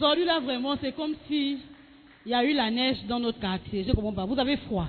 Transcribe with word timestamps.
Aujourd'hui, 0.00 0.24
là, 0.24 0.40
vraiment, 0.40 0.76
c'est 0.80 0.96
comme 0.96 1.14
si 1.28 1.58
il 2.24 2.32
y 2.32 2.34
a 2.34 2.42
eu 2.42 2.54
la 2.54 2.70
neige 2.70 2.96
dans 3.06 3.20
notre 3.20 3.38
quartier. 3.38 3.82
Je 3.84 3.88
ne 3.90 3.92
comprends 3.92 4.14
pas. 4.14 4.24
Vous 4.24 4.38
avez 4.40 4.56
froid. 4.56 4.86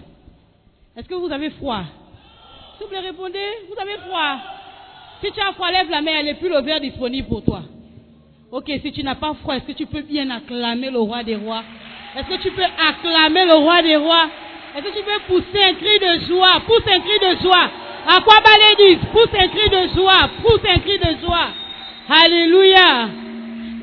Est-ce 0.96 1.06
que 1.06 1.16
vous 1.16 1.30
avez 1.30 1.50
froid? 1.50 1.84
S'il 2.78 2.86
vous 2.86 2.90
plaît, 2.90 3.02
répondez. 3.02 3.46
Vous 3.68 3.78
avez 3.78 3.98
froid 4.08 4.38
Si 5.22 5.30
tu 5.34 5.42
as 5.42 5.52
froid, 5.52 5.70
lève 5.70 5.90
la 5.90 6.02
main. 6.02 6.12
Elle 6.18 6.30
est 6.30 6.36
plus 6.36 6.48
le 6.48 6.62
verre 6.62 6.80
disponible 6.80 7.28
pour 7.28 7.44
toi. 7.44 7.62
Ok, 8.54 8.72
si 8.82 8.94
tu 8.94 9.04
n'as 9.04 9.16
pas 9.16 9.34
froid, 9.34 9.56
est-ce 9.56 9.66
que 9.66 9.74
tu 9.74 9.86
peux 9.86 10.02
bien 10.02 10.30
acclamer 10.30 10.90
le 10.90 11.00
roi 11.00 11.26
des 11.26 11.36
rois? 11.36 11.64
Est-ce 12.16 12.30
que 12.30 12.42
tu 12.42 12.52
peux 12.52 12.64
acclamer 12.64 13.46
le 13.48 13.56
roi 13.56 13.82
des 13.82 13.98
rois? 13.98 14.30
Est-ce 14.78 14.86
que 14.86 14.98
tu 14.98 15.04
peux 15.04 15.20
pousser 15.28 15.62
un 15.62 15.74
cri 15.74 16.00
de 16.00 16.26
joie? 16.26 16.62
Pousse 16.66 16.88
un 16.88 17.00
cri 17.02 17.36
de 17.36 17.42
joie. 17.44 17.70
À 18.08 18.22
quoi 18.22 18.36
disent 18.78 19.06
Pousse 19.12 19.38
un 19.38 19.48
cri 19.50 19.70
de 19.70 19.94
joie. 19.94 20.30
Pousse 20.42 20.62
un 20.74 20.80
cri 20.80 20.98
de 21.00 21.20
joie. 21.22 21.50
Alléluia. 22.08 23.21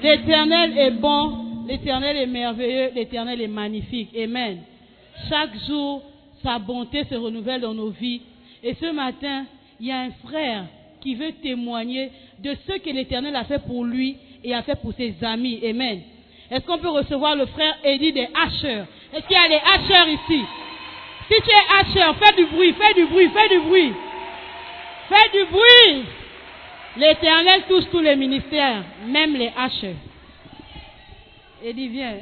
L'éternel 0.02 0.78
est 0.78 0.90
bon. 0.92 1.64
L'éternel 1.66 2.16
est 2.16 2.26
merveilleux. 2.26 2.90
L'éternel 2.94 3.40
est 3.40 3.48
magnifique. 3.48 4.10
Amen. 4.16 4.58
Chaque 5.28 5.56
jour, 5.66 6.02
sa 6.42 6.58
bonté 6.58 7.04
se 7.04 7.14
renouvelle 7.14 7.60
dans 7.60 7.74
nos 7.74 7.90
vies. 7.90 8.22
Et 8.62 8.74
ce 8.74 8.92
matin, 8.92 9.44
il 9.80 9.86
y 9.86 9.92
a 9.92 10.00
un 10.00 10.10
frère 10.26 10.64
qui 11.00 11.14
veut 11.14 11.32
témoigner 11.42 12.10
de 12.40 12.56
ce 12.66 12.78
que 12.78 12.90
l'Éternel 12.90 13.34
a 13.36 13.44
fait 13.44 13.64
pour 13.66 13.84
lui 13.84 14.16
et 14.42 14.54
a 14.54 14.62
fait 14.62 14.80
pour 14.80 14.92
ses 14.94 15.14
amis. 15.22 15.60
Amen. 15.64 16.02
Est-ce 16.50 16.64
qu'on 16.64 16.78
peut 16.78 16.88
recevoir 16.88 17.36
le 17.36 17.46
frère 17.46 17.76
Eddie 17.84 18.12
des 18.12 18.28
hacheurs? 18.34 18.86
Est-ce 19.12 19.26
qu'il 19.26 19.36
y 19.36 19.44
a 19.44 19.48
des 19.48 19.62
hacheurs 19.62 20.08
ici? 20.08 20.42
Si 21.30 21.34
tu 21.42 21.50
es 21.50 21.80
hacheur, 21.80 22.16
fais 22.16 22.34
du 22.36 22.46
bruit, 22.46 22.72
fais 22.72 22.94
du 22.94 23.06
bruit, 23.06 23.28
fais 23.28 23.48
du 23.48 23.60
bruit. 23.60 23.92
Fais 25.08 25.38
du 25.38 25.44
bruit. 25.50 26.04
L'Éternel 26.98 27.62
touche 27.68 27.88
tous 27.90 28.00
les 28.00 28.16
ministères, 28.16 28.84
même 29.06 29.34
les 29.36 29.52
hacheurs. 29.56 29.94
Eddie, 31.62 31.88
viens. 31.88 32.20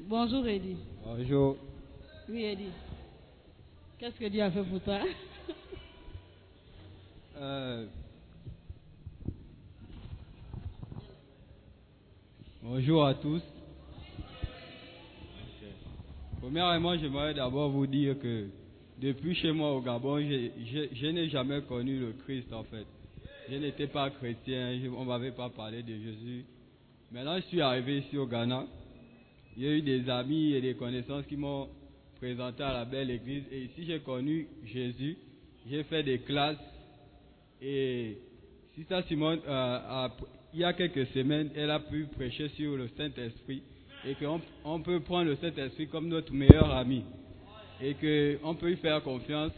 Bonjour 0.00 0.46
Eddie. 0.46 0.76
Bonjour. 1.04 1.56
Oui 2.28 2.44
Eddie. 2.44 2.70
Qu'est-ce 3.98 4.18
que 4.18 4.26
Dieu 4.26 4.42
a 4.42 4.50
fait 4.50 4.62
pour 4.64 4.80
toi? 4.80 4.98
Euh, 7.36 7.86
bonjour 12.62 13.04
à 13.04 13.12
tous. 13.14 13.42
Premièrement, 16.40 16.96
j'aimerais 16.96 17.34
d'abord 17.34 17.70
vous 17.70 17.88
dire 17.88 18.16
que 18.20 18.46
depuis 19.02 19.34
chez 19.34 19.50
moi 19.50 19.72
au 19.72 19.80
Gabon, 19.80 20.20
je, 20.20 20.48
je- 20.64 20.94
je 20.94 21.06
n'ai 21.08 21.28
jamais 21.28 21.60
connu 21.62 21.98
le 21.98 22.12
Christ 22.24 22.52
en 22.52 22.62
fait. 22.62 22.86
Je 23.50 23.56
n'étais 23.56 23.88
pas 23.88 24.08
chrétien, 24.08 24.80
on 24.96 25.02
ne 25.02 25.08
m'avait 25.08 25.32
pas 25.32 25.50
parlé 25.50 25.82
de 25.82 25.92
Jésus. 25.92 26.44
Maintenant, 27.12 27.36
je 27.36 27.42
suis 27.42 27.60
arrivé 27.60 27.98
ici 27.98 28.16
au 28.16 28.26
Ghana. 28.26 28.64
Y 29.58 29.66
a 29.66 29.70
eu 29.70 29.82
des 29.82 30.08
amis 30.08 30.54
et 30.54 30.62
des 30.62 30.74
connaissances 30.74 31.26
qui 31.26 31.36
m'ont 31.36 31.68
présenté 32.16 32.62
à 32.62 32.72
la 32.72 32.84
belle 32.86 33.10
église. 33.10 33.44
Et 33.52 33.64
ici, 33.64 33.84
j'ai 33.86 34.00
connu 34.00 34.48
Jésus. 34.64 35.18
J'ai 35.70 35.84
fait 35.84 36.02
des 36.02 36.20
classes. 36.20 36.56
Et 37.60 38.16
Sister 38.74 39.00
Simone, 39.08 39.40
euh, 39.46 40.08
il 40.54 40.60
y 40.60 40.64
a 40.64 40.72
quelques 40.72 41.06
semaines, 41.08 41.50
elle 41.54 41.70
a 41.70 41.80
pu 41.80 42.06
prêcher 42.06 42.48
sur 42.50 42.76
le 42.76 42.88
Saint-Esprit. 42.96 43.62
Et 44.06 44.14
qu'on 44.14 44.40
on 44.64 44.80
peut 44.80 45.00
prendre 45.00 45.26
le 45.26 45.36
Saint-Esprit 45.36 45.88
comme 45.88 46.08
notre 46.08 46.32
meilleur 46.32 46.70
ami. 46.70 47.04
Et 47.82 47.92
qu'on 47.92 48.54
peut 48.54 48.68
lui 48.68 48.76
faire 48.76 49.02
confiance. 49.02 49.52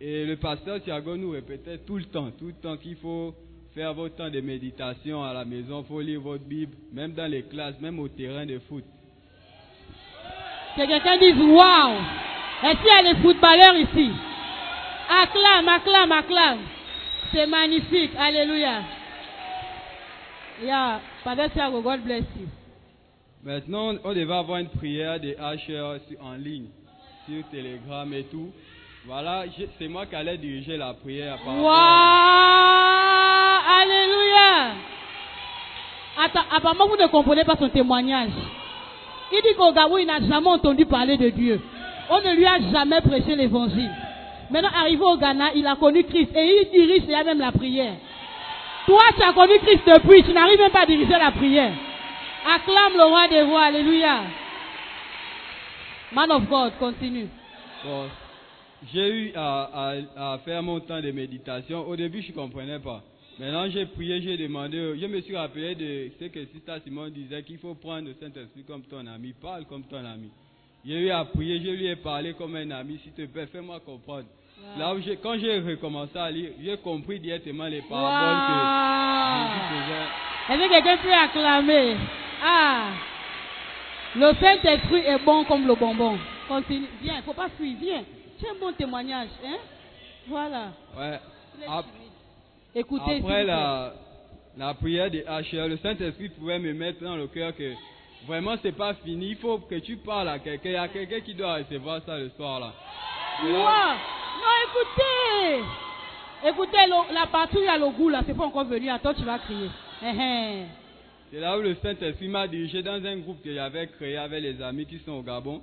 Et 0.00 0.24
le 0.24 0.36
pasteur 0.36 0.82
Thiago 0.82 1.16
nous 1.16 1.30
répétait 1.30 1.78
tout 1.78 1.96
le 1.96 2.04
temps, 2.04 2.30
tout 2.38 2.46
le 2.46 2.54
temps 2.54 2.76
qu'il 2.76 2.96
faut 2.96 3.34
faire 3.74 3.94
votre 3.94 4.16
temps 4.16 4.30
de 4.30 4.40
méditation 4.40 5.24
à 5.24 5.32
la 5.32 5.44
maison, 5.44 5.80
il 5.82 5.86
faut 5.88 6.00
lire 6.00 6.20
votre 6.20 6.44
Bible, 6.44 6.76
même 6.92 7.12
dans 7.12 7.30
les 7.30 7.42
classes, 7.42 7.80
même 7.80 7.98
au 7.98 8.08
terrain 8.08 8.46
de 8.46 8.58
foot. 8.60 8.84
Que 10.76 10.86
quelqu'un 10.86 11.18
dise 11.18 11.36
Waouh 11.36 11.98
Est-ce 12.64 12.78
qu'il 12.78 13.06
y 13.06 13.10
a 13.10 13.14
des 13.14 13.20
footballeurs 13.20 13.76
ici? 13.76 14.10
Acclame, 15.08 15.68
acclame, 15.68 16.12
acclame. 16.12 16.58
C'est 17.32 17.46
magnifique. 17.46 18.12
Alléluia. 18.18 18.82
Yeah. 20.62 21.00
Father 21.24 21.48
Thiago, 21.50 21.82
God 21.82 22.04
bless 22.04 22.24
you. 22.38 22.46
Maintenant, 23.42 23.94
on 24.04 24.14
devait 24.14 24.32
avoir 24.32 24.58
une 24.58 24.68
prière 24.68 25.20
des 25.20 25.34
HR 25.34 25.98
en 26.20 26.34
ligne, 26.34 26.68
sur 27.26 27.44
Telegram 27.50 28.10
et 28.14 28.24
tout. 28.24 28.50
Voilà, 29.06 29.44
c'est 29.78 29.88
moi 29.88 30.06
qui 30.06 30.14
allais 30.16 30.38
diriger 30.38 30.76
la 30.78 30.94
prière. 30.94 31.36
à- 31.46 31.60
Alléluia. 33.82 34.72
Attends, 36.24 36.44
apparemment 36.56 36.86
vous 36.88 36.96
ne 36.96 37.06
comprenez 37.08 37.44
pas 37.44 37.56
son 37.56 37.68
témoignage. 37.68 38.30
Il 39.32 39.42
dit 39.42 39.54
qu'au 39.56 39.72
Gabon, 39.72 39.98
il 39.98 40.06
n'a 40.06 40.20
jamais 40.20 40.48
entendu 40.48 40.86
parler 40.86 41.16
de 41.18 41.28
Dieu. 41.30 41.60
On 42.08 42.20
ne 42.20 42.34
lui 42.34 42.46
a 42.46 42.58
jamais 42.72 43.00
prêché 43.00 43.34
l'évangile. 43.36 43.90
Maintenant, 44.50 44.70
arrivé 44.78 45.02
au 45.02 45.16
Ghana, 45.16 45.52
il 45.54 45.66
a 45.66 45.74
connu 45.76 46.04
Christ 46.04 46.30
et 46.34 46.62
il 46.62 46.70
dirige 46.70 47.02
déjà 47.04 47.24
même 47.24 47.40
la 47.40 47.50
prière. 47.52 47.94
Toi, 48.86 49.00
tu 49.16 49.22
as 49.22 49.32
connu 49.32 49.58
Christ 49.58 49.82
depuis, 49.86 50.22
tu 50.22 50.32
n'arrives 50.32 50.58
même 50.60 50.70
pas 50.70 50.82
à 50.82 50.86
diriger 50.86 51.12
la 51.18 51.30
prière. 51.30 51.72
Acclame 52.54 52.92
le 52.96 53.04
roi 53.04 53.28
des 53.28 53.42
rois, 53.42 53.62
alléluia. 53.64 54.20
Man 56.12 56.30
of 56.30 56.44
God, 56.48 56.72
continue. 56.78 57.28
Bon, 57.84 58.06
j'ai 58.92 59.08
eu 59.08 59.32
à, 59.34 59.70
à- 60.18 60.34
à 60.34 60.38
faire 60.38 60.62
mon 60.62 60.80
temps 60.80 61.00
de 61.00 61.10
méditation. 61.10 61.86
Au 61.88 61.96
début, 61.96 62.22
je 62.22 62.28
ne 62.30 62.34
comprenais 62.34 62.78
pas. 62.78 63.02
Maintenant, 63.38 63.68
j'ai 63.68 63.86
prié, 63.86 64.20
j'ai 64.22 64.36
demandé, 64.36 64.76
je 65.00 65.06
me 65.06 65.20
suis 65.20 65.36
rappelé 65.36 65.74
de 65.74 66.10
ce 66.20 66.26
que 66.26 66.44
Sister 66.46 66.74
Simon 66.84 67.08
disait, 67.08 67.42
qu'il 67.42 67.58
faut 67.58 67.74
prendre 67.74 68.08
le 68.08 68.14
Saint-Esprit 68.20 68.62
comme 68.66 68.82
ton 68.82 69.04
ami, 69.06 69.32
parle 69.40 69.64
comme 69.64 69.82
ton 69.84 70.04
ami. 70.04 70.30
J'ai 70.86 71.00
eu 71.00 71.10
à 71.10 71.24
prier, 71.24 71.58
je 71.60 71.70
lui 71.70 71.86
ai 71.86 71.96
parlé 71.96 72.34
comme 72.34 72.54
un 72.54 72.70
ami, 72.70 73.00
s'il 73.02 73.12
te 73.12 73.22
plaît, 73.32 73.46
fais-moi 73.46 73.80
comprendre. 73.80 74.26
Là 74.78 74.94
où 74.94 74.98
quand 75.22 75.36
j'ai 75.38 75.58
recommencé 75.58 76.16
à 76.16 76.30
lire, 76.30 76.50
j'ai 76.62 76.76
compris 76.76 77.18
directement 77.18 77.66
les 77.66 77.82
paraboles 77.82 78.40
que 78.46 78.54
Jésus 79.40 79.82
faisait. 79.82 80.62
Est-ce 80.62 80.68
que 80.68 80.74
quelqu'un 80.74 80.96
peut 81.02 81.12
acclamer? 81.12 81.96
Ah 82.42 82.90
Le 84.14 84.32
Saint-Esprit 84.40 85.00
est 85.06 85.24
bon 85.24 85.42
comme 85.44 85.66
le 85.66 85.74
bonbon. 85.74 86.16
Continue. 86.46 86.86
Viens, 87.02 87.14
il 87.14 87.18
ne 87.18 87.22
faut 87.22 87.32
pas 87.32 87.48
fuir. 87.58 87.74
Viens. 87.80 88.04
C'est 88.44 88.50
un 88.50 88.60
bon 88.60 88.72
témoignage. 88.72 89.28
Hein? 89.44 89.56
Voilà. 90.28 90.72
Ouais. 90.98 91.18
Ap- 91.66 91.84
Écoutez. 92.74 93.16
Après 93.18 93.44
la, 93.44 93.92
la 94.56 94.74
prière 94.74 95.10
des 95.10 95.22
HR, 95.22 95.68
le 95.68 95.76
Saint-Esprit 95.78 96.28
pouvait 96.30 96.58
me 96.58 96.72
mettre 96.74 97.02
dans 97.02 97.16
le 97.16 97.26
cœur 97.28 97.54
que 97.56 97.72
vraiment 98.26 98.56
c'est 98.62 98.72
pas 98.76 98.94
fini. 98.94 99.30
Il 99.30 99.36
faut 99.36 99.58
que 99.58 99.76
tu 99.76 99.96
parles 99.96 100.28
à 100.28 100.38
quelqu'un. 100.38 100.70
Il 100.70 100.72
y 100.72 100.76
a 100.76 100.88
quelqu'un 100.88 101.20
qui 101.20 101.34
doit 101.34 101.54
recevoir 101.56 102.00
ça 102.04 102.18
le 102.18 102.30
soir 102.30 102.60
là. 102.60 102.72
Wow. 103.42 103.50
Non, 103.50 104.54
écoutez. 104.66 105.64
Écoutez, 106.46 106.86
le- 106.86 107.14
la 107.14 107.64
y 107.64 107.68
a 107.68 107.78
le 107.78 107.90
goût 107.90 108.08
là, 108.08 108.20
c'est 108.26 108.36
pas 108.36 108.44
encore 108.44 108.64
venu. 108.64 108.90
Attends, 108.90 109.14
tu 109.14 109.22
vas 109.22 109.38
crier. 109.38 109.70
Eh, 110.02 110.06
eh. 110.08 110.64
C'est 111.30 111.40
là 111.40 111.56
où 111.58 111.62
le 111.62 111.74
Saint-Esprit 111.76 112.28
m'a 112.28 112.46
dirigé 112.46 112.82
dans 112.82 113.02
un 113.04 113.16
groupe 113.18 113.42
que 113.42 113.52
j'avais 113.54 113.86
créé 113.88 114.16
avec 114.16 114.42
les 114.42 114.60
amis 114.62 114.84
qui 114.86 114.98
sont 114.98 115.12
au 115.12 115.22
Gabon. 115.22 115.62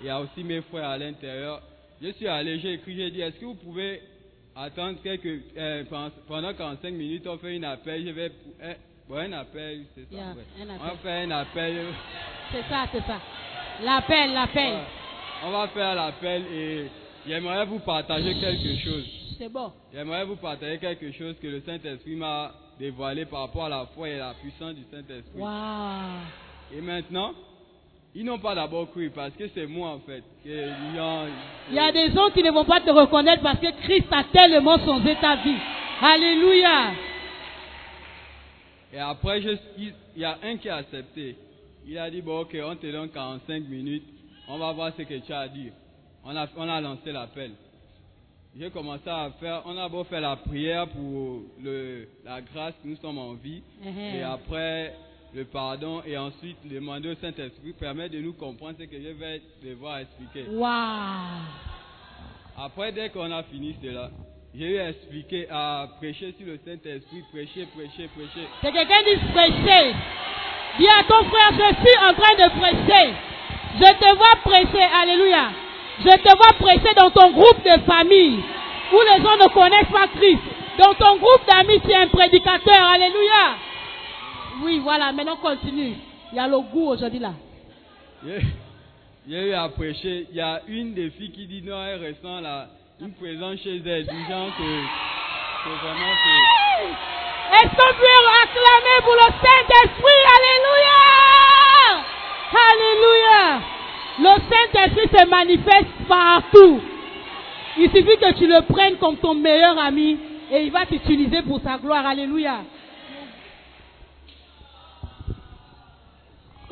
Il 0.00 0.06
y 0.06 0.10
a 0.10 0.20
aussi 0.20 0.44
mes 0.44 0.60
frères 0.62 0.88
à 0.88 0.98
l'intérieur. 0.98 1.60
Je 2.02 2.08
suis 2.12 2.26
allé, 2.28 2.58
j'ai 2.58 2.74
écrit, 2.74 2.96
j'ai 2.96 3.10
dit, 3.10 3.20
est-ce 3.20 3.36
que 3.36 3.44
vous 3.44 3.54
pouvez 3.54 4.00
attendre 4.56 4.98
quelques, 5.02 5.40
euh, 5.56 5.84
pen- 5.84 6.10
pendant 6.26 6.52
45 6.52 6.90
minutes, 6.92 7.26
on 7.26 7.38
fait 7.38 7.56
un 7.56 7.62
appel, 7.62 8.04
je 8.04 8.10
vais, 8.10 8.32
euh, 8.62 8.74
bon, 9.08 9.16
un 9.16 9.32
appel, 9.32 9.84
c'est 9.94 10.04
ça. 10.10 10.14
Yeah, 10.16 10.34
ouais. 10.34 10.42
un 10.62 10.66
On 10.66 10.74
appel. 10.74 10.88
va 10.90 10.96
faire 10.96 11.26
un 11.26 11.30
appel. 11.30 11.86
C'est 12.50 12.62
ça, 12.68 12.86
c'est 12.92 13.06
ça. 13.06 13.20
L'appel, 13.84 14.32
l'appel. 14.34 14.72
Ouais. 14.74 14.82
On 15.44 15.50
va 15.52 15.68
faire 15.68 15.94
l'appel 15.94 16.42
et 16.52 16.86
j'aimerais 17.26 17.66
vous 17.66 17.78
partager 17.80 18.34
quelque 18.34 18.76
chose. 18.84 19.04
C'est 19.38 19.48
bon. 19.48 19.72
J'aimerais 19.92 20.24
vous 20.24 20.36
partager 20.36 20.78
quelque 20.78 21.10
chose 21.12 21.36
que 21.40 21.46
le 21.46 21.60
Saint-Esprit 21.62 22.16
m'a 22.16 22.52
dévoilé 22.78 23.24
par 23.26 23.40
rapport 23.42 23.64
à 23.64 23.68
la 23.68 23.86
foi 23.94 24.08
et 24.08 24.18
la 24.18 24.34
puissance 24.34 24.74
du 24.74 24.82
Saint-Esprit. 24.90 25.38
Waouh. 25.40 26.20
Et 26.74 26.80
maintenant, 26.80 27.32
ils 28.14 28.24
n'ont 28.24 28.38
pas 28.38 28.54
d'abord 28.54 28.90
cru 28.90 29.10
parce 29.10 29.32
que 29.34 29.48
c'est 29.54 29.66
moi 29.66 29.90
en 29.90 30.00
fait. 30.00 30.22
Il 30.44 31.74
y 31.74 31.78
a 31.78 31.92
des 31.92 32.10
gens 32.12 32.30
qui 32.30 32.42
ne 32.42 32.50
vont 32.50 32.64
pas 32.64 32.80
te 32.80 32.90
reconnaître 32.90 33.42
parce 33.42 33.58
que 33.58 33.70
Christ 33.82 34.06
a 34.10 34.24
tellement 34.24 34.78
changé 34.78 35.16
ta 35.20 35.36
vie. 35.36 35.56
Alléluia. 36.00 36.92
Et 38.92 38.98
après, 38.98 39.40
je- 39.40 39.56
il 39.78 39.94
y 40.16 40.24
a 40.24 40.38
un 40.42 40.56
qui 40.56 40.68
a 40.68 40.76
accepté. 40.76 41.36
Il 41.86 41.96
a 41.98 42.10
dit, 42.10 42.20
bon 42.20 42.40
ok, 42.40 42.56
on 42.64 42.76
te 42.76 42.86
donne 42.90 43.08
45 43.08 43.64
minutes. 43.64 44.04
On 44.48 44.58
va 44.58 44.72
voir 44.72 44.92
ce 44.96 45.02
que 45.02 45.14
tu 45.18 45.32
as 45.32 45.40
à 45.40 45.48
dire. 45.48 45.72
On 46.24 46.36
a, 46.36 46.46
on 46.56 46.68
a 46.68 46.80
lancé 46.80 47.10
l'appel. 47.12 47.52
J'ai 48.58 48.68
commencé 48.70 49.08
à 49.08 49.30
faire, 49.40 49.62
on 49.64 49.76
a 49.78 49.88
beau 49.88 50.04
faire 50.04 50.20
la 50.20 50.36
prière 50.36 50.86
pour 50.88 51.40
le, 51.62 52.06
la 52.24 52.42
grâce 52.42 52.74
que 52.82 52.86
nous 52.88 52.96
sommes 52.96 53.16
en 53.18 53.32
vie. 53.32 53.62
Mhm. 53.82 53.98
Et 54.16 54.22
après, 54.22 54.94
le 55.34 55.44
pardon. 55.44 56.02
Et 56.06 56.16
ensuite, 56.16 56.56
demander 56.64 57.10
au 57.10 57.14
Saint-Esprit 57.14 57.72
permet 57.78 58.08
de 58.08 58.20
nous 58.20 58.32
comprendre 58.34 58.76
ce 58.78 58.84
que 58.84 58.96
je 58.96 59.08
vais 59.08 59.42
devoir 59.64 59.98
expliquer. 59.98 60.48
Waouh. 60.50 61.42
Après, 62.58 62.92
dès 62.92 63.08
qu'on 63.10 63.30
a 63.32 63.42
fini 63.44 63.74
cela, 63.82 64.10
j'ai 64.54 64.66
eu 64.66 65.46
à 65.50 65.88
prêcher 65.98 66.34
sur 66.36 66.46
le 66.46 66.58
Saint-Esprit, 66.64 67.24
prêcher, 67.32 67.66
prêcher, 67.74 68.08
prêcher. 68.08 68.46
Que 68.60 68.72
quelqu'un 68.72 69.02
dise 69.06 69.30
prêcher. 69.32 69.94
Dis 70.78 70.88
à 70.88 71.04
ton 71.04 71.24
frère, 71.24 71.52
je 71.52 71.74
suis 71.80 71.98
en 71.98 72.14
train 72.14 72.34
de 72.36 72.48
prêcher. 72.60 73.14
Je 73.80 73.92
te 73.98 74.16
vois 74.16 74.36
prêcher. 74.44 74.84
Alléluia. 75.02 75.50
Je 76.00 76.16
te 76.16 76.36
vois 76.36 76.52
prêcher 76.58 76.94
dans 76.94 77.10
ton 77.10 77.30
groupe 77.32 77.64
de 77.64 77.80
famille 77.82 78.40
où 78.92 79.00
les 79.00 79.22
gens 79.22 79.36
ne 79.36 79.48
connaissent 79.52 79.92
pas 79.92 80.08
Christ. 80.08 80.42
Dans 80.78 80.94
ton 80.94 81.16
groupe 81.16 81.46
d'amis, 81.46 81.80
tu 81.80 81.90
es 81.90 81.94
un 81.94 82.08
prédicateur. 82.08 82.82
Alléluia. 82.94 83.56
Oui, 84.62 84.80
voilà. 84.82 85.12
Maintenant, 85.12 85.36
continue. 85.36 85.94
Il 86.32 86.36
y 86.36 86.38
a 86.38 86.48
le 86.48 86.58
goût 86.60 86.88
aujourd'hui 86.90 87.18
là. 87.18 87.32
J'ai 89.28 89.48
eu 89.48 89.52
à 89.52 89.68
prêcher. 89.68 90.26
Il 90.30 90.36
y 90.36 90.40
a 90.40 90.62
une 90.66 90.94
des 90.94 91.10
filles 91.10 91.30
qui 91.32 91.46
dit 91.46 91.62
non, 91.62 91.80
elle 91.82 92.00
ressent 92.06 92.40
la, 92.40 92.68
une 93.00 93.12
présence 93.14 93.60
chez 93.60 93.76
elle, 93.84 94.06
du 94.06 94.24
genre 94.28 94.48
que 94.56 94.62
c'est 95.64 95.86
vraiment 95.86 96.14
que. 96.14 96.32
Est-ce 97.54 97.70
qu'on 97.70 97.94
peut 97.98 98.22
acclamer 98.42 98.98
pour 99.02 99.14
le 99.14 99.28
Saint-Esprit 99.42 100.20
Alléluia 100.38 101.02
Alléluia 102.72 103.60
Le 104.20 104.32
Saint-Esprit 104.50 105.18
se 105.18 105.26
manifeste 105.28 106.08
partout. 106.08 106.80
Il 107.78 107.90
suffit 107.90 108.18
que 108.18 108.32
tu 108.38 108.46
le 108.46 108.62
prennes 108.72 108.96
comme 108.96 109.16
ton 109.16 109.34
meilleur 109.34 109.78
ami 109.78 110.18
et 110.50 110.62
il 110.62 110.70
va 110.70 110.86
t'utiliser 110.86 111.42
pour 111.42 111.60
sa 111.60 111.76
gloire. 111.78 112.06
Alléluia. 112.06 112.60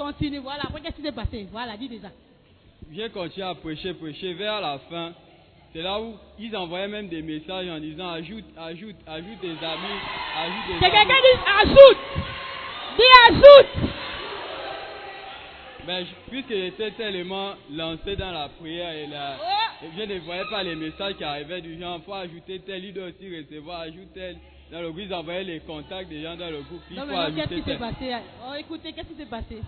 Continue, 0.00 0.38
voilà. 0.38 0.62
Après, 0.64 0.80
qu'est-ce 0.80 0.96
qui 0.96 1.02
s'est 1.02 1.12
passé 1.12 1.46
Voilà, 1.52 1.76
dis 1.76 1.86
déjà. 1.88 2.08
J'ai 2.90 3.10
continué 3.10 3.46
à 3.46 3.54
prêcher, 3.54 3.92
prêcher. 3.92 4.32
Vers 4.32 4.58
la 4.62 4.78
fin, 4.90 5.12
c'est 5.74 5.82
là 5.82 6.00
où 6.00 6.14
ils 6.38 6.56
envoyaient 6.56 6.88
même 6.88 7.08
des 7.08 7.20
messages 7.20 7.68
en 7.68 7.78
disant 7.78 8.08
ajoute, 8.08 8.46
ajoute, 8.56 8.96
ajoute 9.06 9.40
des 9.42 9.50
amis, 9.50 9.98
ajoute 10.36 10.66
des 10.68 10.72
amis. 10.72 10.80
quelqu'un 10.80 11.20
dise 11.20 11.40
ajoute 11.60 11.98
Dis 12.96 13.12
ajoute 13.28 13.90
Mais 15.86 16.04
je- 16.06 16.30
puisque 16.30 16.48
j'étais 16.48 16.90
tellement 16.92 17.52
lancé 17.70 18.16
dans 18.16 18.32
la 18.32 18.48
prière 18.48 18.92
et 18.94 19.06
la, 19.06 19.36
Oh. 19.38 19.86
je 19.96 20.02
ne 20.02 20.18
voyais 20.20 20.44
pas 20.50 20.62
les 20.62 20.76
messages 20.76 21.14
qui 21.16 21.24
arrivaient 21.24 21.60
du 21.60 21.78
genre, 21.78 22.00
faut 22.04 22.14
ajouter 22.14 22.58
tel, 22.60 22.84
il 22.86 22.94
doit 22.94 23.04
aussi 23.08 23.36
recevoir, 23.36 23.80
ajoute 23.80 24.12
tel. 24.14 24.36
Dans 24.72 24.80
le 24.80 24.90
groupe, 24.92 25.02
ils 25.04 25.12
envoyaient 25.14 25.44
les 25.44 25.60
contacts 25.60 26.08
des 26.08 26.22
gens 26.22 26.36
dans 26.36 26.48
le 26.50 26.62
groupe, 26.62 26.80
il 26.90 26.96
Non, 26.96 27.02
faut 27.02 27.08
mais 27.08 27.34
qu'est-ce 27.42 27.54
qui 27.54 27.62
s'est 27.70 27.76
passé? 27.76 28.14
Oh, 28.48 28.54
écoutez, 28.58 28.92
qu'est-ce 28.92 29.08
qui 29.08 29.16
s'est 29.16 29.26
passé? 29.26 29.58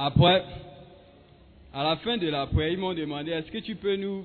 Après, 0.00 0.44
à 1.74 1.82
la 1.82 1.96
fin 1.96 2.16
de 2.16 2.28
la 2.28 2.46
prière, 2.46 2.70
ils 2.72 2.78
m'ont 2.78 2.94
demandé, 2.94 3.32
est-ce 3.32 3.50
que 3.50 3.58
tu 3.58 3.74
peux 3.74 3.96
nous, 3.96 4.24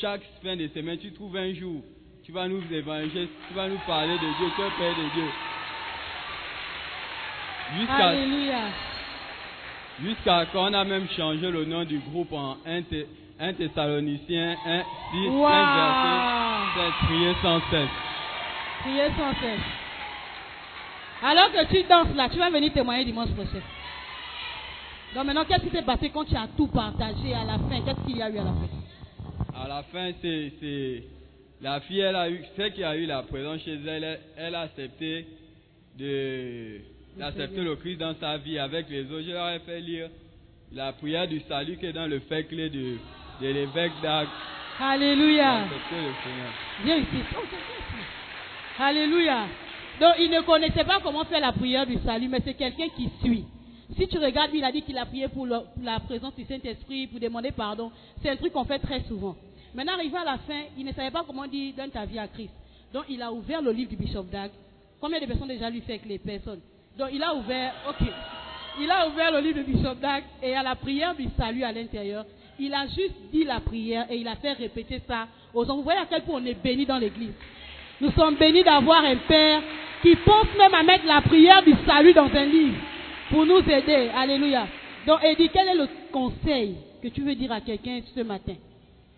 chaque 0.00 0.22
fin 0.42 0.56
de 0.56 0.66
semaine, 0.74 0.98
tu 0.98 1.12
trouves 1.12 1.36
un 1.36 1.54
jour, 1.54 1.80
tu 2.24 2.32
vas 2.32 2.48
nous 2.48 2.60
évangéliser, 2.72 3.28
tu 3.48 3.54
vas 3.54 3.68
nous 3.68 3.78
parler 3.86 4.14
de 4.14 4.18
Dieu, 4.18 4.46
tu 4.56 4.62
es 4.62 4.70
Père 4.78 4.96
de 4.96 5.14
Dieu. 5.14 5.28
Jusqu'à 7.78 8.08
Alléluia. 8.08 8.58
jusqu'à 10.02 10.46
quand 10.52 10.70
on 10.70 10.74
a 10.74 10.84
même 10.84 11.08
changé 11.16 11.50
le 11.50 11.64
nom 11.64 11.84
du 11.84 11.98
groupe 12.00 12.32
en 12.32 12.56
1, 12.66 12.82
Thé- 12.82 13.06
un 13.40 13.52
Thessalonicien, 13.54 14.56
1, 14.66 14.82
6, 15.12 15.28
Wow. 15.28 15.46
1 15.46 16.74
verset, 16.74 16.90
7, 17.00 17.06
prier 17.06 17.34
sans 17.42 17.60
cesse. 17.70 17.88
Priez 18.80 19.08
sans 19.18 19.32
cesse. 19.40 19.60
Alors 21.22 21.52
que 21.52 21.64
tu 21.72 21.82
danses 21.88 22.14
là, 22.16 22.28
tu 22.28 22.38
vas 22.38 22.50
venir 22.50 22.72
témoigner 22.72 23.04
dimanche 23.04 23.30
prochain. 23.30 23.62
Donc 25.14 25.26
maintenant, 25.26 25.44
qu'est-ce 25.44 25.64
qui 25.64 25.70
s'est 25.70 25.82
passé 25.82 26.10
quand 26.10 26.24
tu 26.24 26.34
as 26.34 26.48
tout 26.56 26.68
partagé 26.68 27.34
à 27.34 27.44
la 27.44 27.58
fin? 27.58 27.80
Qu'est-ce 27.84 28.06
qu'il 28.06 28.16
y 28.16 28.22
a 28.22 28.30
eu 28.30 28.38
à 28.38 28.44
la 28.44 28.52
fin? 28.52 29.62
À 29.62 29.68
la 29.68 29.82
fin, 29.82 30.10
c'est, 30.22 30.52
c'est 30.58 31.02
la 31.60 31.80
fille, 31.80 32.00
elle 32.00 32.16
a 32.16 32.30
eu, 32.30 32.42
celle 32.56 32.72
qui 32.72 32.82
a 32.82 32.96
eu 32.96 33.04
la 33.04 33.22
présence 33.22 33.60
chez 33.60 33.74
elle, 33.74 34.04
elle, 34.04 34.20
elle 34.36 34.54
a 34.54 34.60
accepté 34.62 35.26
de, 35.98 36.80
d'accepter 37.18 37.62
le 37.62 37.76
Christ 37.76 37.98
dans 37.98 38.14
sa 38.18 38.38
vie 38.38 38.58
avec 38.58 38.88
les 38.88 39.04
autres. 39.04 39.24
Je 39.26 39.32
leur 39.32 39.50
ai 39.50 39.58
fait 39.60 39.80
lire 39.80 40.08
la 40.72 40.92
prière 40.94 41.28
du 41.28 41.40
salut 41.40 41.76
qui 41.76 41.86
est 41.86 41.92
dans 41.92 42.06
le 42.06 42.20
fait 42.20 42.44
clé 42.44 42.70
de, 42.70 42.96
de 43.42 43.46
l'évêque 43.48 43.92
d'Arc. 44.02 44.28
Alléluia. 44.80 45.66
Viens. 45.66 45.68
Oh, 45.92 46.84
bien 46.84 46.96
ici. 46.96 47.22
Alléluia. 48.78 49.44
Donc, 50.00 50.14
il 50.18 50.30
ne 50.30 50.40
connaissait 50.40 50.84
pas 50.84 51.00
comment 51.02 51.24
faire 51.24 51.40
la 51.40 51.52
prière 51.52 51.86
du 51.86 51.98
salut, 51.98 52.28
mais 52.28 52.40
c'est 52.42 52.54
quelqu'un 52.54 52.88
qui 52.96 53.10
suit. 53.22 53.44
Si 53.96 54.08
tu 54.08 54.18
regardes, 54.18 54.50
il 54.54 54.64
a 54.64 54.72
dit 54.72 54.82
qu'il 54.82 54.96
a 54.96 55.04
prié 55.04 55.28
pour, 55.28 55.46
la 55.46 56.00
présence 56.00 56.34
du 56.34 56.44
Saint-Esprit, 56.44 57.08
pour 57.08 57.20
demander 57.20 57.50
pardon. 57.50 57.90
C'est 58.22 58.30
un 58.30 58.36
truc 58.36 58.52
qu'on 58.52 58.64
fait 58.64 58.78
très 58.78 59.02
souvent. 59.02 59.36
Maintenant, 59.74 59.94
arrivé 59.94 60.16
à 60.16 60.24
la 60.24 60.38
fin, 60.38 60.62
il 60.78 60.84
ne 60.84 60.92
savait 60.92 61.10
pas 61.10 61.24
comment 61.26 61.46
dire 61.46 61.74
donne 61.76 61.90
ta 61.90 62.04
vie 62.04 62.18
à 62.18 62.28
Christ. 62.28 62.52
Donc, 62.92 63.04
il 63.08 63.20
a 63.22 63.32
ouvert 63.32 63.62
le 63.62 63.72
livre 63.72 63.90
du 63.90 63.96
Bishop 63.96 64.24
Dag. 64.24 64.50
Combien 65.00 65.20
de 65.20 65.26
personnes 65.26 65.48
déjà 65.48 65.68
lui 65.68 65.80
fait 65.80 65.94
avec 65.94 66.06
les 66.06 66.18
personnes? 66.18 66.60
Donc, 66.98 67.08
il 67.12 67.22
a 67.22 67.34
ouvert, 67.34 67.74
ok. 67.88 68.06
Il 68.80 68.90
a 68.90 69.08
ouvert 69.08 69.32
le 69.32 69.40
livre 69.40 69.62
du 69.62 69.72
Bishop 69.72 69.94
Dag 69.94 70.24
et 70.42 70.54
à 70.54 70.62
la 70.62 70.74
prière 70.76 71.14
du 71.14 71.26
salut 71.38 71.64
à 71.64 71.72
l'intérieur, 71.72 72.24
il 72.58 72.72
a 72.72 72.86
juste 72.86 73.14
dit 73.32 73.44
la 73.44 73.60
prière 73.60 74.06
et 74.10 74.16
il 74.16 74.28
a 74.28 74.36
fait 74.36 74.52
répéter 74.52 75.00
ça 75.06 75.26
aux 75.52 75.64
gens. 75.64 75.76
Vous 75.76 75.82
voyez 75.82 76.00
à 76.00 76.06
quel 76.08 76.22
point 76.22 76.40
on 76.40 76.46
est 76.46 76.62
béni 76.62 76.86
dans 76.86 76.98
l'église. 76.98 77.32
Nous 78.00 78.10
sommes 78.12 78.36
bénis 78.36 78.62
d'avoir 78.62 79.04
un 79.04 79.16
Père 79.16 79.62
qui 80.02 80.14
pense 80.16 80.46
même 80.58 80.74
à 80.74 80.82
mettre 80.82 81.06
la 81.06 81.22
prière 81.22 81.62
du 81.62 81.74
salut 81.86 82.12
dans 82.12 82.30
un 82.32 82.44
livre 82.44 82.76
pour 83.32 83.46
nous 83.46 83.60
aider. 83.60 84.10
Alléluia. 84.14 84.68
Donc, 85.06 85.20
Eddie, 85.24 85.48
quel 85.52 85.66
est 85.68 85.74
le 85.74 85.88
conseil 86.12 86.76
que 87.02 87.08
tu 87.08 87.22
veux 87.22 87.34
dire 87.34 87.50
à 87.50 87.62
quelqu'un 87.62 88.00
ce 88.14 88.20
matin? 88.20 88.54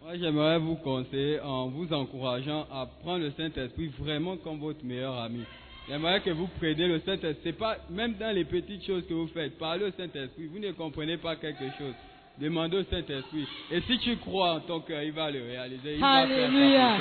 Moi, 0.03 0.17
j'aimerais 0.17 0.59
vous 0.59 0.77
conseiller 0.77 1.41
en 1.41 1.67
vous 1.67 1.93
encourageant 1.93 2.67
à 2.73 2.87
prendre 3.03 3.25
le 3.25 3.33
Saint-Esprit 3.33 3.91
vraiment 3.99 4.37
comme 4.37 4.61
votre 4.61 4.85
meilleur 4.85 5.19
ami. 5.19 5.41
J'aimerais 5.89 6.21
que 6.21 6.31
vous 6.31 6.47
preniez 6.59 6.87
le 6.87 7.01
Saint-Esprit. 7.01 7.41
C'est 7.43 7.59
pas, 7.59 7.77
même 7.91 8.15
dans 8.15 8.35
les 8.35 8.45
petites 8.45 8.87
choses 8.87 9.05
que 9.07 9.15
vous 9.15 9.27
faites, 9.27 9.59
parlez 9.59 9.87
au 9.87 9.91
Saint-Esprit. 9.91 10.47
Vous 10.47 10.61
ne 10.61 10.71
comprenez 10.71 11.17
pas 11.17 11.35
quelque 11.37 11.65
chose. 11.77 11.95
Demandez 12.37 12.79
au 12.79 12.83
Saint-Esprit. 12.83 13.47
Et 13.71 13.81
si 13.83 13.97
tu 13.99 14.17
crois 14.17 14.55
en 14.55 14.61
ton 14.61 14.81
cœur, 14.81 15.01
il 15.03 15.13
va 15.13 15.31
le 15.31 15.41
réaliser. 15.41 15.97
Il 15.97 16.05
Alléluia. 16.05 16.97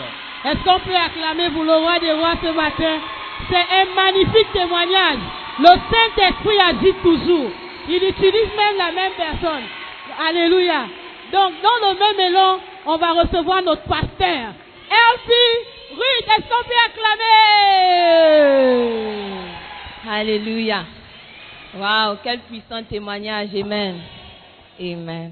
Est-ce 0.45 0.63
qu'on 0.63 0.79
peut 0.79 0.95
acclamer 0.95 1.49
pour 1.49 1.63
le 1.63 1.73
roi 1.73 1.97
des 1.99 2.11
rois 2.11 2.35
ce 2.39 2.51
matin? 2.53 2.99
C'est 3.49 3.55
un 3.55 3.85
magnifique 3.95 4.51
témoignage. 4.53 5.17
Le 5.57 5.65
Saint-Esprit 5.65 6.59
agit 6.69 6.93
toujours. 7.01 7.49
Il 7.89 8.03
utilise 8.03 8.53
même 8.55 8.77
la 8.77 8.91
même 8.91 9.13
personne. 9.17 9.63
Alléluia. 10.23 10.85
Donc, 11.31 11.53
dans 11.63 11.79
le 11.89 11.97
même 11.97 12.19
élan, 12.29 12.59
on 12.85 12.97
va 12.97 13.13
recevoir 13.13 13.63
notre 13.63 13.83
pasteur. 13.83 14.53
Elsie 14.91 15.57
Ruth, 15.93 16.27
est-ce 16.27 16.47
qu'on 16.47 16.63
peut 16.63 16.81
acclamer? 16.85 17.73
Alléluia. 20.11 20.85
Waouh, 21.75 22.17
quel 22.23 22.39
puissant 22.41 22.83
témoignage. 22.83 23.49
Amen. 23.55 23.99
Amen. 24.79 25.31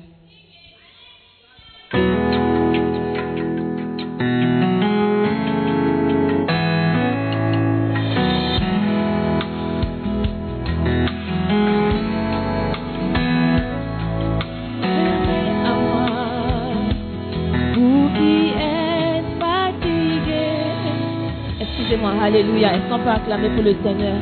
Alléluia. 22.21 22.73
Est-ce 22.75 22.89
qu'on 22.89 22.99
peut 22.99 23.09
acclamer 23.09 23.49
pour 23.49 23.63
le 23.63 23.75
Seigneur? 23.83 24.15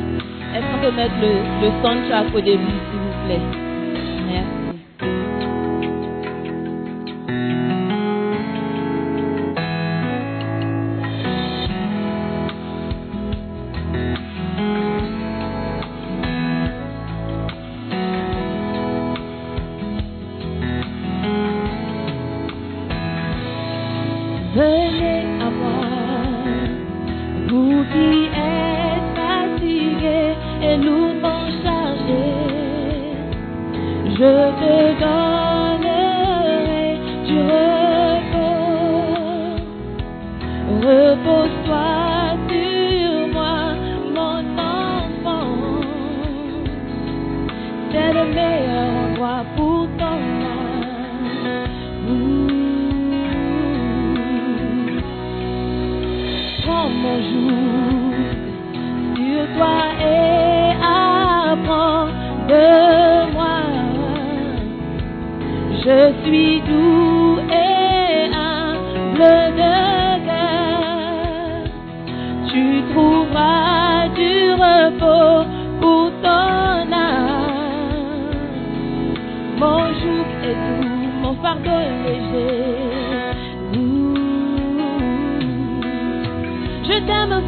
Est-ce 0.54 0.66
qu'on 0.72 0.80
peut 0.80 0.96
mettre 0.96 1.14
le, 1.20 1.32
le 1.62 1.70
soundtrack 1.82 2.34
au 2.34 2.40
début, 2.40 2.64
s'il 2.64 3.00
vous 3.00 3.26
plaît? 3.26 3.40
Merci. 4.26 4.59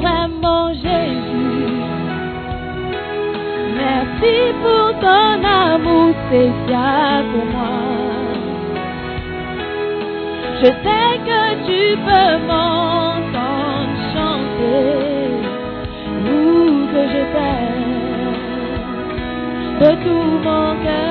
vraiment 0.00 0.72
Jésus. 0.75 1.72
Merci 3.76 4.34
pour 4.62 4.88
ton 5.00 5.44
amour 5.44 6.14
spécial 6.26 7.25
pour 7.32 7.46
moi. 7.46 7.78
Je 10.61 10.66
sais 10.66 11.12
que 11.28 11.42
tu 11.66 11.96
peux 12.06 12.46
m'entendre 12.46 13.99
chanter, 14.14 14.92
nous 16.25 16.87
que 16.92 17.02
je 17.14 17.22
t'aime 17.34 17.92
de 19.80 19.90
tout 20.04 20.30
mon 20.44 20.68
cœur. 20.84 21.01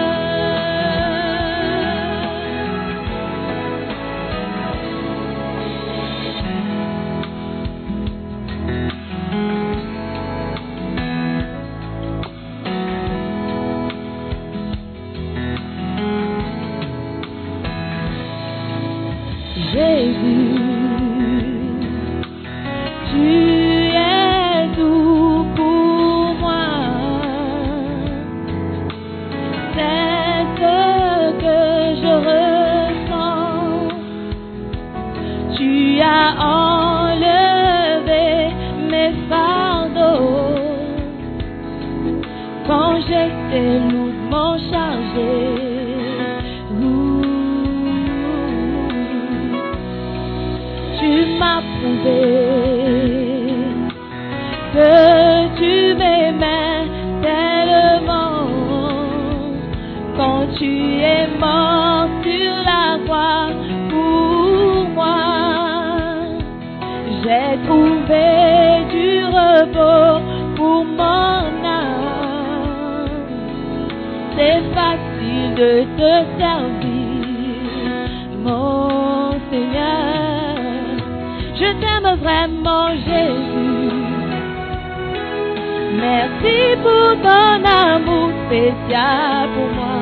pour 88.92 89.70
moi. 89.78 90.00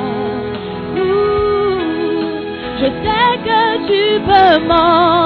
Ouh, 0.95 1.79
je 2.79 2.85
sais 2.85 3.33
que 3.45 3.61
tu 3.87 4.19
peux 4.21 4.67
m'en 4.67 5.18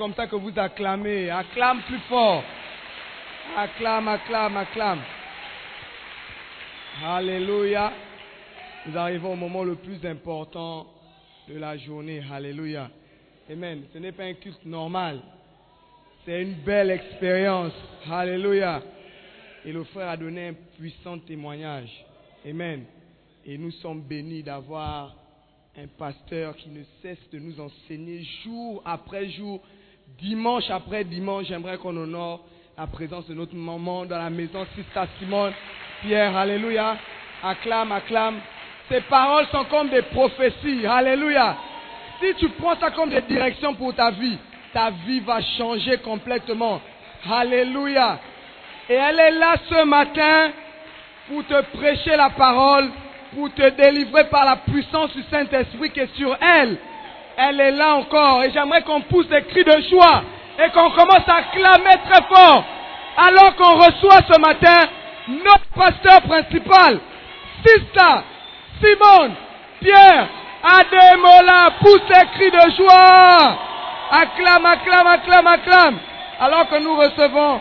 comme 0.00 0.14
ça 0.14 0.26
que 0.26 0.36
vous 0.36 0.58
acclamez 0.58 1.28
Acclame 1.28 1.82
plus 1.82 1.98
fort. 2.08 2.42
Acclame, 3.54 4.08
acclame, 4.08 4.56
acclame. 4.56 5.00
Alléluia. 7.04 7.92
Nous 8.86 8.96
arrivons 8.96 9.34
au 9.34 9.36
moment 9.36 9.62
le 9.62 9.74
plus 9.74 10.02
important 10.06 10.86
de 11.46 11.58
la 11.58 11.76
journée. 11.76 12.22
Alléluia. 12.32 12.88
Amen. 13.50 13.82
Ce 13.92 13.98
n'est 13.98 14.12
pas 14.12 14.22
un 14.22 14.32
culte 14.32 14.64
normal. 14.64 15.20
C'est 16.24 16.40
une 16.40 16.54
belle 16.54 16.92
expérience. 16.92 17.74
Alléluia. 18.10 18.82
Et 19.66 19.72
le 19.72 19.84
frère 19.84 20.08
a 20.08 20.16
donné 20.16 20.48
un 20.48 20.54
puissant 20.78 21.18
témoignage. 21.18 21.90
Amen. 22.48 22.86
Et 23.44 23.58
nous 23.58 23.72
sommes 23.72 24.00
bénis 24.00 24.42
d'avoir 24.42 25.14
un 25.76 25.86
pasteur 25.98 26.56
qui 26.56 26.70
ne 26.70 26.84
cesse 27.02 27.30
de 27.30 27.38
nous 27.38 27.60
enseigner 27.60 28.22
jour 28.42 28.82
après 28.86 29.28
jour, 29.28 29.60
dimanche 30.22 30.70
après 30.70 31.04
dimanche. 31.04 31.46
J'aimerais 31.46 31.78
qu'on 31.78 31.96
honore 31.96 32.40
la 32.76 32.86
présence 32.86 33.26
de 33.28 33.34
notre 33.34 33.54
maman 33.54 34.04
dans 34.06 34.18
la 34.18 34.30
maison, 34.30 34.66
Sista 34.74 35.06
Simone. 35.18 35.52
Pierre, 36.02 36.36
Alléluia. 36.36 36.96
Acclame, 37.42 37.92
acclame. 37.92 38.40
Ces 38.88 39.00
paroles 39.02 39.46
sont 39.50 39.64
comme 39.64 39.88
des 39.88 40.02
prophéties. 40.02 40.86
Alléluia. 40.86 41.56
Si 42.20 42.34
tu 42.34 42.48
prends 42.50 42.76
ça 42.76 42.90
comme 42.90 43.10
des 43.10 43.22
directions 43.22 43.74
pour 43.74 43.94
ta 43.94 44.10
vie, 44.10 44.36
ta 44.72 44.90
vie 44.90 45.20
va 45.20 45.40
changer 45.58 45.98
complètement. 45.98 46.80
Alléluia. 47.30 48.18
Et 48.88 48.94
elle 48.94 49.20
est 49.20 49.30
là 49.32 49.54
ce 49.68 49.84
matin 49.84 50.50
pour 51.28 51.46
te 51.46 51.62
prêcher 51.76 52.16
la 52.16 52.30
parole, 52.30 52.90
pour 53.34 53.52
te 53.54 53.70
délivrer 53.70 54.24
par 54.24 54.44
la 54.44 54.56
puissance 54.56 55.14
du 55.14 55.22
Saint-Esprit 55.30 55.90
qui 55.90 56.00
est 56.00 56.16
sur 56.16 56.36
elle. 56.40 56.78
Elle 57.42 57.60
est 57.60 57.70
là 57.70 57.94
encore 57.96 58.42
et 58.44 58.50
j'aimerais 58.52 58.82
qu'on 58.82 59.00
pousse 59.00 59.28
des 59.28 59.42
cris 59.44 59.64
de 59.64 59.82
joie 59.88 60.22
et 60.62 60.68
qu'on 60.70 60.90
commence 60.90 61.26
à 61.26 61.42
clamer 61.54 61.96
très 62.10 62.22
fort 62.28 62.64
alors 63.16 63.56
qu'on 63.56 63.76
reçoit 63.76 64.20
ce 64.30 64.38
matin 64.40 64.88
notre 65.28 65.68
pasteur 65.74 66.20
principal, 66.22 67.00
Sista 67.64 68.24
Simone 68.82 69.34
Pierre 69.80 70.28
Ademola. 70.62 71.70
Pousse 71.80 72.06
des 72.08 72.26
cris 72.34 72.50
de 72.50 72.76
joie. 72.76 73.58
Acclame, 74.10 74.66
acclame, 74.66 75.06
acclame, 75.06 75.46
acclame. 75.46 75.98
Alors 76.40 76.68
que 76.68 76.78
nous 76.82 76.96
recevons 76.96 77.60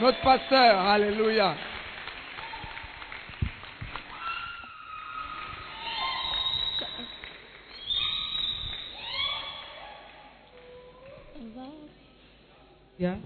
notre 0.00 0.18
pasteur. 0.20 0.80
Alléluia. 0.86 1.54
Yeah. 13.00 13.16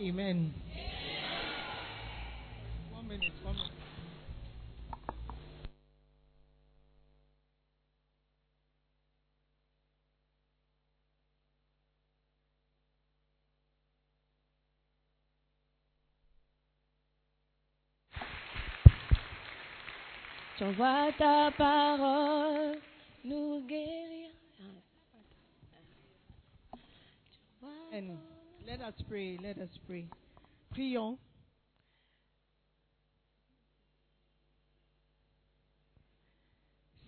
Amen. 0.00 0.52
One 2.90 3.06
minute, 3.06 3.30
one 3.44 3.54
minute. 3.54 3.70
J'envoie 20.58 21.12
ta 21.16 21.52
parole 21.56 22.91
nous. 23.24 23.62
And 27.94 28.18
let 28.66 28.80
us 28.80 28.94
pray, 29.08 29.38
let 29.42 29.58
us 29.58 29.70
pray. 29.86 30.06
Prions. 30.70 31.18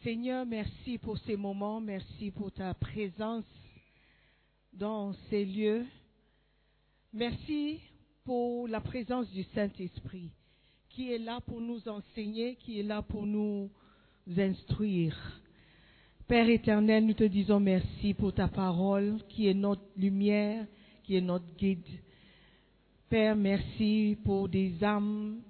Seigneur, 0.03 0.45
merci 0.45 0.99
pour 0.99 1.17
ces 1.19 1.37
moments, 1.37 1.81
merci 1.81 2.31
pour 2.31 2.53
ta 2.53 2.75
présence 2.75 3.47
dans 4.75 5.15
ces 5.31 5.47
lieux. 5.47 5.87
Merci 7.15 7.81
pour 8.25 8.69
la 8.69 8.83
présence 8.83 9.31
du 9.31 9.45
Saint-Esprit 9.55 10.31
qui 10.95 11.13
est 11.13 11.19
là 11.19 11.41
pour 11.41 11.61
nous 11.61 11.89
enseigner, 11.89 12.55
qui 12.57 12.79
est 12.79 12.85
là 12.85 13.03
pour 13.03 13.27
nous 13.27 13.69
instruire. 14.37 15.41
Père 16.27 16.49
éternel, 16.49 17.05
nous 17.05 17.13
te 17.13 17.25
disons 17.25 17.61
merci 17.61 18.15
pour 18.15 18.33
ta 18.33 18.49
parole 18.49 19.19
qui 19.29 19.47
est 19.47 19.53
notre 19.53 19.85
lumière, 19.95 20.65
qui 21.03 21.17
est 21.17 21.21
notre 21.21 21.45
guide. 21.59 21.85
Père, 23.11 23.37
merci 23.37 24.17
pour 24.25 24.49
des 24.49 24.83
âmes, 24.83 25.41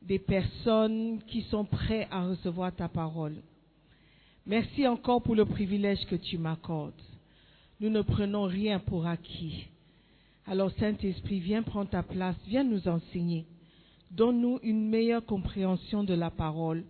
des 0.00 0.18
personnes 0.18 1.20
qui 1.26 1.42
sont 1.42 1.66
prêtes 1.66 2.08
à 2.10 2.28
recevoir 2.28 2.74
ta 2.74 2.88
parole. 2.88 3.34
Merci 4.46 4.86
encore 4.86 5.20
pour 5.20 5.34
le 5.34 5.44
privilège 5.44 6.06
que 6.06 6.16
tu 6.16 6.38
m'accordes. 6.38 6.94
Nous 7.78 7.90
ne 7.90 8.00
prenons 8.00 8.44
rien 8.44 8.78
pour 8.78 9.06
acquis. 9.06 9.66
Alors 10.46 10.70
Saint-Esprit, 10.80 11.40
viens 11.40 11.62
prendre 11.62 11.90
ta 11.90 12.02
place, 12.02 12.36
viens 12.46 12.64
nous 12.64 12.88
enseigner. 12.88 13.44
Donne-nous 14.12 14.60
une 14.62 14.88
meilleure 14.88 15.26
compréhension 15.26 16.04
de 16.04 16.14
la 16.14 16.30
parole 16.30 16.84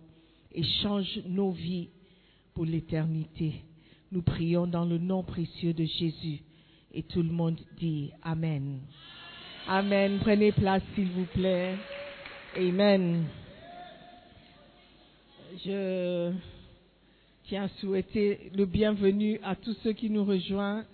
et 0.53 0.63
change 0.81 1.19
nos 1.25 1.51
vies 1.51 1.89
pour 2.57 2.65
l'éternité. 2.65 3.61
Nous 4.11 4.23
prions 4.23 4.65
dans 4.65 4.83
le 4.83 4.97
nom 4.97 5.21
précieux 5.21 5.75
de 5.75 5.85
Jésus. 5.85 6.39
Et 6.91 7.03
tout 7.03 7.21
le 7.21 7.29
monde 7.29 7.59
dit 7.77 8.09
Amen. 8.23 8.79
Amen. 9.67 10.17
Prenez 10.21 10.51
place, 10.53 10.81
s'il 10.95 11.11
vous 11.11 11.25
plaît. 11.25 11.75
Amen. 12.57 13.25
Je 15.63 16.33
tiens 17.43 17.65
à 17.65 17.69
souhaiter 17.79 18.49
le 18.55 18.65
bienvenu 18.65 19.39
à 19.43 19.55
tous 19.55 19.77
ceux 19.83 19.93
qui 19.93 20.09
nous 20.09 20.25
rejoignent 20.25 20.85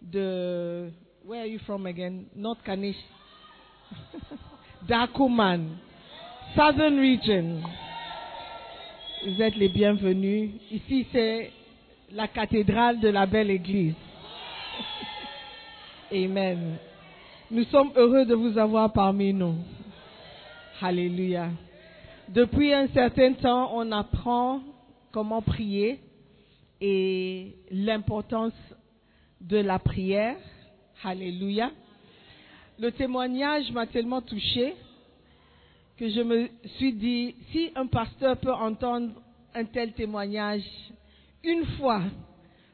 de. 0.00 0.90
Where 1.26 1.42
are 1.42 1.46
you 1.46 1.58
from 1.66 1.84
again? 1.84 2.24
North 2.34 2.62
Kanish. 2.64 2.96
Dakuman. 4.88 5.76
Southern 6.56 6.98
Region. 6.98 7.60
Vous 9.24 9.40
êtes 9.40 9.54
les 9.54 9.68
bienvenus. 9.68 10.50
Ici, 10.72 11.06
c'est 11.12 11.52
la 12.10 12.26
cathédrale 12.26 12.98
de 12.98 13.08
la 13.08 13.24
belle 13.24 13.50
église. 13.50 13.94
Amen. 16.12 16.76
Nous 17.48 17.62
sommes 17.66 17.92
heureux 17.94 18.24
de 18.24 18.34
vous 18.34 18.58
avoir 18.58 18.92
parmi 18.92 19.32
nous. 19.32 19.54
Alléluia. 20.80 21.50
Depuis 22.30 22.72
un 22.74 22.88
certain 22.88 23.34
temps, 23.34 23.70
on 23.74 23.92
apprend 23.92 24.60
comment 25.12 25.40
prier 25.40 26.00
et 26.80 27.54
l'importance 27.70 28.54
de 29.40 29.58
la 29.58 29.78
prière. 29.78 30.36
Alléluia. 31.04 31.70
le 32.76 32.90
témoignage 32.90 33.70
m'a 33.70 33.86
tellement 33.86 34.20
touché 34.20 34.74
que 36.02 36.08
je 36.08 36.20
me 36.20 36.48
suis 36.78 36.94
dit, 36.94 37.36
si 37.52 37.70
un 37.76 37.86
pasteur 37.86 38.36
peut 38.38 38.52
entendre 38.52 39.12
un 39.54 39.64
tel 39.64 39.92
témoignage 39.92 40.64
une 41.44 41.64
fois 41.76 42.02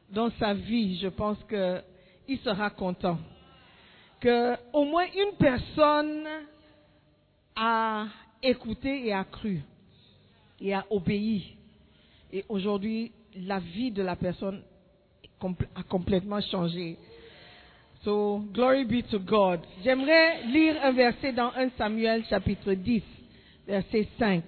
dans 0.09 0.31
sa 0.39 0.55
vie, 0.55 0.97
je 0.97 1.09
pense 1.09 1.37
qu'il 1.47 2.39
sera 2.39 2.71
content. 2.71 3.19
Que 4.19 4.55
au 4.73 4.83
moins 4.83 5.05
une 5.15 5.37
personne 5.37 6.25
a 7.55 8.07
écouté 8.41 9.05
et 9.05 9.13
a 9.13 9.23
cru 9.25 9.61
et 10.59 10.73
a 10.73 10.83
obéi. 10.89 11.55
Et 12.33 12.43
aujourd'hui, 12.49 13.11
la 13.35 13.59
vie 13.59 13.91
de 13.91 14.01
la 14.01 14.15
personne 14.15 14.63
a 15.75 15.83
complètement 15.83 16.41
changé. 16.41 16.97
So, 18.03 18.43
glory 18.51 18.85
be 18.85 19.03
to 19.11 19.19
God. 19.19 19.59
J'aimerais 19.83 20.45
lire 20.45 20.77
un 20.83 20.93
verset 20.93 21.31
dans 21.31 21.51
1 21.55 21.69
Samuel 21.77 22.25
chapitre 22.25 22.73
10, 22.73 23.03
verset 23.69 24.07
5, 24.17 24.43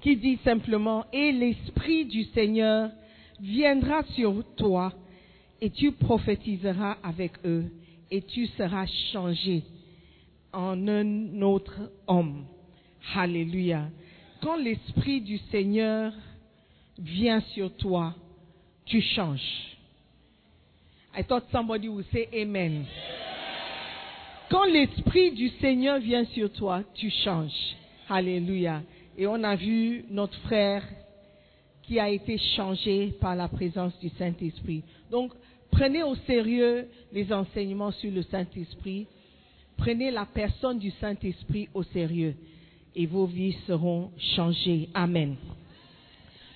qui 0.00 0.16
dit 0.16 0.38
simplement, 0.42 1.04
Et 1.12 1.30
l'Esprit 1.30 2.06
du 2.06 2.24
Seigneur 2.24 2.90
viendra 3.40 4.02
sur 4.14 4.42
toi, 4.56 4.92
et 5.60 5.70
tu 5.70 5.92
prophétiseras 5.92 6.96
avec 7.02 7.32
eux, 7.44 7.66
et 8.10 8.22
tu 8.22 8.46
seras 8.46 8.86
changé 9.12 9.62
en 10.52 10.88
un 10.88 11.42
autre 11.42 11.92
homme. 12.06 12.46
Alléluia. 13.14 13.88
Quand 14.42 14.56
l'Esprit 14.56 15.20
du 15.20 15.38
Seigneur 15.50 16.12
vient 16.98 17.40
sur 17.40 17.74
toi, 17.76 18.14
tu 18.86 19.00
changes. 19.00 19.76
I 21.16 21.22
thought 21.22 21.44
somebody 21.52 21.88
would 21.88 22.06
say 22.10 22.28
Amen. 22.32 22.86
Quand 24.50 24.64
l'Esprit 24.64 25.32
du 25.32 25.48
Seigneur 25.60 25.98
vient 26.00 26.24
sur 26.26 26.52
toi, 26.52 26.82
tu 26.94 27.10
changes. 27.10 27.76
Alléluia. 28.08 28.82
Et 29.16 29.26
on 29.26 29.42
a 29.42 29.56
vu 29.56 30.04
notre 30.10 30.38
frère 30.40 30.82
qui 31.82 31.98
a 31.98 32.08
été 32.08 32.38
changé 32.56 33.14
par 33.20 33.34
la 33.36 33.48
présence 33.48 33.98
du 34.00 34.08
Saint-Esprit. 34.10 34.82
Donc, 35.10 35.32
prenez 35.70 36.02
au 36.02 36.14
sérieux 36.26 36.88
les 37.12 37.32
enseignements 37.32 37.92
sur 37.92 38.10
le 38.10 38.22
Saint-Esprit. 38.22 39.06
Prenez 39.76 40.10
la 40.10 40.26
personne 40.26 40.78
du 40.78 40.90
Saint-Esprit 40.92 41.68
au 41.74 41.82
sérieux 41.82 42.34
et 42.94 43.06
vos 43.06 43.26
vies 43.26 43.56
seront 43.66 44.10
changées. 44.36 44.88
Amen. 44.94 45.36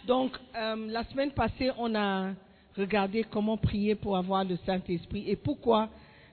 Donc, 0.06 0.32
euh, 0.56 0.86
la 0.88 1.04
semaine 1.04 1.32
passée, 1.32 1.70
on 1.78 1.94
a 1.94 2.32
regardé 2.76 3.24
comment 3.24 3.56
prier 3.56 3.94
pour 3.94 4.16
avoir 4.16 4.44
le 4.44 4.56
Saint-Esprit 4.64 5.24
et 5.28 5.36
pourquoi 5.36 5.88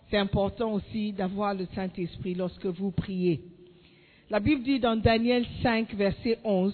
c'est 0.09 0.17
important 0.17 0.73
aussi 0.73 1.11
d'avoir 1.11 1.53
le 1.53 1.67
Saint-Esprit 1.73 2.35
lorsque 2.35 2.65
vous 2.65 2.91
priez. 2.91 3.41
La 4.31 4.39
Bible 4.39 4.63
dit 4.63 4.79
dans 4.79 4.95
Daniel 4.95 5.45
5, 5.61 5.93
verset 5.93 6.39
11, 6.43 6.73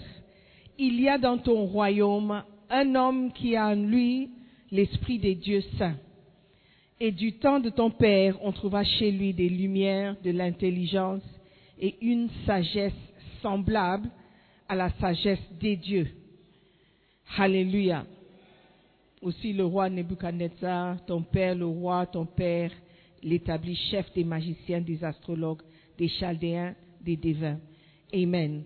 Il 0.78 0.98
y 0.98 1.08
a 1.10 1.18
dans 1.18 1.36
ton 1.36 1.66
royaume 1.66 2.42
un 2.70 2.94
homme 2.94 3.30
qui 3.30 3.56
a 3.56 3.68
en 3.68 3.74
lui 3.74 4.30
l'Esprit 4.70 5.18
des 5.18 5.34
dieux 5.34 5.62
saints. 5.76 5.96
Et 6.98 7.12
du 7.12 7.34
temps 7.34 7.60
de 7.60 7.68
ton 7.68 7.90
Père, 7.90 8.38
on 8.42 8.52
trouva 8.52 8.84
chez 8.84 9.12
lui 9.12 9.34
des 9.34 9.50
lumières, 9.50 10.16
de 10.24 10.30
l'intelligence 10.30 11.22
et 11.78 11.96
une 12.00 12.30
sagesse 12.46 12.92
semblable 13.42 14.08
à 14.66 14.74
la 14.74 14.88
sagesse 14.92 15.52
des 15.60 15.76
dieux. 15.76 16.08
Alléluia. 17.36 18.06
Aussi 19.20 19.52
le 19.52 19.66
roi 19.66 19.90
Nebuchadnezzar, 19.90 21.04
ton 21.04 21.20
père, 21.20 21.54
le 21.54 21.66
roi, 21.66 22.06
ton 22.06 22.24
père, 22.24 22.70
l'établi 23.22 23.76
chef 23.90 24.10
des 24.14 24.24
magiciens, 24.24 24.80
des 24.80 25.04
astrologues, 25.04 25.62
des 25.98 26.08
chaldéens, 26.08 26.74
des 27.02 27.16
divins. 27.16 27.58
Amen. 28.14 28.64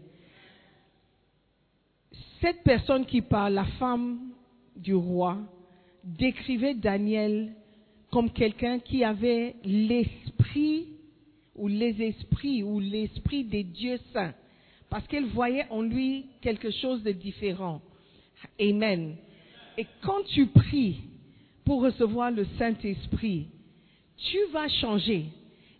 Cette 2.40 2.62
personne 2.62 3.07
qui 3.07 3.22
parle, 3.22 3.55
la 3.55 3.64
femme 3.64 4.31
du 4.77 4.94
roi, 4.94 5.38
décrivait 6.05 6.75
Daniel 6.75 7.53
comme 8.11 8.31
quelqu'un 8.31 8.79
qui 8.79 9.03
avait 9.03 9.57
l'esprit 9.64 10.87
ou 11.55 11.68
les 11.68 12.01
esprits 12.03 12.62
ou 12.62 12.79
l'esprit 12.79 13.44
des 13.44 13.64
dieux 13.64 13.99
saints 14.12 14.35
parce 14.88 15.07
qu'elle 15.09 15.27
voyait 15.27 15.66
en 15.70 15.83
lui 15.83 16.27
quelque 16.40 16.70
chose 16.70 17.03
de 17.03 17.12
différent. 17.12 17.81
Amen. 18.61 19.16
Et 19.77 19.87
quand 20.03 20.22
tu 20.35 20.46
pries 20.46 21.01
pour 21.64 21.83
recevoir 21.83 22.31
le 22.31 22.46
Saint-Esprit, 22.59 23.49
tu 24.16 24.38
vas 24.53 24.68
changer 24.68 25.27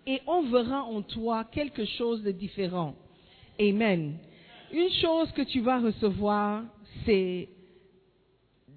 et 0.07 0.21
on 0.27 0.43
verra 0.43 0.85
en 0.85 1.03
toi 1.03 1.45
quelque 1.45 1.85
chose 1.85 2.23
de 2.23 2.31
différent. 2.31 2.95
Amen. 3.61 4.17
Une 4.73 4.91
chose 4.91 5.31
que 5.33 5.43
tu 5.43 5.61
vas 5.61 5.81
recevoir, 5.81 6.63
c'est 7.05 7.49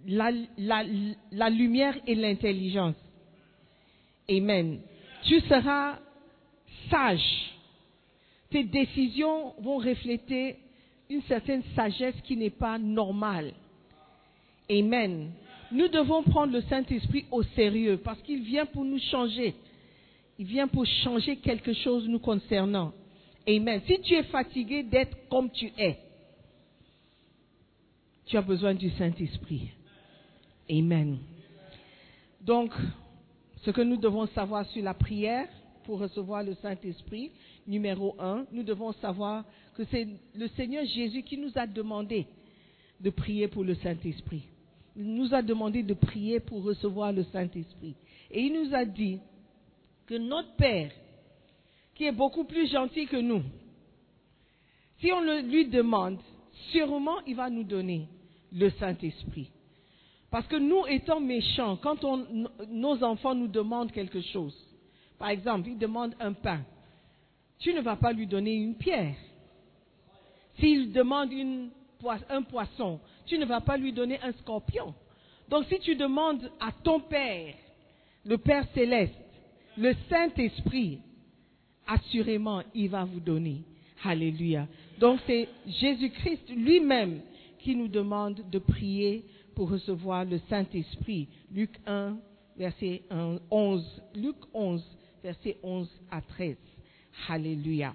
la, 0.05 1.49
lumière 1.49 1.97
et 2.07 2.15
l'intelligence. 2.15 2.95
Amen. 4.29 4.79
Tu 5.23 5.39
seras 5.41 5.99
sage 6.89 7.49
tes 8.51 8.63
décisions 8.63 9.53
vont 9.59 9.77
refléter 9.77 10.57
une 11.09 11.21
certaine 11.23 11.63
sagesse 11.75 12.15
qui 12.23 12.35
n'est 12.35 12.49
pas 12.49 12.77
normale. 12.77 13.53
Amen. 14.69 15.31
Nous 15.71 15.87
devons 15.87 16.23
prendre 16.23 16.53
le 16.53 16.61
Saint-Esprit 16.63 17.25
au 17.31 17.43
sérieux 17.43 17.97
parce 18.03 18.19
qu'il 18.21 18.41
vient 18.41 18.65
pour 18.65 18.85
nous 18.85 18.99
changer. 19.11 19.53
Il 20.39 20.45
vient 20.45 20.69
pour 20.69 20.85
changer 21.03 21.35
quelque 21.35 21.73
chose 21.73 22.07
nous 22.07 22.19
concernant. 22.19 22.93
Amen. 23.45 23.81
Si 23.85 23.99
tu 23.99 24.13
es 24.13 24.23
fatigué 24.23 24.83
d'être 24.83 25.27
comme 25.27 25.51
tu 25.51 25.69
es, 25.77 25.99
tu 28.25 28.37
as 28.37 28.41
besoin 28.41 28.73
du 28.73 28.89
Saint-Esprit. 28.91 29.69
Amen. 30.71 31.17
Donc, 32.39 32.71
ce 33.63 33.71
que 33.71 33.81
nous 33.81 33.97
devons 33.97 34.27
savoir 34.27 34.65
sur 34.67 34.81
la 34.81 34.93
prière 34.93 35.49
pour 35.83 35.99
recevoir 35.99 36.41
le 36.43 36.53
Saint-Esprit, 36.61 37.31
numéro 37.67 38.15
un, 38.17 38.45
nous 38.53 38.63
devons 38.63 38.93
savoir 38.93 39.43
que 39.75 39.83
c'est 39.91 40.07
le 40.35 40.47
Seigneur 40.55 40.85
Jésus 40.85 41.23
qui 41.23 41.37
nous 41.37 41.51
a 41.55 41.67
demandé 41.67 42.27
de 43.01 43.09
prier 43.09 43.49
pour 43.49 43.65
le 43.65 43.75
Saint-Esprit. 43.75 44.43
Il 44.95 45.15
nous 45.15 45.33
a 45.33 45.41
demandé 45.41 45.83
de 45.83 45.93
prier 45.93 46.39
pour 46.39 46.63
recevoir 46.63 47.11
le 47.11 47.23
Saint-Esprit. 47.25 47.95
Et 48.31 48.41
il 48.41 48.53
nous 48.53 48.73
a 48.73 48.85
dit 48.85 49.19
que 50.09 50.15
notre 50.15 50.55
Père, 50.55 50.91
qui 51.93 52.05
est 52.05 52.11
beaucoup 52.11 52.43
plus 52.43 52.67
gentil 52.67 53.05
que 53.05 53.17
nous, 53.17 53.43
si 54.99 55.11
on 55.11 55.21
le 55.21 55.41
lui 55.41 55.67
demande, 55.67 56.17
sûrement 56.71 57.19
il 57.27 57.35
va 57.35 57.51
nous 57.51 57.63
donner 57.63 58.07
le 58.51 58.71
Saint-Esprit. 58.71 59.51
Parce 60.31 60.47
que 60.47 60.55
nous 60.55 60.87
étant 60.87 61.19
méchants, 61.19 61.77
quand 61.77 62.03
nos 62.67 63.03
enfants 63.03 63.35
nous 63.35 63.47
demandent 63.47 63.91
quelque 63.91 64.19
chose, 64.21 64.55
par 65.19 65.29
exemple, 65.29 65.69
ils 65.69 65.77
demandent 65.77 66.15
un 66.19 66.33
pain, 66.33 66.61
tu 67.59 67.71
ne 67.75 67.81
vas 67.81 67.95
pas 67.95 68.11
lui 68.11 68.25
donner 68.25 68.55
une 68.55 68.75
pierre. 68.75 69.15
S'il 70.59 70.91
demande 70.91 71.29
un 72.29 72.41
poisson, 72.41 72.99
tu 73.27 73.37
ne 73.37 73.45
vas 73.45 73.61
pas 73.61 73.77
lui 73.77 73.93
donner 73.93 74.19
un 74.23 74.31
scorpion. 74.31 74.95
Donc 75.49 75.65
si 75.65 75.77
tu 75.79 75.95
demandes 75.95 76.51
à 76.59 76.71
ton 76.71 76.99
Père, 76.99 77.53
le 78.25 78.37
Père 78.39 78.65
céleste, 78.73 79.13
le 79.79 79.95
Saint-Esprit, 80.09 80.99
assurément, 81.87 82.61
il 82.75 82.89
va 82.89 83.05
vous 83.05 83.21
donner. 83.21 83.63
Alléluia. 84.03 84.67
Donc 84.99 85.19
c'est 85.25 85.47
Jésus-Christ 85.67 86.49
lui-même 86.49 87.21
qui 87.59 87.75
nous 87.75 87.87
demande 87.87 88.43
de 88.49 88.59
prier 88.59 89.23
pour 89.55 89.69
recevoir 89.69 90.25
le 90.25 90.39
Saint-Esprit. 90.49 91.27
Luc 91.53 91.71
1, 91.85 92.17
verset 92.57 93.03
11. 93.49 94.01
Luc 94.15 94.35
11, 94.53 94.83
verset 95.23 95.57
11 95.63 95.89
à 96.11 96.21
13. 96.21 96.57
Alléluia. 97.29 97.93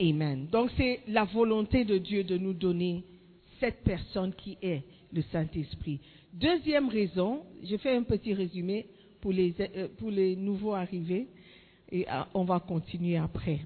Amen. 0.00 0.48
Donc 0.50 0.70
c'est 0.76 1.00
la 1.06 1.24
volonté 1.24 1.84
de 1.84 1.98
Dieu 1.98 2.24
de 2.24 2.36
nous 2.36 2.54
donner 2.54 3.04
cette 3.60 3.84
personne 3.84 4.34
qui 4.34 4.58
est 4.60 4.82
le 5.12 5.22
Saint-Esprit. 5.30 6.00
Deuxième 6.32 6.88
raison, 6.88 7.42
je 7.62 7.76
fais 7.76 7.94
un 7.94 8.02
petit 8.02 8.34
résumé 8.34 8.86
pour 9.22 9.32
les, 9.32 9.54
euh, 9.58 9.88
pour 9.96 10.10
les 10.10 10.36
nouveaux 10.36 10.74
arrivés 10.74 11.28
et 11.90 12.06
euh, 12.06 12.22
on 12.34 12.44
va 12.44 12.60
continuer 12.60 13.16
après. 13.16 13.60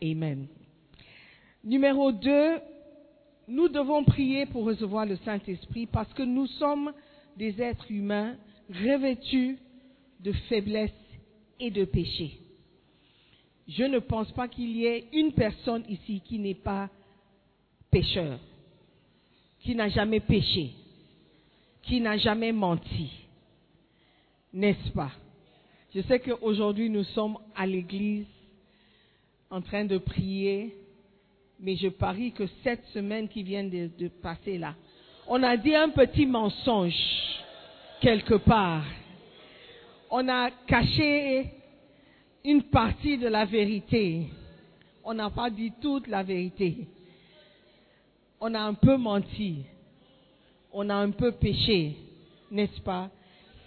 Amen. 0.00 0.46
Numéro 1.64 2.12
deux, 2.12 2.58
nous 3.48 3.68
devons 3.68 4.04
prier 4.04 4.46
pour 4.46 4.64
recevoir 4.64 5.06
le 5.06 5.16
Saint-Esprit 5.24 5.86
parce 5.86 6.12
que 6.12 6.22
nous 6.22 6.46
sommes 6.46 6.92
des 7.36 7.60
êtres 7.60 7.90
humains 7.90 8.36
revêtus 8.68 9.58
de 10.20 10.30
faiblesse 10.48 10.92
et 11.58 11.72
de 11.72 11.84
péché 11.84 12.38
je 13.70 13.84
ne 13.84 13.98
pense 14.00 14.30
pas 14.32 14.48
qu'il 14.48 14.70
y 14.76 14.86
ait 14.86 15.04
une 15.12 15.32
personne 15.32 15.84
ici 15.88 16.20
qui 16.24 16.38
n'est 16.38 16.54
pas 16.54 16.88
pécheur, 17.90 18.38
qui 19.60 19.74
n'a 19.74 19.88
jamais 19.88 20.20
péché, 20.20 20.70
qui 21.82 22.00
n'a 22.00 22.16
jamais 22.18 22.52
menti. 22.52 23.10
N'est-ce 24.52 24.90
pas? 24.90 25.12
Je 25.94 26.00
sais 26.02 26.20
qu'aujourd'hui 26.20 26.90
nous 26.90 27.04
sommes 27.04 27.36
à 27.56 27.66
l'église 27.66 28.26
en 29.50 29.60
train 29.60 29.84
de 29.84 29.98
prier, 29.98 30.74
mais 31.58 31.76
je 31.76 31.88
parie 31.88 32.32
que 32.32 32.46
cette 32.62 32.84
semaine 32.86 33.28
qui 33.28 33.42
vient 33.42 33.64
de, 33.64 33.90
de 33.98 34.08
passer 34.08 34.58
là, 34.58 34.74
on 35.26 35.42
a 35.42 35.56
dit 35.56 35.74
un 35.74 35.90
petit 35.90 36.26
mensonge 36.26 36.94
quelque 38.00 38.34
part. 38.34 38.84
On 40.10 40.28
a 40.28 40.50
caché 40.66 41.52
une 42.44 42.64
partie 42.64 43.18
de 43.18 43.28
la 43.28 43.44
vérité. 43.44 44.26
On 45.04 45.14
n'a 45.14 45.30
pas 45.30 45.50
dit 45.50 45.72
toute 45.80 46.08
la 46.08 46.22
vérité. 46.22 46.88
On 48.40 48.52
a 48.54 48.60
un 48.60 48.74
peu 48.74 48.96
menti. 48.96 49.58
On 50.72 50.88
a 50.88 50.94
un 50.94 51.10
peu 51.10 51.32
péché, 51.32 51.96
n'est-ce 52.50 52.80
pas? 52.80 53.10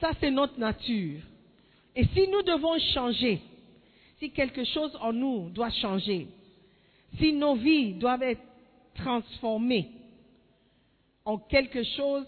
Ça, 0.04 0.12
c'est 0.20 0.32
notre 0.32 0.60
nature. 0.60 1.22
Et 1.96 2.04
si 2.08 2.28
nous 2.28 2.42
devons 2.42 2.78
changer, 2.94 3.39
si 4.20 4.32
quelque 4.32 4.66
chose 4.66 4.94
en 5.00 5.13
nous 5.13 5.50
doit 5.50 5.70
changer, 5.70 6.28
si 7.18 7.32
nos 7.32 7.56
vies 7.56 7.94
doivent 7.94 8.24
être 8.24 8.42
transformées 8.96 9.89
en 11.24 11.38
quelque 11.38 11.82
chose 11.96 12.28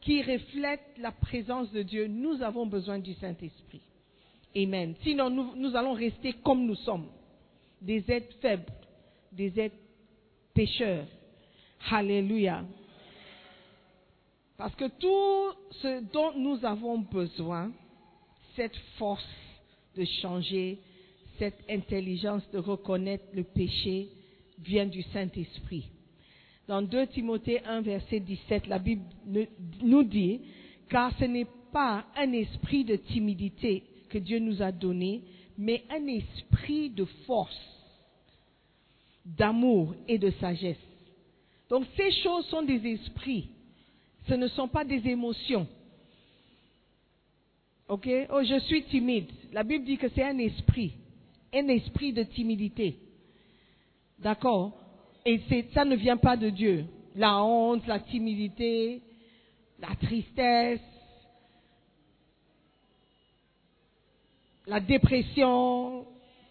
qui 0.00 0.20
reflète 0.20 0.82
la 0.98 1.12
présence 1.12 1.70
de 1.70 1.82
Dieu, 1.82 2.08
nous 2.08 2.42
avons 2.42 2.66
besoin 2.66 2.98
du 2.98 3.14
Saint-Esprit. 3.14 3.82
Amen. 4.56 4.96
Sinon, 5.04 5.30
nous, 5.30 5.76
allons 5.76 5.92
rester 5.92 6.32
comme 6.32 6.66
nous 6.66 6.74
sommes, 6.74 7.06
des 7.80 8.02
êtres 8.08 8.34
faibles, 8.40 8.72
des 9.30 9.60
êtres 9.60 9.76
pécheurs. 10.52 11.06
Alléluia. 11.88 12.64
Parce 14.56 14.74
que 14.74 14.88
tout 14.88 15.58
ce 15.82 16.02
dont 16.12 16.32
nous 16.36 16.64
avons 16.64 16.98
besoin, 16.98 17.70
cette 18.54 18.76
force 18.98 19.26
de 19.96 20.04
changer, 20.22 20.78
cette 21.38 21.62
intelligence 21.68 22.42
de 22.52 22.58
reconnaître 22.58 23.24
le 23.34 23.44
péché, 23.44 24.08
vient 24.58 24.86
du 24.86 25.02
Saint-Esprit. 25.02 25.88
Dans 26.66 26.82
2 26.82 27.06
Timothée 27.08 27.62
1, 27.64 27.82
verset 27.82 28.20
17, 28.20 28.66
la 28.66 28.78
Bible 28.78 29.04
nous 29.82 30.02
dit, 30.02 30.40
car 30.88 31.12
ce 31.18 31.24
n'est 31.24 31.46
pas 31.72 32.06
un 32.16 32.32
esprit 32.32 32.84
de 32.84 32.96
timidité 32.96 33.84
que 34.08 34.18
Dieu 34.18 34.38
nous 34.38 34.62
a 34.62 34.72
donné, 34.72 35.22
mais 35.58 35.84
un 35.90 36.06
esprit 36.06 36.90
de 36.90 37.04
force, 37.26 37.60
d'amour 39.24 39.94
et 40.08 40.18
de 40.18 40.30
sagesse. 40.30 40.76
Donc 41.68 41.84
ces 41.96 42.10
choses 42.22 42.46
sont 42.46 42.62
des 42.62 42.84
esprits, 42.86 43.50
ce 44.28 44.34
ne 44.34 44.48
sont 44.48 44.68
pas 44.68 44.84
des 44.84 45.06
émotions. 45.08 45.66
Ok? 47.88 48.08
Oh, 48.30 48.42
je 48.42 48.58
suis 48.60 48.84
timide. 48.84 49.30
La 49.52 49.62
Bible 49.62 49.84
dit 49.84 49.96
que 49.96 50.08
c'est 50.08 50.24
un 50.24 50.38
esprit, 50.38 50.92
un 51.54 51.68
esprit 51.68 52.12
de 52.12 52.24
timidité. 52.24 52.96
D'accord? 54.18 54.72
Et 55.24 55.40
ça 55.72 55.84
ne 55.84 55.96
vient 55.96 56.16
pas 56.16 56.36
de 56.36 56.50
Dieu. 56.50 56.84
La 57.14 57.42
honte, 57.42 57.86
la 57.86 58.00
timidité, 58.00 59.02
la 59.78 59.94
tristesse, 59.96 60.80
la 64.66 64.80
dépression, 64.80 66.04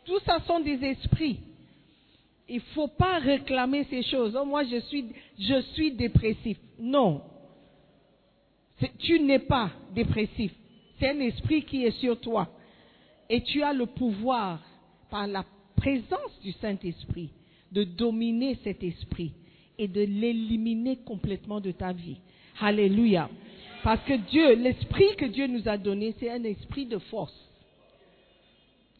tout 0.05 0.19
ça 0.25 0.39
sont 0.47 0.61
des 0.61 0.83
esprits. 0.83 1.39
Il 2.47 2.57
ne 2.57 2.73
faut 2.73 2.88
pas 2.88 3.17
réclamer 3.19 3.85
ces 3.89 4.03
choses. 4.03 4.38
Oh, 4.39 4.45
moi, 4.45 4.63
je 4.63 4.79
suis, 4.81 5.05
je 5.39 5.61
suis 5.73 5.91
dépressif. 5.91 6.57
Non. 6.79 7.21
Tu 8.99 9.19
n'es 9.19 9.39
pas 9.39 9.71
dépressif. 9.93 10.51
C'est 10.99 11.09
un 11.09 11.19
esprit 11.19 11.63
qui 11.63 11.85
est 11.85 11.99
sur 11.99 12.19
toi. 12.19 12.49
Et 13.29 13.41
tu 13.41 13.63
as 13.63 13.73
le 13.73 13.85
pouvoir, 13.85 14.59
par 15.09 15.27
la 15.27 15.45
présence 15.75 16.39
du 16.43 16.51
Saint-Esprit, 16.53 17.29
de 17.71 17.83
dominer 17.83 18.57
cet 18.63 18.83
esprit 18.83 19.33
et 19.77 19.88
de 19.88 20.01
l'éliminer 20.01 20.97
complètement 20.97 21.59
de 21.59 21.71
ta 21.71 21.91
vie. 21.91 22.17
Alléluia. 22.59 23.29
Parce 23.83 24.01
que 24.05 24.13
Dieu, 24.13 24.55
l'esprit 24.55 25.15
que 25.17 25.25
Dieu 25.25 25.47
nous 25.47 25.67
a 25.67 25.77
donné, 25.77 26.15
c'est 26.19 26.31
un 26.31 26.43
esprit 26.43 26.85
de 26.85 26.97
force. 26.97 27.35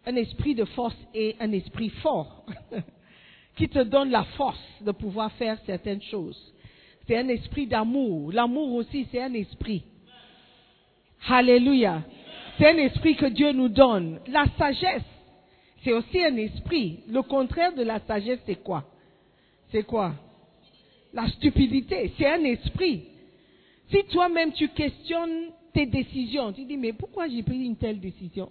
Un 0.06 0.16
esprit 0.16 0.56
de 0.56 0.66
force 0.66 0.98
et 1.14 1.36
un 1.40 1.52
esprit 1.52 1.90
fort 1.90 2.46
qui 3.56 3.68
te 3.68 3.80
donne 3.80 4.12
la 4.12 4.24
force 4.38 4.60
de 4.82 4.92
pouvoir 4.92 5.32
faire 5.34 5.58
certaines 5.66 6.02
choses. 6.04 6.54
C'est 7.08 7.18
un 7.18 7.28
esprit 7.30 7.68
d'amour. 7.68 8.32
L'amour 8.32 8.74
aussi, 8.74 9.08
c'est 9.12 9.22
un 9.22 9.34
esprit. 9.34 9.84
Alléluia. 11.28 12.04
C'est 12.58 12.68
un 12.68 12.78
esprit 12.78 13.16
que 13.16 13.26
Dieu 13.26 13.52
nous 13.52 13.70
donne. 13.70 14.20
La 14.28 14.46
sagesse, 14.58 15.04
c'est 15.84 15.94
aussi 15.94 16.24
un 16.24 16.36
esprit. 16.38 17.00
Le 17.08 17.22
contraire 17.22 17.74
de 17.74 17.84
la 17.84 18.00
sagesse, 18.00 18.40
c'est 18.46 18.64
quoi? 18.64 18.84
C'est 19.72 19.84
quoi? 19.84 20.14
La 21.14 21.28
stupidité, 21.28 22.12
c'est 22.18 22.28
un 22.28 22.44
esprit. 22.44 23.04
Si 23.92 24.04
toi-même 24.12 24.52
tu 24.54 24.70
questionnes 24.70 25.52
tes 25.74 25.86
décisions, 25.86 26.54
tu 26.54 26.66
dis, 26.66 26.78
mais 26.78 26.94
pourquoi 26.94 27.28
j'ai 27.28 27.44
pris 27.44 27.66
une 27.66 27.76
telle 27.76 28.00
décision? 28.00 28.50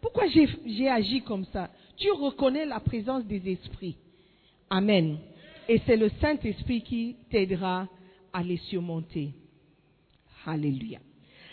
Pourquoi 0.00 0.24
j'ai 0.28 0.88
agi 0.88 1.22
comme 1.22 1.44
ça? 1.46 1.70
Tu 1.96 2.10
reconnais 2.10 2.66
la 2.66 2.80
présence 2.80 3.24
des 3.24 3.50
esprits. 3.50 3.96
Amen. 4.70 5.18
Et 5.68 5.80
c'est 5.86 5.96
le 5.96 6.10
Saint-Esprit 6.20 6.82
qui 6.82 7.16
t'aidera 7.30 7.86
à 8.32 8.42
les 8.42 8.56
surmonter. 8.56 9.32
Alléluia. 10.44 10.98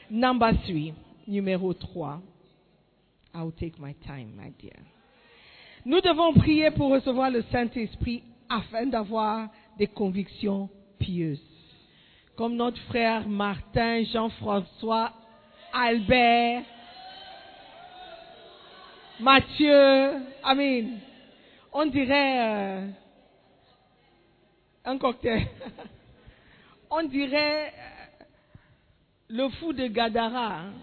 Number 0.10 0.52
three, 0.64 0.94
numéro 1.28 1.74
3. 1.74 2.22
I'll 3.36 3.52
take 3.52 3.80
my 3.80 3.94
time, 3.94 4.32
my 4.36 4.52
dear. 4.60 4.80
Nous 5.86 6.02
devons 6.02 6.34
prier 6.34 6.72
pour 6.72 6.90
recevoir 6.90 7.30
le 7.30 7.44
Saint-Esprit 7.52 8.24
afin 8.50 8.88
d'avoir 8.88 9.50
des 9.78 9.88
convictions 9.88 10.70
pieuses. 10.98 11.40
Comme 12.36 12.56
notre 12.56 12.82
frère 12.84 13.28
Martin, 13.28 14.04
Jean-François, 14.12 15.14
Albert, 15.72 16.64
Mathieu, 19.20 20.14
Amen. 20.44 21.00
On 21.72 21.86
dirait 21.86 22.40
euh, 22.40 22.88
un 24.90 24.98
cocktail. 24.98 25.48
On 26.92 27.04
dirait 27.04 27.68
euh, 27.68 28.24
le 29.30 29.50
fou 29.50 29.74
de 29.74 29.88
Gadara, 29.88 30.62
hein, 30.62 30.74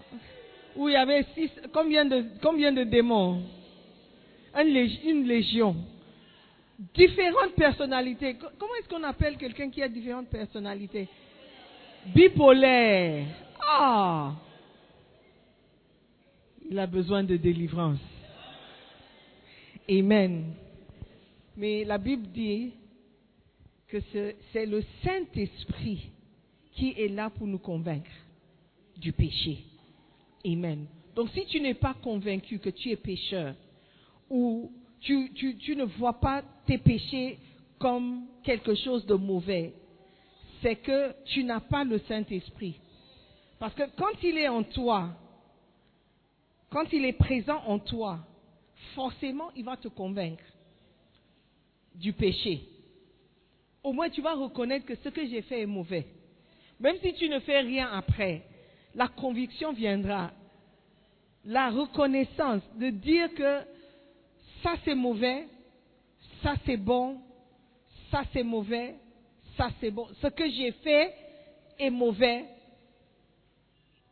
où 0.75 0.87
il 0.87 0.93
y 0.93 0.95
avait 0.95 1.25
six, 1.35 1.51
combien 1.73 2.05
de, 2.05 2.23
combien 2.41 2.71
de 2.71 2.83
démons 2.83 3.43
Une 4.57 5.27
légion. 5.27 5.75
Différentes 6.93 7.55
personnalités. 7.55 8.35
Comment 8.35 8.75
est-ce 8.79 8.87
qu'on 8.87 9.03
appelle 9.03 9.35
quelqu'un 9.37 9.69
qui 9.69 9.81
a 9.81 9.89
différentes 9.89 10.29
personnalités? 10.29 11.09
Bipolaire. 12.13 13.25
Ah 13.59 14.33
Il 16.69 16.77
a 16.77 16.87
besoin 16.87 17.23
de 17.23 17.35
délivrance. 17.35 17.99
Amen. 19.89 20.53
Mais 21.57 21.83
la 21.83 21.97
Bible 21.97 22.27
dit 22.27 22.71
que 23.87 23.97
c'est 24.51 24.65
le 24.65 24.83
Saint-Esprit 25.03 26.11
qui 26.73 26.93
est 26.97 27.07
là 27.07 27.29
pour 27.29 27.47
nous 27.47 27.57
convaincre 27.57 28.11
du 28.97 29.13
péché. 29.13 29.59
Amen. 30.45 30.85
Donc 31.15 31.29
si 31.31 31.45
tu 31.45 31.59
n'es 31.59 31.73
pas 31.73 31.95
convaincu 31.95 32.59
que 32.59 32.69
tu 32.69 32.91
es 32.91 32.95
pécheur, 32.95 33.55
ou 34.29 34.71
tu, 34.99 35.31
tu, 35.33 35.75
ne 35.75 35.85
vois 35.85 36.19
pas 36.19 36.43
tes 36.65 36.77
péchés 36.77 37.39
comme 37.79 38.27
quelque 38.43 38.75
chose 38.75 39.05
de 39.05 39.15
mauvais, 39.15 39.73
c'est 40.61 40.75
que 40.75 41.13
tu 41.25 41.43
n'as 41.43 41.59
pas 41.59 41.83
le 41.83 41.99
Saint-Esprit. 41.99 42.79
Parce 43.59 43.73
que 43.73 43.83
quand 43.95 44.21
il 44.23 44.37
est 44.37 44.47
en 44.47 44.63
toi, 44.63 45.09
quand 46.69 46.91
il 46.91 47.05
est 47.05 47.13
présent 47.13 47.61
en 47.65 47.79
toi, 47.79 48.19
forcément 48.95 49.49
il 49.55 49.63
va 49.63 49.77
te 49.77 49.87
convaincre 49.87 50.43
du 51.95 52.13
péché. 52.13 52.67
Au 53.87 53.93
moins 53.93 54.09
tu 54.09 54.21
vas 54.21 54.33
reconnaître 54.33 54.85
que 54.85 54.95
ce 54.95 55.07
que 55.07 55.25
j'ai 55.25 55.41
fait 55.43 55.61
est 55.61 55.65
mauvais. 55.65 56.05
Même 56.77 56.97
si 57.01 57.13
tu 57.13 57.29
ne 57.29 57.39
fais 57.39 57.61
rien 57.61 57.89
après, 57.93 58.41
la 58.93 59.07
conviction 59.07 59.71
viendra. 59.71 60.31
La 61.45 61.69
reconnaissance 61.69 62.61
de 62.75 62.89
dire 62.89 63.33
que 63.33 63.61
ça 64.61 64.73
c'est 64.83 64.93
mauvais, 64.93 65.47
ça 66.43 66.55
c'est 66.65 66.75
bon, 66.75 67.21
ça 68.11 68.23
c'est 68.33 68.43
mauvais, 68.43 68.95
ça 69.55 69.69
c'est 69.79 69.91
bon. 69.91 70.09
Ce 70.21 70.27
que 70.27 70.49
j'ai 70.49 70.73
fait 70.83 71.13
est 71.79 71.89
mauvais. 71.89 72.43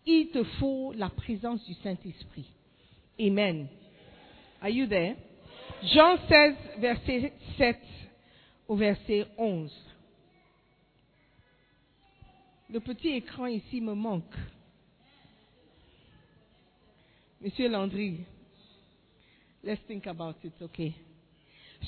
Il 0.06 0.30
te 0.30 0.42
faut 0.58 0.94
la 0.94 1.10
présence 1.10 1.66
du 1.66 1.74
Saint-Esprit. 1.74 2.48
Amen. 3.20 3.68
Are 4.62 4.70
you 4.70 4.88
there? 4.88 5.16
Jean 5.84 6.16
16, 6.30 6.56
verset 6.80 7.34
7 7.58 7.78
au 8.68 8.76
verset 8.76 9.26
11. 9.38 9.72
Le 12.70 12.80
petit 12.80 13.10
écran 13.10 13.46
ici 13.46 13.80
me 13.80 13.94
manque. 13.94 14.36
Monsieur 17.42 17.70
Landry, 17.70 18.26
let's 19.64 19.82
think 19.88 20.08
about 20.08 20.36
it, 20.44 20.54
okay? 20.62 20.94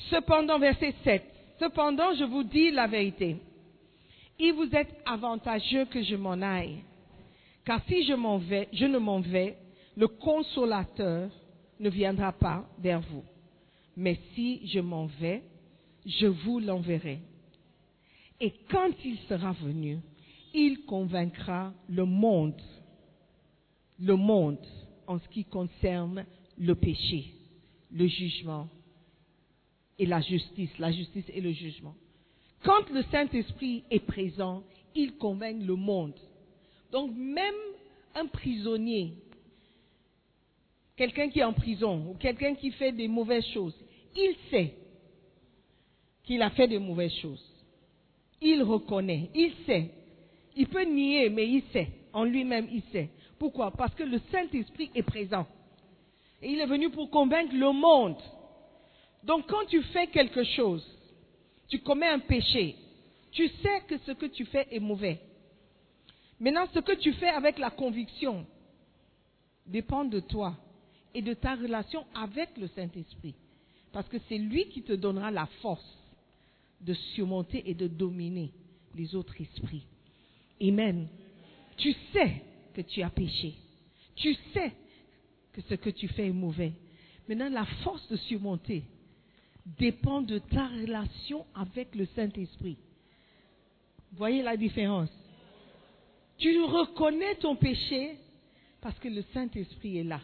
Cependant, 0.09 0.59
verset 0.59 0.93
7. 1.03 1.23
Cependant, 1.59 2.13
je 2.13 2.23
vous 2.25 2.43
dis 2.43 2.69
la 2.71 2.85
vérité. 2.85 3.37
Il 4.37 4.53
vous 4.53 4.69
est 4.75 4.87
avantageux 5.05 5.85
que 5.85 6.03
je 6.03 6.15
m'en 6.15 6.39
aille. 6.41 6.83
Car 7.65 7.81
si 7.87 8.05
je 8.05 8.13
m'en 8.13 8.37
vais, 8.37 8.67
je 8.71 8.85
ne 8.85 8.99
m'en 8.99 9.19
vais, 9.19 9.57
le 9.95 10.07
consolateur 10.07 11.29
ne 11.79 11.89
viendra 11.89 12.31
pas 12.31 12.65
vers 12.77 13.01
vous. 13.01 13.23
Mais 13.95 14.19
si 14.35 14.67
je 14.67 14.79
m'en 14.79 15.07
vais, 15.07 15.41
je 16.07 16.25
vous 16.25 16.59
l'enverrai. 16.59 17.19
Et 18.39 18.53
quand 18.71 18.91
il 19.03 19.17
sera 19.27 19.51
venu, 19.51 19.99
il 20.53 20.85
convaincra 20.85 21.73
le 21.89 22.05
monde, 22.05 22.61
le 23.99 24.15
monde 24.15 24.65
en 25.05 25.19
ce 25.19 25.27
qui 25.29 25.43
concerne 25.43 26.25
le 26.57 26.75
péché, 26.75 27.33
le 27.91 28.07
jugement 28.07 28.69
et 29.99 30.05
la 30.05 30.21
justice, 30.21 30.69
la 30.79 30.91
justice 30.91 31.25
et 31.33 31.41
le 31.41 31.51
jugement. 31.51 31.95
Quand 32.63 32.89
le 32.89 33.03
Saint-Esprit 33.11 33.83
est 33.89 34.05
présent, 34.05 34.63
il 34.95 35.17
convainc 35.17 35.61
le 35.61 35.75
monde. 35.75 36.19
Donc 36.91 37.11
même 37.15 37.53
un 38.15 38.27
prisonnier, 38.27 39.13
quelqu'un 40.95 41.29
qui 41.29 41.39
est 41.39 41.43
en 41.43 41.53
prison 41.53 42.11
ou 42.11 42.13
quelqu'un 42.15 42.55
qui 42.55 42.71
fait 42.71 42.91
des 42.91 43.07
mauvaises 43.07 43.45
choses, 43.53 43.75
il 44.15 44.35
sait 44.49 44.73
qu'il 46.27 46.41
a 46.41 46.49
fait 46.51 46.67
des 46.67 46.77
mauvaises 46.77 47.15
choses. 47.15 47.43
Il 48.41 48.61
reconnaît, 48.61 49.29
il 49.33 49.53
sait. 49.65 49.89
Il 50.55 50.67
peut 50.67 50.83
nier, 50.83 51.29
mais 51.29 51.47
il 51.47 51.63
sait. 51.71 51.87
En 52.11 52.25
lui-même, 52.25 52.67
il 52.71 52.83
sait. 52.91 53.09
Pourquoi? 53.39 53.71
Parce 53.71 53.95
que 53.95 54.03
le 54.03 54.19
Saint-Esprit 54.31 54.91
est 54.93 55.03
présent. 55.03 55.47
Et 56.41 56.51
il 56.51 56.59
est 56.59 56.65
venu 56.65 56.89
pour 56.89 57.09
convaincre 57.09 57.55
le 57.55 57.71
monde. 57.71 58.17
Donc 59.23 59.47
quand 59.47 59.65
tu 59.67 59.81
fais 59.83 60.07
quelque 60.07 60.43
chose, 60.43 60.85
tu 61.69 61.79
commets 61.79 62.07
un 62.07 62.19
péché, 62.19 62.75
tu 63.31 63.47
sais 63.47 63.81
que 63.87 63.97
ce 63.99 64.11
que 64.11 64.25
tu 64.25 64.45
fais 64.45 64.67
est 64.71 64.79
mauvais. 64.79 65.19
Maintenant, 66.39 66.67
ce 66.73 66.79
que 66.79 66.93
tu 66.93 67.13
fais 67.13 67.29
avec 67.29 67.57
la 67.57 67.71
conviction 67.71 68.45
dépend 69.65 70.05
de 70.05 70.19
toi 70.19 70.55
et 71.13 71.21
de 71.21 71.33
ta 71.33 71.55
relation 71.55 72.05
avec 72.13 72.49
le 72.57 72.67
Saint-Esprit. 72.67 73.33
Parce 73.91 74.07
que 74.07 74.17
c'est 74.27 74.37
lui 74.37 74.67
qui 74.69 74.83
te 74.83 74.93
donnera 74.93 75.31
la 75.31 75.47
force 75.61 75.97
de 76.81 76.93
surmonter 77.15 77.69
et 77.69 77.73
de 77.73 77.87
dominer 77.87 78.51
les 78.95 79.15
autres 79.15 79.39
esprits. 79.39 79.85
Amen. 80.61 81.07
Tu 81.77 81.93
sais 82.13 82.41
que 82.73 82.81
tu 82.81 83.01
as 83.01 83.09
péché. 83.09 83.53
Tu 84.15 84.35
sais 84.53 84.73
que 85.53 85.61
ce 85.61 85.75
que 85.75 85.89
tu 85.89 86.07
fais 86.07 86.27
est 86.27 86.33
mauvais. 86.33 86.73
Maintenant, 87.27 87.49
la 87.49 87.65
force 87.83 88.07
de 88.09 88.17
surmonter 88.17 88.83
dépend 89.77 90.21
de 90.21 90.39
ta 90.39 90.67
relation 90.67 91.45
avec 91.53 91.93
le 91.95 92.05
Saint-Esprit. 92.15 92.77
Voyez 94.13 94.41
la 94.41 94.55
différence. 94.55 95.09
Tu 96.37 96.63
reconnais 96.63 97.35
ton 97.35 97.55
péché 97.55 98.17
parce 98.81 98.97
que 98.99 99.09
le 99.09 99.23
Saint-Esprit 99.33 99.97
est 99.97 100.03
là. 100.03 100.21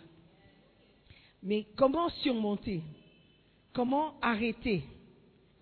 Mais 1.42 1.66
comment 1.76 2.10
surmonter? 2.10 2.82
Comment 3.74 4.14
arrêter? 4.22 4.84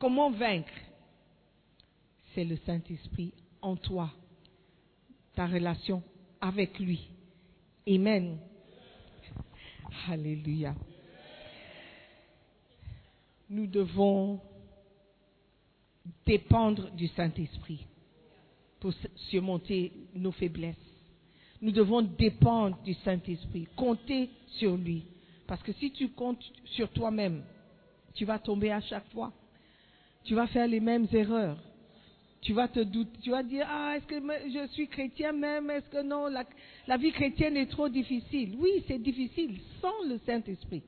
Comment 0.01 0.31
vaincre? 0.31 0.73
C'est 2.33 2.43
le 2.43 2.57
Saint-Esprit 2.65 3.35
en 3.61 3.75
toi, 3.75 4.09
ta 5.35 5.45
relation 5.45 6.01
avec 6.41 6.79
lui. 6.79 7.07
Amen. 7.87 8.39
Alléluia. 10.09 10.73
Nous 13.47 13.67
devons 13.67 14.39
dépendre 16.25 16.89
du 16.93 17.07
Saint-Esprit 17.09 17.85
pour 18.79 18.93
surmonter 19.29 19.91
nos 20.15 20.31
faiblesses. 20.31 20.75
Nous 21.61 21.71
devons 21.71 22.01
dépendre 22.01 22.81
du 22.81 22.95
Saint-Esprit, 22.95 23.67
compter 23.75 24.31
sur 24.57 24.75
lui. 24.77 25.05
Parce 25.45 25.61
que 25.61 25.73
si 25.73 25.91
tu 25.91 26.09
comptes 26.09 26.51
sur 26.65 26.89
toi-même, 26.89 27.43
tu 28.15 28.25
vas 28.25 28.39
tomber 28.39 28.71
à 28.71 28.81
chaque 28.81 29.07
fois. 29.11 29.31
Tu 30.23 30.35
vas 30.35 30.47
faire 30.47 30.67
les 30.67 30.79
mêmes 30.79 31.07
erreurs. 31.11 31.57
Tu 32.41 32.53
vas 32.53 32.67
te 32.67 32.79
douter, 32.79 33.19
tu 33.21 33.29
vas 33.29 33.43
dire, 33.43 33.65
ah, 33.69 33.95
est-ce 33.95 34.05
que 34.05 34.15
je 34.15 34.67
suis 34.73 34.87
chrétien 34.87 35.31
même? 35.31 35.69
Est-ce 35.69 35.87
que 35.89 36.01
non? 36.01 36.27
La, 36.27 36.97
vie 36.97 37.11
chrétienne 37.11 37.55
est 37.55 37.67
trop 37.67 37.87
difficile. 37.87 38.55
Oui, 38.57 38.83
c'est 38.87 38.97
difficile 38.97 39.59
sans 39.79 40.07
le 40.07 40.19
Saint-Esprit. 40.25 40.81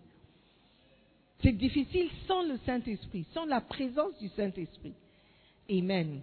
C'est 1.43 1.51
difficile 1.51 2.09
sans 2.27 2.41
le 2.43 2.57
Saint-Esprit, 2.65 3.25
sans 3.33 3.45
la 3.45 3.61
présence 3.61 4.17
du 4.19 4.29
Saint-Esprit. 4.29 4.93
Amen. 5.69 6.21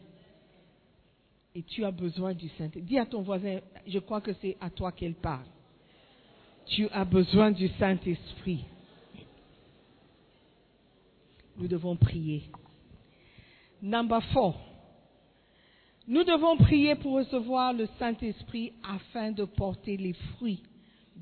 Et 1.55 1.63
tu 1.63 1.85
as 1.85 1.93
besoin 1.93 2.35
du 2.35 2.49
Saint-Esprit. 2.51 2.83
Dis 2.83 2.99
à 2.99 3.07
ton 3.07 3.23
voisin, 3.23 3.61
je 3.87 3.99
crois 4.01 4.21
que 4.21 4.33
c'est 4.41 4.57
à 4.61 4.71
toi 4.71 4.91
qu'elle 4.91 5.15
parle. 5.15 5.47
Tu 6.67 6.89
as 6.89 7.05
besoin 7.05 7.53
du 7.53 7.69
Saint-Esprit. 7.79 8.65
Nous 11.57 11.69
devons 11.69 11.95
prier. 11.95 12.43
Number 13.83 14.21
four. 14.33 14.55
Nous 16.07 16.25
devons 16.25 16.57
prier 16.57 16.97
pour 16.97 17.13
recevoir 17.13 17.73
le 17.73 17.89
Saint-Esprit 17.99 18.73
afin 18.83 19.33
de 19.33 19.45
porter 19.45 19.97
les 19.97 20.13
fruits 20.13 20.63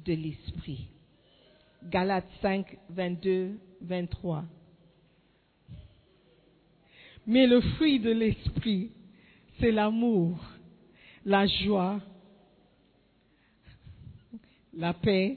de 0.04 0.14
l'Esprit. 0.14 0.88
Galates 1.84 2.28
5, 2.40 2.66
22, 2.90 3.58
23. 3.82 4.44
Mais 7.26 7.46
le 7.46 7.60
fruit 7.60 8.00
de 8.00 8.10
l'Esprit, 8.10 8.90
c'est 9.60 9.70
l'amour, 9.70 10.38
la 11.24 11.46
joie, 11.46 12.00
la 14.72 14.94
paix, 14.94 15.36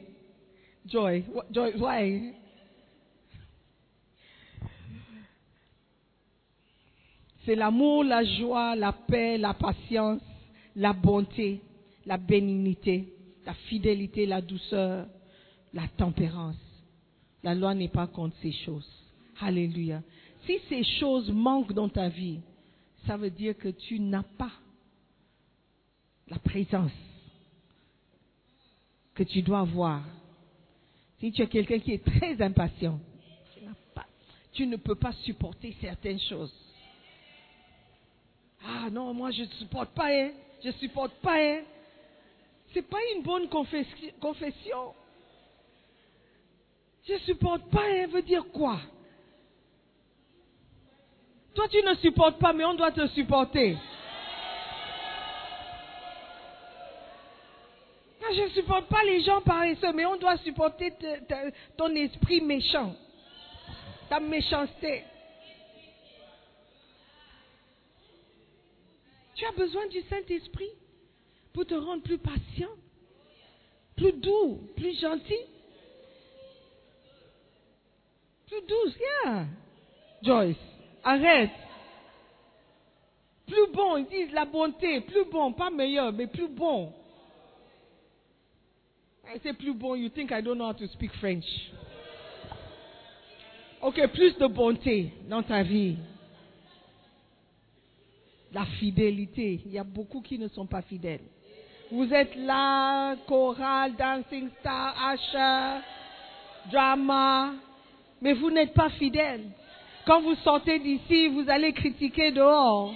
joy, 0.85 1.25
joy, 1.51 1.73
why? 1.77 2.33
C'est 7.45 7.55
l'amour, 7.55 8.03
la 8.03 8.23
joie, 8.23 8.75
la 8.75 8.91
paix, 8.91 9.37
la 9.37 9.53
patience, 9.53 10.21
la 10.75 10.93
bonté, 10.93 11.61
la 12.05 12.17
bénignité, 12.17 13.13
la 13.45 13.53
fidélité, 13.53 14.25
la 14.25 14.41
douceur, 14.41 15.07
la 15.73 15.87
tempérance. 15.97 16.55
La 17.43 17.55
loi 17.55 17.73
n'est 17.73 17.87
pas 17.87 18.07
contre 18.07 18.35
ces 18.41 18.51
choses. 18.51 18.87
Alléluia. 19.39 20.01
Si 20.45 20.59
ces 20.69 20.83
choses 20.99 21.31
manquent 21.31 21.73
dans 21.73 21.89
ta 21.89 22.09
vie, 22.09 22.39
ça 23.07 23.17
veut 23.17 23.31
dire 23.31 23.57
que 23.57 23.69
tu 23.69 23.99
n'as 23.99 24.23
pas 24.23 24.51
la 26.27 26.37
présence 26.37 26.91
que 29.13 29.23
tu 29.23 29.41
dois 29.41 29.59
avoir. 29.59 30.01
Si 31.19 31.31
tu 31.31 31.41
es 31.41 31.47
quelqu'un 31.47 31.79
qui 31.79 31.93
est 31.93 32.03
très 32.03 32.41
impatient, 32.41 32.99
tu, 34.53 34.65
ne 34.67 34.77
peux 34.77 34.95
pas 34.95 35.13
supporter 35.23 35.75
certaines 35.79 36.19
choses. 36.19 36.53
Ah 38.65 38.89
non, 38.91 39.13
moi 39.13 39.31
je 39.31 39.41
ne 39.43 39.47
supporte 39.47 39.89
pas, 39.91 40.09
hein. 40.11 40.31
Je 40.63 40.67
ne 40.67 40.73
supporte 40.73 41.13
pas, 41.21 41.37
hein. 41.37 41.61
C'est 42.73 42.87
pas 42.87 42.99
une 43.15 43.23
bonne 43.23 43.49
confession. 43.49 44.93
Je 47.05 47.13
ne 47.13 47.19
supporte 47.19 47.69
pas, 47.69 47.83
hein, 47.83 48.07
veut 48.07 48.21
dire 48.21 48.45
quoi? 48.53 48.79
Toi, 51.53 51.67
tu 51.67 51.81
ne 51.83 51.95
supportes 51.95 52.39
pas, 52.39 52.53
mais 52.53 52.63
on 52.63 52.75
doit 52.75 52.91
te 52.91 53.07
supporter. 53.07 53.77
Je 58.33 58.43
ne 58.43 58.49
supporte 58.49 58.87
pas 58.87 59.03
les 59.03 59.21
gens 59.23 59.41
paresseux, 59.41 59.91
mais 59.91 60.05
on 60.05 60.15
doit 60.15 60.37
supporter 60.37 60.93
ton 61.75 61.93
esprit 61.95 62.39
méchant, 62.39 62.95
ta 64.07 64.21
méchanceté. 64.21 65.03
Tu 69.41 69.47
as 69.47 69.51
besoin 69.53 69.87
du 69.87 69.99
Saint-Esprit 70.03 70.69
pour 71.51 71.65
te 71.65 71.73
rendre 71.73 72.03
plus 72.03 72.19
patient, 72.19 72.69
plus 73.95 74.13
doux, 74.13 74.69
plus 74.75 75.01
gentil. 75.01 75.39
Plus 78.45 78.61
douce, 78.67 78.95
yeah. 78.99 79.45
Joyce, 80.21 80.57
arrête. 81.03 81.49
Plus 83.47 83.67
bon, 83.73 83.97
ils 83.97 84.05
disent 84.05 84.31
la 84.31 84.45
bonté, 84.45 85.01
plus 85.01 85.25
bon, 85.25 85.53
pas 85.53 85.71
meilleur, 85.71 86.13
mais 86.13 86.27
plus 86.27 86.47
bon. 86.47 86.93
I 89.25 89.39
say 89.41 89.53
plus 89.53 89.73
bon, 89.73 89.95
you 89.95 90.09
think 90.09 90.29
I 90.29 90.43
don't 90.43 90.59
know 90.59 90.67
how 90.67 90.73
to 90.73 90.85
speak 90.85 91.13
French. 91.13 91.47
Ok, 93.81 94.05
plus 94.13 94.37
de 94.37 94.45
bonté 94.45 95.11
dans 95.27 95.41
ta 95.41 95.63
vie 95.63 95.97
la 98.53 98.65
fidélité. 98.65 99.61
Il 99.65 99.71
y 99.71 99.79
a 99.79 99.83
beaucoup 99.83 100.21
qui 100.21 100.37
ne 100.37 100.47
sont 100.47 100.65
pas 100.65 100.81
fidèles. 100.81 101.21
Vous 101.91 102.13
êtes 102.13 102.35
là, 102.35 103.15
chorale, 103.27 103.93
dancing 103.95 104.49
star, 104.59 104.95
usher, 105.13 105.81
drama, 106.71 107.51
mais 108.21 108.33
vous 108.33 108.49
n'êtes 108.49 108.73
pas 108.73 108.89
fidèle. 108.91 109.41
quand 110.05 110.21
vous 110.21 110.35
sortez 110.35 110.79
d'ici, 110.79 111.27
vous 111.27 111.49
allez 111.49 111.73
critiquer 111.73 112.31
dehors. 112.31 112.93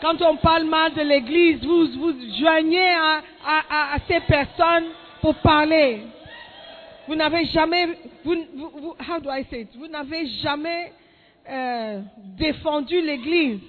Quand 0.00 0.20
on 0.22 0.36
parle 0.36 0.64
mal 0.64 0.94
de 0.94 1.02
l'église, 1.02 1.64
vous 1.64 1.86
vous 1.98 2.14
joignez 2.38 2.90
à, 2.90 3.98
ces 4.08 4.20
personnes 4.20 4.86
pour 5.20 5.34
parler. 5.36 6.02
Vous 7.06 7.14
n'avez 7.14 7.46
jamais, 7.46 7.88
vous, 8.24 8.36
vous, 8.54 8.94
how 9.08 9.20
do 9.20 9.30
I 9.30 9.44
say 9.50 9.62
it? 9.62 9.76
Vous 9.76 9.88
n'avez 9.88 10.26
jamais 10.42 10.92
euh, 11.48 12.00
défendu 12.36 13.00
l'église. 13.00 13.60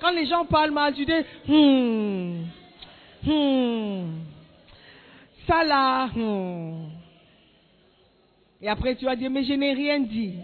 Quand 0.00 0.10
les 0.10 0.26
gens 0.26 0.44
parlent 0.46 0.70
mal, 0.70 0.94
tu 0.94 1.04
dis, 1.04 1.12
hmm, 1.46 2.44
hmm, 3.26 4.06
ça 5.46 5.64
là, 5.64 6.06
hmm. 6.06 6.88
Et 8.62 8.68
après 8.68 8.96
tu 8.96 9.04
vas 9.04 9.16
dire, 9.16 9.30
mais 9.30 9.44
je 9.44 9.54
n'ai 9.54 9.72
rien 9.72 10.00
dit. 10.00 10.34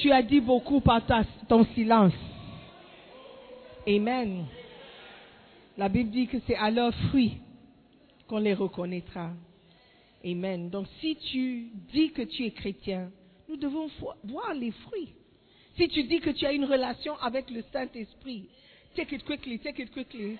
Tu 0.00 0.12
as 0.12 0.22
dit 0.22 0.40
beaucoup 0.40 0.80
par 0.80 1.02
ton 1.48 1.64
silence. 1.74 2.12
Amen. 3.86 4.46
La 5.76 5.88
Bible 5.88 6.10
dit 6.10 6.26
que 6.26 6.36
c'est 6.46 6.56
à 6.56 6.70
leurs 6.70 6.94
fruits 7.08 7.38
qu'on 8.28 8.38
les 8.38 8.54
reconnaîtra. 8.54 9.30
Amen. 10.24 10.70
Donc 10.70 10.86
si 11.00 11.16
tu 11.16 11.70
dis 11.92 12.10
que 12.10 12.22
tu 12.22 12.44
es 12.44 12.50
chrétien, 12.50 13.10
nous 13.48 13.56
devons 13.56 13.88
voir 14.24 14.54
les 14.54 14.70
fruits. 14.70 15.14
Si 15.78 15.88
tu 15.88 16.02
dis 16.02 16.18
que 16.18 16.30
tu 16.30 16.44
as 16.44 16.52
une 16.52 16.64
relation 16.64 17.16
avec 17.18 17.48
le 17.50 17.62
Saint-Esprit, 17.72 18.48
take 18.96 19.14
it 19.14 19.24
quickly, 19.24 19.60
take 19.60 19.80
it 19.80 19.92
quickly. 19.92 20.36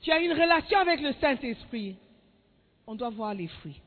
Tu 0.00 0.10
as 0.10 0.20
une 0.20 0.32
relation 0.32 0.78
avec 0.78 1.00
le 1.00 1.12
Saint-Esprit. 1.20 1.94
On 2.84 2.96
doit 2.96 3.10
voir 3.10 3.32
les 3.32 3.46
fruits. 3.46 3.80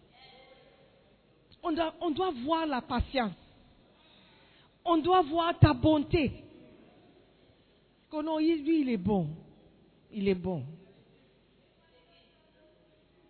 On 1.61 1.73
doit, 1.73 1.93
on 1.99 2.11
doit 2.11 2.31
voir 2.45 2.65
la 2.65 2.81
patience. 2.81 3.33
On 4.85 4.97
doit 4.99 5.21
voir 5.23 5.59
ta 5.59 5.73
bonté. 5.73 6.31
Non, 8.13 8.37
lui, 8.37 8.81
il 8.81 8.89
est 8.89 8.97
bon. 8.97 9.27
Il 10.13 10.29
est 10.29 10.35
bon. 10.35 10.63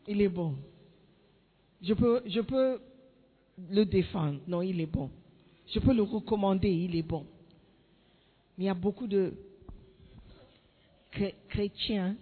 Il 0.06 0.22
est 0.22 0.30
bon. 0.30 0.54
Je 1.82 1.96
peux, 1.96 2.22
je 2.28 2.42
peux 2.42 2.80
le 3.72 3.86
défendre. 3.86 4.40
Non, 4.46 4.62
il 4.62 4.80
est 4.80 4.86
bon. 4.86 5.10
Je 5.68 5.80
peux 5.80 5.94
le 5.94 6.04
recommander, 6.04 6.70
il 6.70 6.96
est 6.96 7.02
bon. 7.04 7.26
Mais 8.58 8.66
il 8.66 8.68
y 8.68 8.70
a 8.70 8.74
beaucoup 8.74 9.08
de 9.08 9.34
chrétiens 11.50 12.16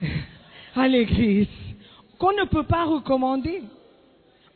à 0.74 0.88
l'église 0.88 1.48
qu'on 2.18 2.32
ne 2.32 2.44
peut 2.44 2.64
pas 2.64 2.84
recommander. 2.84 3.62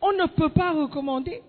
On 0.00 0.12
ne 0.12 0.26
peut 0.26 0.50
pas 0.50 0.72
recommander. 0.72 1.42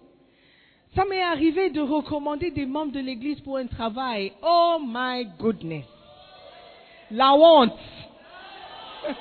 Ça 0.96 1.06
m'est 1.06 1.24
arrivé 1.24 1.70
de 1.72 1.82
recommander 1.82 2.52
des 2.52 2.66
membres 2.68 2.92
de 2.92 3.00
l'église 3.00 3.40
pour 3.42 3.58
un 3.58 3.66
travail. 3.66 4.34
Oh 4.44 4.78
my 4.80 5.26
goodness. 5.40 5.86
La 7.10 7.34
honte. 7.34 7.74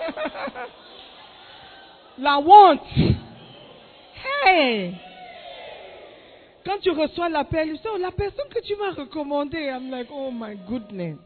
La 2.19 2.39
honte. 2.39 2.81
Hey! 4.45 4.95
Quand 6.65 6.79
tu 6.79 6.91
reçois 6.91 7.29
l'appel, 7.29 7.77
oh, 7.93 7.97
la 7.99 8.13
personne 8.13 8.49
que 8.49 8.61
tu 8.61 8.77
m'as 8.77 8.93
recommandée, 8.93 9.65
I'm 9.65 9.91
like, 9.91 10.09
oh 10.13 10.31
my 10.31 10.57
goodness. 10.69 11.19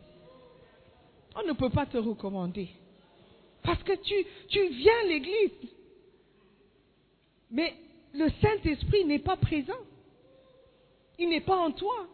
On 1.34 1.46
ne 1.46 1.52
peut 1.52 1.70
pas 1.70 1.84
te 1.86 1.98
recommander. 1.98 2.70
Parce 3.62 3.82
que 3.82 3.92
tu, 3.92 4.14
tu 4.48 4.68
viens 4.68 4.98
à 5.02 5.08
l'église. 5.08 5.50
Mais 7.50 7.74
le 8.14 8.28
Saint-Esprit 8.40 9.04
n'est 9.04 9.18
pas 9.18 9.36
présent. 9.36 9.74
Il 11.18 11.28
n'est 11.28 11.42
pas 11.42 11.56
en 11.56 11.70
toi. 11.70 12.06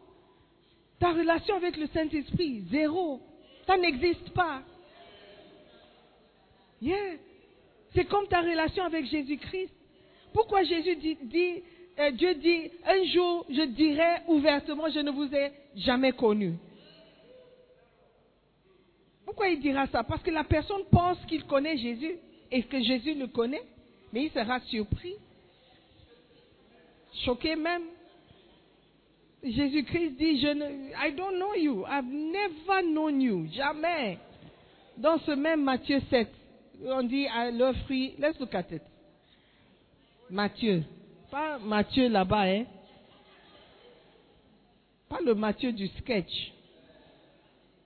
Ta 0.99 1.13
relation 1.13 1.57
avec 1.57 1.77
le 1.77 1.87
Saint-Esprit, 1.89 2.65
zéro. 2.71 3.21
Ça 3.67 3.77
n'existe 3.77 4.31
pas. 4.31 4.63
Yeah. 6.81 7.17
C'est 7.95 8.07
comme 8.07 8.27
ta 8.27 8.41
relation 8.41 8.85
avec 8.85 9.07
Jésus-Christ. 9.07 9.73
Pourquoi 10.33 10.65
Jésus 10.65 10.97
dit 10.97 11.63
euh, 12.03 12.11
Dieu 12.13 12.35
dit, 12.35 12.71
un 12.85 13.05
jour, 13.05 13.47
je 13.49 13.63
dirai 13.63 14.23
ouvertement, 14.29 14.89
je 14.91 15.01
ne 15.01 15.11
vous 15.11 15.33
ai 15.35 15.53
jamais 15.77 16.13
connu. 16.13 16.55
Pourquoi 19.25 19.49
il 19.49 19.61
dira 19.61 19.87
ça? 19.87 20.03
Parce 20.03 20.23
que 20.23 20.31
la 20.31 20.45
personne 20.45 20.83
pense 20.91 21.19
qu'il 21.27 21.45
connaît 21.45 21.77
Jésus 21.77 22.17
et 22.51 22.63
que 22.65 22.83
Jésus 22.83 23.15
le 23.15 23.29
connaît, 23.29 23.63
mais 24.13 24.25
il 24.25 24.31
sera 24.31 24.61
surpris, 24.61 25.15
choqué 27.25 27.57
même. 27.57 27.83
Jésus-Christ 29.43 30.11
dit, 30.19 30.41
je 30.41 30.49
ne, 30.49 30.65
I 30.95 31.13
don't 31.17 31.35
know 31.37 31.55
you, 31.55 31.85
I've 31.87 32.05
never 32.05 32.83
known 32.93 33.21
you, 33.21 33.49
jamais. 33.53 34.19
Dans 34.99 35.19
ce 35.21 35.33
même 35.33 35.63
Matthieu 35.63 36.01
7, 36.11 36.29
on 36.85 37.03
dit 37.03 37.27
à 37.27 37.51
leur 37.51 37.75
fruit, 37.85 38.15
let's 38.19 38.39
look 38.39 38.55
at 38.55 38.67
it. 38.71 38.83
Matthieu 40.31 40.85
pas 41.33 41.59
Matthieu 41.59 42.09
là-bas, 42.11 42.47
hein. 42.47 42.67
Pas 45.09 45.21
le 45.25 45.35
Matthieu 45.35 45.73
du 45.73 45.89
sketch, 45.89 46.53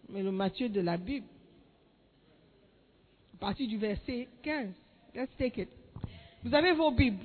mais 0.09 0.21
le 0.21 0.33
Matthieu 0.33 0.69
de 0.69 0.81
la 0.81 0.97
Bible. 0.97 1.27
À 3.35 3.39
partir 3.39 3.69
du 3.69 3.79
verset 3.79 4.27
15. 4.43 4.75
Let's 5.15 5.31
take 5.39 5.63
it. 5.63 5.69
Vous 6.43 6.53
avez 6.55 6.73
vos 6.73 6.91
Bibles. 6.91 7.25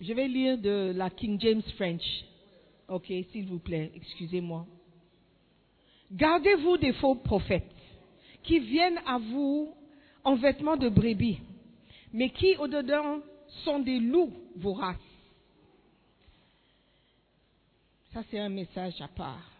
Je 0.00 0.12
vais 0.12 0.28
lire 0.28 0.58
de 0.58 0.92
la 0.94 1.10
King 1.10 1.40
James 1.40 1.62
French. 1.76 2.24
Ok, 2.86 3.06
s'il 3.32 3.46
vous 3.46 3.58
plaît, 3.58 3.90
excusez-moi. 3.96 4.64
Gardez-vous 6.12 6.76
des 6.76 6.92
faux 6.94 7.16
prophètes 7.16 7.74
qui 8.44 8.60
viennent 8.60 9.00
à 9.06 9.18
vous 9.18 9.74
en 10.22 10.36
vêtements 10.36 10.76
de 10.76 10.88
brebis 10.88 11.40
mais 12.12 12.30
qui 12.30 12.56
au-dedans 12.56 13.20
sont 13.64 13.80
des 13.80 13.98
loups 13.98 14.32
voraces. 14.56 14.96
Ça, 18.12 18.22
c'est 18.30 18.38
un 18.38 18.48
message 18.48 19.00
à 19.00 19.08
part. 19.08 19.50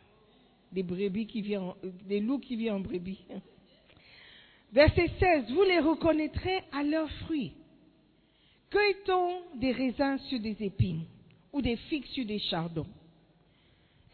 Des 0.72 0.82
brebis 0.82 1.26
qui 1.26 1.40
viennent, 1.40 1.72
des 2.06 2.20
loups 2.20 2.40
qui 2.40 2.56
viennent 2.56 2.76
en 2.76 2.80
brebis. 2.80 3.20
Verset 4.72 5.10
16, 5.18 5.50
vous 5.52 5.62
les 5.62 5.78
reconnaîtrez 5.80 6.62
à 6.72 6.82
leurs 6.82 7.10
fruits. 7.24 7.52
Cueille-t-on 8.70 9.58
des 9.58 9.72
raisins 9.72 10.18
sur 10.28 10.38
des 10.38 10.56
épines 10.60 11.04
ou 11.52 11.60
des 11.60 11.76
figues 11.76 12.06
sur 12.06 12.24
des 12.24 12.38
chardons? 12.38 12.86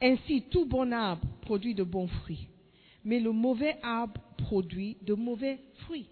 Ainsi, 0.00 0.42
tout 0.50 0.66
bon 0.66 0.92
arbre 0.92 1.26
produit 1.42 1.74
de 1.74 1.82
bons 1.82 2.08
fruits, 2.08 2.46
mais 3.04 3.20
le 3.20 3.32
mauvais 3.32 3.76
arbre 3.82 4.20
produit 4.38 4.96
de 5.02 5.14
mauvais 5.14 5.58
fruits. 5.84 6.08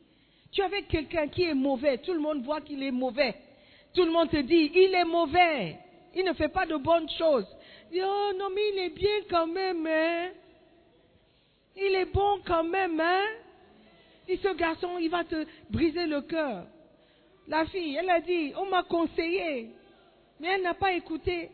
Tu 0.55 0.61
es 0.61 0.65
avec 0.65 0.87
quelqu'un 0.87 1.27
qui 1.27 1.43
est 1.43 1.55
mauvais, 1.55 1.99
tout 1.99 2.13
le 2.13 2.21
monde 2.21 2.45
voit 2.45 2.61
qu'il 2.61 2.81
est 2.85 2.93
mauvais. 2.93 3.35
Tout 3.93 4.05
le 4.05 4.13
monde 4.13 4.31
te 4.31 4.37
dit, 4.37 4.71
il 4.73 4.95
est 4.95 5.05
mauvais, 5.05 5.77
il 6.15 6.25
ne 6.25 6.33
fait 6.33 6.49
pas 6.49 6.65
de 6.65 6.77
bonnes 6.77 7.11
choses. 7.11 7.47
oh 7.93 8.31
non, 8.39 8.51
mais 8.55 8.63
il 8.73 8.79
est 8.79 8.91
bien 8.91 9.21
quand 9.29 9.49
même, 9.49 9.85
hein. 9.85 10.31
Il 11.77 11.93
est 11.97 12.13
bon 12.13 12.41
quand 12.47 12.63
même, 12.63 13.01
hein. 13.01 13.25
Et 14.29 14.37
ce 14.37 14.55
garçon, 14.55 14.97
il 14.99 15.11
va 15.11 15.25
te 15.25 15.45
briser 15.71 16.07
le 16.07 16.23
cœur. 16.23 16.67
La 17.49 17.67
fille, 17.67 17.97
elle 17.97 18.09
a 18.09 18.21
dit, 18.21 18.53
on 18.57 18.67
m'a 18.67 18.85
conseillé, 18.85 19.71
mais 20.39 20.49
elle 20.49 20.63
n'a 20.63 20.75
pas 20.75 20.93
écouté. 20.93 21.51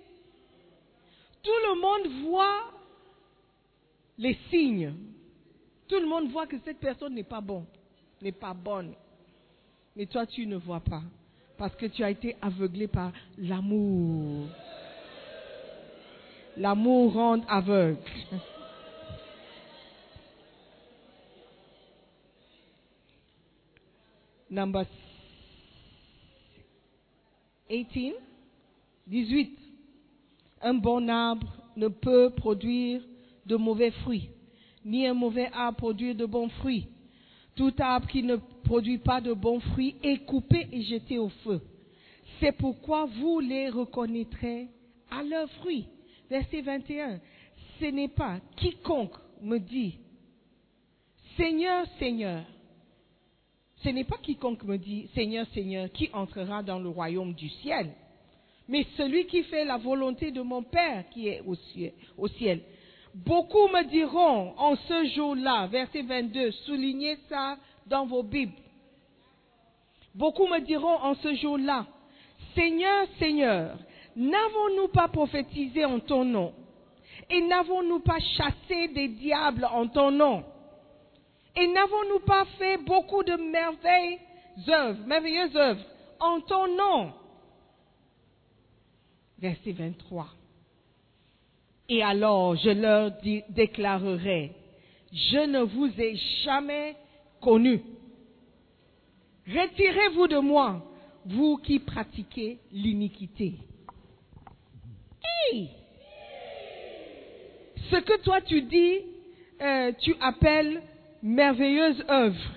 Tout 1.42 1.68
le 1.68 1.80
monde 1.80 2.28
voit 2.28 2.70
les 4.18 4.36
signes. 4.51 4.92
Tout 5.88 5.98
le 5.98 6.07
monde 6.07 6.30
voit 6.30 6.46
que 6.46 6.59
cette 6.66 6.78
personne 6.78 7.14
n'est 7.14 7.24
pas 7.24 7.40
bonne 7.40 7.66
n'est 8.22 8.32
pas 8.32 8.54
bonne. 8.54 8.92
Mais 9.96 10.06
toi, 10.06 10.26
tu 10.26 10.46
ne 10.46 10.56
vois 10.56 10.80
pas. 10.80 11.02
Parce 11.56 11.74
que 11.76 11.86
tu 11.86 12.02
as 12.02 12.10
été 12.10 12.36
aveuglé 12.40 12.86
par 12.86 13.12
l'amour. 13.38 14.46
L'amour 16.56 17.12
rend 17.12 17.40
aveugle. 17.48 17.98
Number 24.50 24.84
18. 27.68 28.14
18. 29.06 29.58
Un 30.62 30.74
bon 30.74 31.08
arbre 31.08 31.46
ne 31.76 31.88
peut 31.88 32.30
produire 32.36 33.02
de 33.46 33.56
mauvais 33.56 33.90
fruits, 33.90 34.28
ni 34.84 35.06
un 35.06 35.14
mauvais 35.14 35.50
arbre 35.52 35.78
produire 35.78 36.14
de 36.14 36.26
bons 36.26 36.48
fruits. 36.48 36.88
Tout 37.61 37.74
arbre 37.78 38.08
qui 38.08 38.22
ne 38.22 38.36
produit 38.64 38.96
pas 38.96 39.20
de 39.20 39.34
bons 39.34 39.61
fruits 39.61 39.94
est 40.02 40.24
coupé 40.24 40.66
et 40.72 40.80
jeté 40.80 41.18
au 41.18 41.28
feu. 41.28 41.61
C'est 42.38 42.52
pourquoi 42.52 43.04
vous 43.04 43.38
les 43.38 43.68
reconnaîtrez 43.68 44.68
à 45.11 45.22
leurs 45.22 45.50
fruits. 45.50 45.84
Verset 46.30 46.62
21. 46.62 47.20
Ce 47.78 47.84
n'est 47.84 48.08
pas 48.08 48.40
quiconque 48.56 49.12
me 49.42 49.58
dit 49.58 49.98
Seigneur, 51.36 51.86
Seigneur, 51.98 52.46
ce 53.84 53.90
n'est 53.90 54.04
pas 54.04 54.16
quiconque 54.22 54.64
me 54.64 54.78
dit 54.78 55.11
Seigneur, 55.14 55.46
Seigneur, 55.52 55.92
qui 55.92 56.08
entrera 56.14 56.62
dans 56.62 56.78
le 56.78 56.88
royaume 56.88 57.34
du 57.34 57.50
ciel, 57.50 57.90
mais 58.68 58.86
celui 58.96 59.26
qui 59.26 59.42
fait 59.42 59.66
la 59.66 59.76
volonté 59.76 60.30
de 60.30 60.40
mon 60.40 60.62
Père 60.62 61.11
qui 61.11 61.28
est 61.28 61.42
au 62.16 62.26
ciel. 62.26 62.62
Beaucoup 63.14 63.66
me 63.68 63.84
diront 63.88 64.54
en 64.56 64.76
ce 64.76 65.04
jour-là, 65.14 65.66
verset 65.66 66.02
22, 66.02 66.52
soulignez 66.52 67.18
ça 67.28 67.56
dans 67.86 68.06
vos 68.06 68.22
Bibles. 68.22 68.52
Beaucoup 70.14 70.46
me 70.46 70.61
diront 70.61 70.96
en 70.96 71.14
ce 71.14 71.34
jour-là, 71.34 71.86
Seigneur, 72.54 73.06
Seigneur, 73.18 73.76
n'avons-nous 74.16 74.88
pas 74.88 75.08
prophétisé 75.08 75.84
en 75.84 76.00
ton 76.00 76.24
nom? 76.24 76.52
Et 77.28 77.40
n'avons-nous 77.42 78.00
pas 78.00 78.18
chassé 78.18 78.88
des 78.88 79.08
diables 79.08 79.64
en 79.64 79.86
ton 79.86 80.11
nom? 80.11 80.44
Et 81.56 81.66
n'avons-nous 81.66 82.20
pas 82.20 82.44
fait 82.58 82.76
beaucoup 82.78 83.22
de 83.22 83.34
merveilles, 83.34 84.18
œuvres, 84.68 85.04
merveilleuses 85.06 85.56
œuvres 85.56 85.84
en 86.18 86.40
ton 86.40 86.76
nom? 86.76 87.12
Verset 89.38 89.72
23. 89.72 90.26
Et 91.91 92.05
alors 92.05 92.55
je 92.55 92.70
leur 92.70 93.11
déclarerai, 93.49 94.53
je 95.12 95.45
ne 95.45 95.62
vous 95.62 95.91
ai 96.01 96.14
jamais 96.45 96.95
connu. 97.41 97.82
Retirez-vous 99.49 100.28
de 100.28 100.38
moi, 100.38 100.86
vous 101.26 101.57
qui 101.57 101.80
pratiquez 101.80 102.59
l'iniquité. 102.70 103.55
Ce 107.91 107.97
que 107.97 108.22
toi 108.22 108.41
tu 108.43 108.62
dis, 108.62 108.99
euh, 109.61 109.91
tu 110.01 110.14
appelles 110.20 110.80
merveilleuse 111.24 112.05
œuvre. 112.09 112.53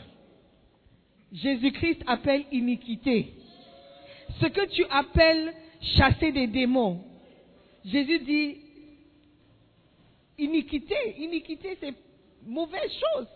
Jésus-Christ 1.32 2.04
appelle 2.06 2.46
iniquité. 2.52 3.34
Ce 4.40 4.46
que 4.46 4.68
tu 4.68 4.86
appelles 4.92 5.54
chasser 5.98 6.32
des 6.32 6.46
démons. 6.46 7.02
Jésus 7.84 8.20
dit 8.20 8.58
iniquité. 10.38 11.16
Iniquité, 11.18 11.78
c'est 11.80 11.94
mauvaise 12.44 12.92
chose. 12.92 13.28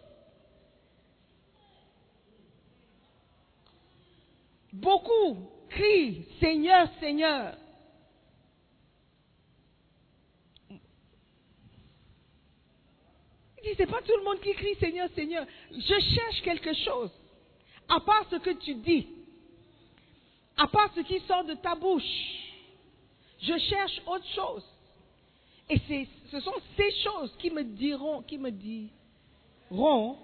Beaucoup 4.74 5.50
crient 5.70 6.26
Seigneur, 6.40 6.90
Seigneur. 7.00 7.58
Il 13.64 13.72
dit, 13.72 13.76
c'est 13.78 13.88
pas 13.88 14.02
tout 14.02 14.16
le 14.16 14.24
monde 14.24 14.40
qui 14.40 14.54
crie 14.54 14.76
Seigneur, 14.76 15.10
Seigneur. 15.16 15.46
Je 15.72 16.00
cherche 16.16 16.42
quelque 16.44 16.74
chose. 16.74 17.12
À 17.90 18.00
part 18.02 18.26
ce 18.30 18.36
que 18.38 18.52
tu 18.52 18.76
dis. 18.76 19.08
À 20.58 20.68
part 20.68 20.94
ce 20.94 21.02
qui 21.02 21.20
sort 21.22 21.44
de 21.44 21.56
ta 21.56 21.76
bouche. 21.76 22.04
Je 23.42 23.58
cherche 23.58 24.02
autre 24.06 24.28
chose. 24.36 24.64
Et 25.70 26.08
ce 26.32 26.40
sont 26.40 26.54
ces 26.78 26.92
choses 27.04 27.36
qui 27.40 27.52
me 27.52 27.64
diront, 27.64 28.22
qui 28.22 28.38
me 28.38 28.52
diront 28.52 28.90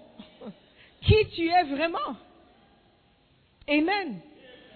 qui 1.02 1.26
tu 1.34 1.48
es 1.48 1.64
vraiment. 1.64 2.16
Amen. 3.68 4.20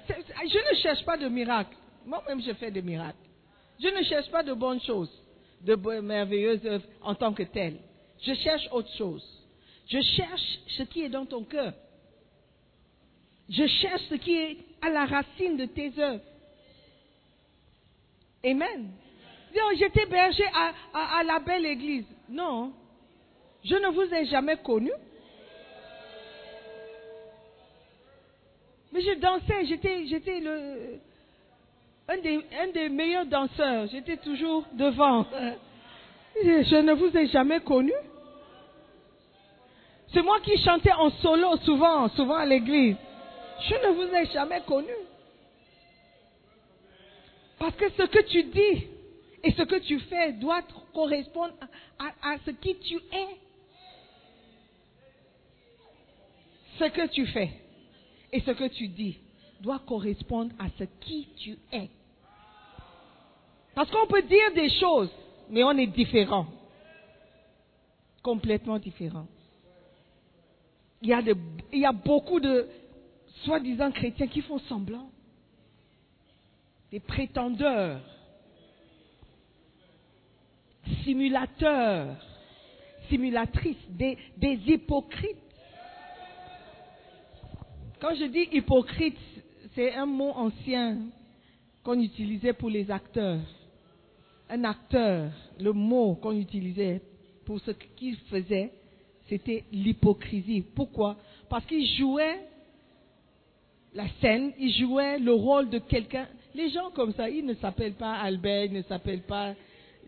Je 0.09 0.71
ne 0.75 0.81
cherche 0.81 1.05
pas 1.05 1.17
de 1.17 1.29
miracles. 1.29 1.77
Moi-même, 2.05 2.43
je 2.43 2.53
fais 2.55 2.71
des 2.71 2.83
miracles. 2.83 3.17
Je 3.81 3.89
ne 3.89 4.03
cherche 4.03 4.31
pas 4.31 4.43
de 4.43 4.53
bonnes 4.53 4.81
choses, 4.83 5.11
de 5.63 5.75
merveilleuses 5.75 6.67
œuvres 6.67 6.87
en 7.03 7.15
tant 7.15 7.33
que 7.33 7.45
telles. 7.45 7.79
Je 8.21 8.35
cherche 8.35 8.69
autre 8.73 8.93
chose. 8.97 9.25
Je 9.87 10.01
cherche 10.01 10.59
ce 10.77 10.83
qui 10.85 11.03
est 11.03 11.09
dans 11.09 11.25
ton 11.25 11.45
cœur. 11.45 11.73
Je 13.49 13.67
cherche 13.67 14.03
ce 14.11 14.17
qui 14.17 14.37
est 14.37 14.59
à 14.83 14.91
la 14.91 15.07
racine 15.07 15.57
de 15.57 15.65
tes 15.65 15.93
œuvres. 15.99 16.25
Amen. 18.45 18.91
J'étais 19.77 20.07
berger 20.07 20.45
à, 20.55 21.19
à, 21.19 21.23
la 21.23 21.39
belle 21.39 21.67
église. 21.67 22.07
Non. 22.29 22.73
Je 23.65 23.75
ne 23.75 23.89
vous 23.89 24.15
ai 24.15 24.27
jamais 24.27 24.57
connu. 24.57 24.91
Mais 28.93 29.01
je 29.03 29.13
dansais, 29.19 29.67
j'étais, 29.67 30.07
j'étais 30.07 30.41
le, 30.41 30.99
un 32.09 32.19
des, 32.19 32.41
un 32.61 32.69
des 32.69 32.89
meilleurs 32.89 33.27
danseurs. 33.27 33.87
J'étais 33.89 34.17
toujours 34.17 34.65
devant. 34.73 35.27
Je 36.43 36.77
ne 36.77 36.93
vous 36.95 37.17
ai 37.17 37.27
jamais 37.27 37.61
connu. 37.61 37.93
C'est 40.13 40.23
moi 40.23 40.41
qui 40.41 40.57
chantais 40.63 40.93
en 40.93 41.11
solo 41.11 41.57
souvent, 41.59 42.09
souvent 42.11 42.37
à 42.37 42.47
l'église. 42.47 42.97
Je 43.69 43.75
ne 43.75 43.93
vous 43.95 44.15
ai 44.15 44.27
jamais 44.27 44.63
connu. 44.63 44.93
Parce 47.59 47.75
que 47.77 47.91
ce 47.91 48.03
que 48.05 48.23
tu 48.23 48.45
dis 48.45 48.87
et 49.43 49.53
ce 49.53 49.63
que 49.63 49.79
tu 49.81 49.99
fais 50.01 50.33
doit 50.33 50.63
correspondre 50.93 51.55
à, 51.99 52.37
ce 52.45 52.51
qui 52.51 52.77
tu 52.77 52.97
es. 52.97 53.37
Ce 56.79 56.85
que 56.85 57.09
tu 57.09 57.27
fais 57.27 57.51
et 58.33 58.41
ce 58.41 58.51
que 58.51 58.69
tu 58.69 58.89
dis 58.89 59.19
doit 59.61 59.81
correspondre 59.81 60.53
à 60.59 60.67
ce 60.79 60.85
qui 61.01 61.29
tu 61.37 61.59
es. 61.73 61.89
Parce 63.75 63.91
qu'on 63.91 64.07
peut 64.07 64.23
dire 64.23 64.53
des 64.55 64.71
choses, 64.71 65.11
mais 65.51 65.63
on 65.63 65.73
est 65.73 65.87
différent. 65.87 66.47
Complètement 68.23 68.79
différent. 68.79 69.27
Il 71.01 71.09
y 71.09 71.13
a, 71.13 71.23
de, 71.23 71.37
il 71.73 71.81
y 71.81 71.87
a 71.87 71.93
beaucoup 71.93 72.41
de 72.41 72.69
soi-disant 73.45 73.93
chrétiens 73.93 74.27
qui 74.27 74.43
font 74.43 74.59
semblant. 74.61 75.11
Des 76.91 77.01
prétendeurs. 77.01 78.01
Simulateurs. 81.05 82.17
Simulatrices. 83.09 83.77
Des, 83.91 84.17
hypocrites. 84.67 85.37
Quand 88.01 88.15
je 88.15 88.25
dis 88.27 88.49
hypocrite, 88.53 89.19
c'est 89.75 89.95
un 89.95 90.07
mot 90.07 90.31
ancien 90.31 90.99
qu'on 91.83 92.01
utilisait 92.01 92.53
pour 92.53 92.71
les 92.71 92.91
acteurs. 92.91 93.41
Un 94.51 94.65
acteur, 94.65 95.31
le 95.61 95.73
mot 95.73 96.15
qu'on 96.15 96.37
utilisait 96.37 97.03
pour 97.45 97.61
ce 97.61 97.73
qu'il 97.73 98.17
faisait, 98.31 98.71
c'était 99.29 99.65
l'hypocrisie. 99.73 100.65
Pourquoi? 100.75 101.17
Parce 101.49 101.65
qu'il 101.67 101.87
jouait 101.97 102.41
la 103.95 104.09
scène, 104.21 104.53
il 104.59 104.73
jouait 104.75 105.19
le 105.19 105.33
rôle 105.33 105.69
de 105.71 105.79
quelqu'un. 105.79 106.29
Les 106.55 106.71
gens 106.71 106.91
comme 106.91 107.13
ça, 107.15 107.29
ils 107.29 107.45
ne 107.45 107.55
s'appellent 107.55 107.95
pas 107.95 108.15
Albert, 108.15 108.67
ils 108.67 108.73
ne 108.73 108.83
s'appellent 108.83 109.23
pas 109.23 109.55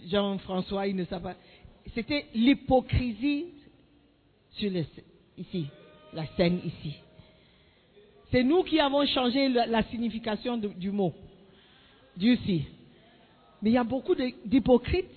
Jean-François, 0.09 0.87
ils 0.87 0.97
ne 0.97 1.05
s'appellent 1.05 1.35
pas. 1.35 1.91
C'était 1.95 2.27
l'hypocrisie 2.35 3.47
sur 4.53 4.71
ici, 5.37 5.67
la 6.13 6.27
scène 6.37 6.61
ici. 6.65 6.97
C'est 8.31 8.45
nous 8.45 8.63
qui 8.63 8.79
avons 8.79 9.05
changé 9.07 9.49
la, 9.49 9.83
signification 9.85 10.57
du 10.57 10.91
mot, 10.91 11.13
Dieu 12.17 12.37
si. 12.45 12.65
Mais 13.63 13.71
il 13.71 13.73
y 13.75 13.79
a 13.79 13.85
beaucoup 13.85 14.15
d'hypocrites, 14.15 15.11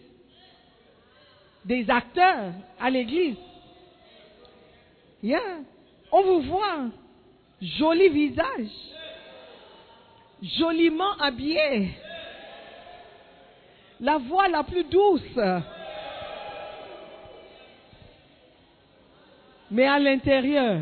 des 1.65 1.89
acteurs 1.89 2.53
à 2.79 2.89
l'église. 2.89 3.37
On 6.11 6.21
vous 6.21 6.41
voit, 6.41 6.89
joli 7.61 8.09
visage, 8.09 8.67
joliment 10.41 11.13
habillé, 11.19 11.91
la 13.99 14.17
voix 14.17 14.47
la 14.47 14.63
plus 14.63 14.83
douce. 14.83 15.39
Mais 19.71 19.87
à 19.87 19.97
l'intérieur, 19.99 20.81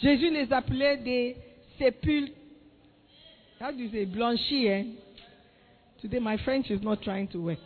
Jésus 0.00 0.30
les 0.30 0.52
appelait 0.52 0.98
des 0.98 1.36
sépulcres. 1.78 2.32
How 3.60 3.72
do 3.72 3.78
you 3.78 3.90
say 3.90 4.04
blanchis? 4.04 4.66
Eh? 4.66 4.84
Today 6.02 6.20
my 6.20 6.36
French 6.38 6.70
is 6.70 6.82
not 6.82 7.02
trying 7.02 7.26
to 7.28 7.38
work. 7.40 7.58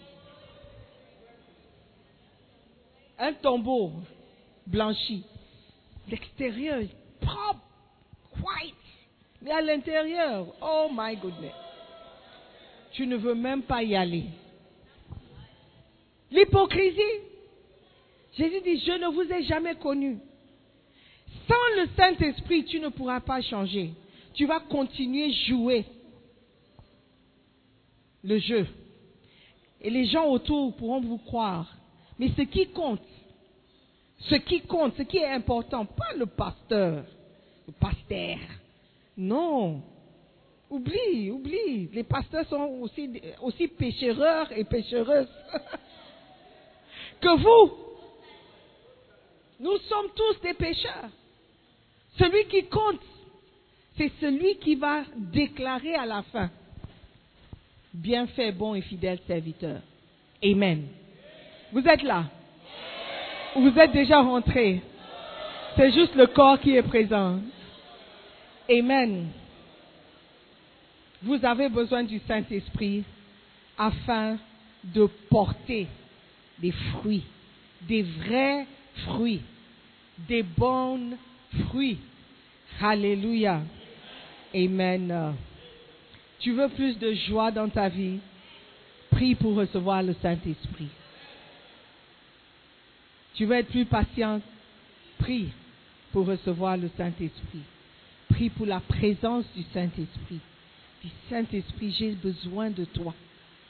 Un 3.18 3.32
tombeau 3.34 3.92
blanchi. 4.66 5.24
L'extérieur 6.08 6.82
propre, 7.20 7.60
white. 8.36 8.74
Mais 9.42 9.50
à 9.50 9.60
l'intérieur, 9.60 10.46
oh 10.62 10.88
my 10.92 11.16
goodness. 11.16 11.67
Tu 12.98 13.06
ne 13.06 13.14
veux 13.14 13.36
même 13.36 13.62
pas 13.62 13.84
y 13.84 13.94
aller. 13.94 14.24
L'hypocrisie. 16.32 16.98
Jésus 18.36 18.60
dit, 18.64 18.80
je 18.84 18.90
ne 18.90 19.06
vous 19.14 19.32
ai 19.32 19.44
jamais 19.44 19.76
connu. 19.76 20.18
Sans 21.46 21.80
le 21.80 21.88
Saint-Esprit, 21.96 22.64
tu 22.64 22.80
ne 22.80 22.88
pourras 22.88 23.20
pas 23.20 23.40
changer. 23.40 23.92
Tu 24.34 24.46
vas 24.46 24.58
continuer 24.58 25.32
jouer 25.46 25.84
le 28.24 28.36
jeu. 28.40 28.66
Et 29.80 29.90
les 29.90 30.06
gens 30.06 30.26
autour 30.26 30.74
pourront 30.74 31.00
vous 31.00 31.18
croire. 31.18 31.72
Mais 32.18 32.32
ce 32.36 32.42
qui 32.42 32.66
compte, 32.66 33.06
ce 34.28 34.34
qui 34.34 34.62
compte, 34.62 34.96
ce 34.96 35.02
qui 35.02 35.18
est 35.18 35.30
important, 35.30 35.84
pas 35.86 36.14
le 36.16 36.26
pasteur, 36.26 37.04
le 37.64 37.72
pasteur. 37.74 38.38
Non. 39.16 39.84
Oublie, 40.70 41.30
oublie. 41.30 41.88
Les 41.92 42.04
pasteurs 42.04 42.46
sont 42.46 42.80
aussi, 43.40 43.68
pécheurs 43.68 44.52
et 44.52 44.64
péchereuses 44.64 45.32
que 47.20 47.36
vous. 47.36 47.74
Nous 49.60 49.78
sommes 49.88 50.10
tous 50.14 50.40
des 50.42 50.54
pécheurs. 50.54 51.10
Celui 52.18 52.46
qui 52.46 52.64
compte, 52.66 53.00
c'est 53.96 54.12
celui 54.20 54.56
qui 54.58 54.74
va 54.74 55.02
déclarer 55.16 55.94
à 55.94 56.06
la 56.06 56.22
fin. 56.22 56.50
Bien 57.92 58.26
fait, 58.28 58.52
bon 58.52 58.74
et 58.74 58.82
fidèle 58.82 59.18
serviteur. 59.26 59.80
Amen. 60.44 60.86
Vous 61.72 61.86
êtes 61.86 62.02
là? 62.02 62.24
Vous 63.56 63.76
êtes 63.78 63.92
déjà 63.92 64.20
rentré? 64.20 64.82
C'est 65.76 65.92
juste 65.92 66.14
le 66.14 66.26
corps 66.26 66.60
qui 66.60 66.76
est 66.76 66.82
présent. 66.82 67.40
Amen. 68.70 69.28
Vous 71.22 71.44
avez 71.44 71.68
besoin 71.68 72.04
du 72.04 72.20
Saint-Esprit 72.26 73.04
afin 73.76 74.38
de 74.84 75.06
porter 75.28 75.86
des 76.58 76.72
fruits, 76.72 77.24
des 77.82 78.02
vrais 78.02 78.66
fruits, 79.04 79.42
des 80.28 80.42
bons 80.42 81.16
fruits. 81.66 81.98
Alléluia. 82.80 83.62
Amen. 84.54 85.34
Tu 86.38 86.52
veux 86.52 86.68
plus 86.68 86.98
de 86.98 87.12
joie 87.12 87.50
dans 87.50 87.68
ta 87.68 87.88
vie? 87.88 88.18
Prie 89.10 89.34
pour 89.34 89.54
recevoir 89.54 90.02
le 90.02 90.14
Saint-Esprit. 90.22 90.88
Tu 93.34 93.44
veux 93.44 93.56
être 93.56 93.70
plus 93.70 93.86
patient? 93.86 94.40
Prie 95.18 95.48
pour 96.12 96.26
recevoir 96.26 96.76
le 96.76 96.90
Saint-Esprit. 96.96 97.62
Prie 98.28 98.50
pour 98.50 98.66
la 98.66 98.80
présence 98.80 99.44
du 99.56 99.62
Saint-Esprit. 99.74 100.40
Saint-Esprit, 101.28 101.94
j'ai 101.98 102.12
besoin 102.12 102.70
de 102.70 102.84
toi. 102.84 103.14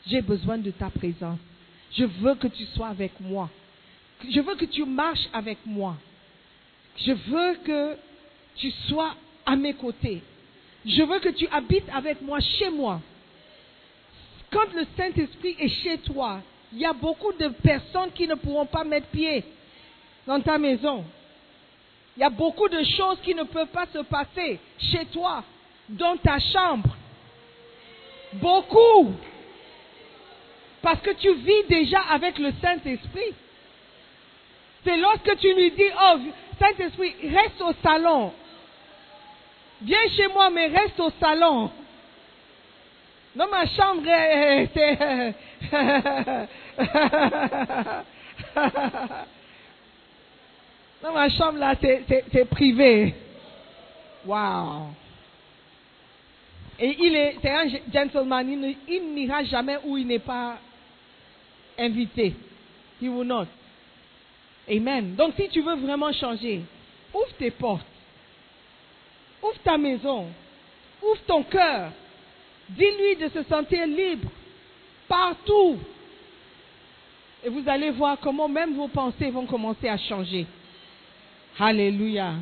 J'ai 0.06 0.22
besoin 0.22 0.58
de 0.58 0.70
ta 0.70 0.90
présence. 0.90 1.38
Je 1.96 2.04
veux 2.04 2.34
que 2.34 2.48
tu 2.48 2.64
sois 2.66 2.88
avec 2.88 3.12
moi. 3.20 3.50
Je 4.28 4.40
veux 4.40 4.54
que 4.56 4.64
tu 4.64 4.84
marches 4.84 5.28
avec 5.32 5.58
moi. 5.64 5.96
Je 6.96 7.12
veux 7.12 7.54
que 7.64 7.96
tu 8.56 8.70
sois 8.88 9.14
à 9.46 9.56
mes 9.56 9.74
côtés. 9.74 10.22
Je 10.84 11.02
veux 11.02 11.20
que 11.20 11.28
tu 11.30 11.46
habites 11.48 11.88
avec 11.92 12.20
moi 12.22 12.40
chez 12.40 12.70
moi. 12.70 13.00
Quand 14.50 14.72
le 14.74 14.86
Saint-Esprit 14.96 15.56
est 15.58 15.68
chez 15.68 15.98
toi, 15.98 16.40
il 16.72 16.78
y 16.78 16.86
a 16.86 16.92
beaucoup 16.92 17.32
de 17.32 17.48
personnes 17.48 18.10
qui 18.14 18.26
ne 18.26 18.34
pourront 18.34 18.66
pas 18.66 18.84
mettre 18.84 19.08
pied 19.08 19.44
dans 20.26 20.40
ta 20.40 20.58
maison. 20.58 21.04
Il 22.16 22.20
y 22.20 22.24
a 22.24 22.30
beaucoup 22.30 22.68
de 22.68 22.82
choses 22.82 23.18
qui 23.22 23.34
ne 23.34 23.44
peuvent 23.44 23.68
pas 23.68 23.86
se 23.92 23.98
passer 23.98 24.58
chez 24.78 25.04
toi, 25.06 25.44
dans 25.88 26.16
ta 26.16 26.38
chambre. 26.38 26.96
Beaucoup. 28.34 29.14
Parce 30.82 31.00
que 31.00 31.10
tu 31.10 31.32
vis 31.34 31.64
déjà 31.68 32.00
avec 32.10 32.38
le 32.38 32.52
Saint-Esprit. 32.62 33.34
C'est 34.84 34.96
lorsque 34.96 35.36
tu 35.38 35.54
lui 35.54 35.70
dis, 35.72 35.90
oh, 36.00 36.18
Saint-Esprit, 36.58 37.14
reste 37.24 37.60
au 37.60 37.72
salon. 37.82 38.32
Viens 39.82 40.08
chez 40.16 40.28
moi, 40.28 40.50
mais 40.50 40.66
reste 40.68 40.98
au 41.00 41.10
salon. 41.20 41.70
Dans 43.34 43.48
ma 43.48 43.66
chambre, 43.66 44.02
c'est... 44.74 44.98
Dans 51.02 51.12
ma 51.12 51.28
chambre, 51.28 51.58
là, 51.58 51.74
c'est 51.80 52.48
privé. 52.50 53.14
Wow. 54.26 54.88
Et 56.80 56.96
il 57.00 57.14
est, 57.14 57.36
c'est 57.42 57.50
un 57.50 57.68
gentleman, 57.92 58.48
il 58.88 59.14
n'ira 59.14 59.42
jamais 59.44 59.78
où 59.84 59.96
il 59.96 60.06
n'est 60.06 60.20
pas 60.20 60.58
invité. 61.76 62.34
He 63.00 63.08
will 63.08 63.26
not. 63.26 63.46
Amen. 64.70 65.14
Donc 65.14 65.34
si 65.36 65.48
tu 65.48 65.60
veux 65.60 65.76
vraiment 65.76 66.12
changer, 66.12 66.62
ouvre 67.12 67.32
tes 67.38 67.50
portes. 67.50 67.86
Ouvre 69.42 69.58
ta 69.64 69.78
maison. 69.78 70.26
Ouvre 71.02 71.20
ton 71.26 71.42
cœur. 71.44 71.90
Dis-lui 72.68 73.16
de 73.16 73.28
se 73.28 73.42
sentir 73.44 73.86
libre. 73.86 74.28
Partout. 75.06 75.78
Et 77.44 77.48
vous 77.48 77.62
allez 77.66 77.90
voir 77.90 78.18
comment 78.20 78.48
même 78.48 78.74
vos 78.74 78.88
pensées 78.88 79.30
vont 79.30 79.46
commencer 79.46 79.88
à 79.88 79.96
changer. 79.96 80.46
Alléluia. 81.58 82.34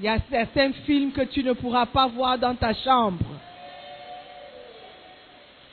Il 0.00 0.06
y 0.06 0.08
a 0.08 0.18
certains 0.30 0.72
films 0.86 1.12
que 1.12 1.20
tu 1.20 1.44
ne 1.44 1.52
pourras 1.52 1.84
pas 1.84 2.06
voir 2.06 2.38
dans 2.38 2.54
ta 2.54 2.72
chambre. 2.72 3.22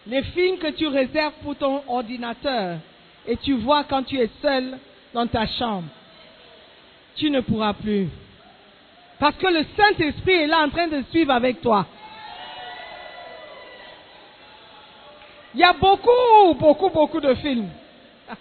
Les 0.05 0.21
films 0.21 0.57
que 0.57 0.71
tu 0.71 0.85
réserves 0.87 1.33
pour 1.41 1.55
ton 1.55 1.81
ordinateur 1.87 2.79
et 3.25 3.37
tu 3.37 3.53
vois 3.53 3.85
quand 3.85 4.03
tu 4.03 4.19
es 4.19 4.29
seul 4.41 4.77
dans 5.13 5.27
ta 5.27 5.47
chambre. 5.47 5.87
Tu 7.15 7.29
ne 7.29 7.39
pourras 7.39 7.71
plus. 7.71 8.09
Parce 9.17 9.37
que 9.37 9.47
le 9.47 9.65
Saint-Esprit 9.77 10.33
est 10.33 10.47
là 10.47 10.65
en 10.65 10.69
train 10.69 10.89
de 10.89 11.01
suivre 11.09 11.31
avec 11.31 11.61
toi. 11.61 11.85
Il 15.53 15.61
y 15.61 15.63
a 15.63 15.71
beaucoup, 15.71 16.53
beaucoup, 16.59 16.89
beaucoup 16.89 17.21
de 17.21 17.33
films. 17.35 17.69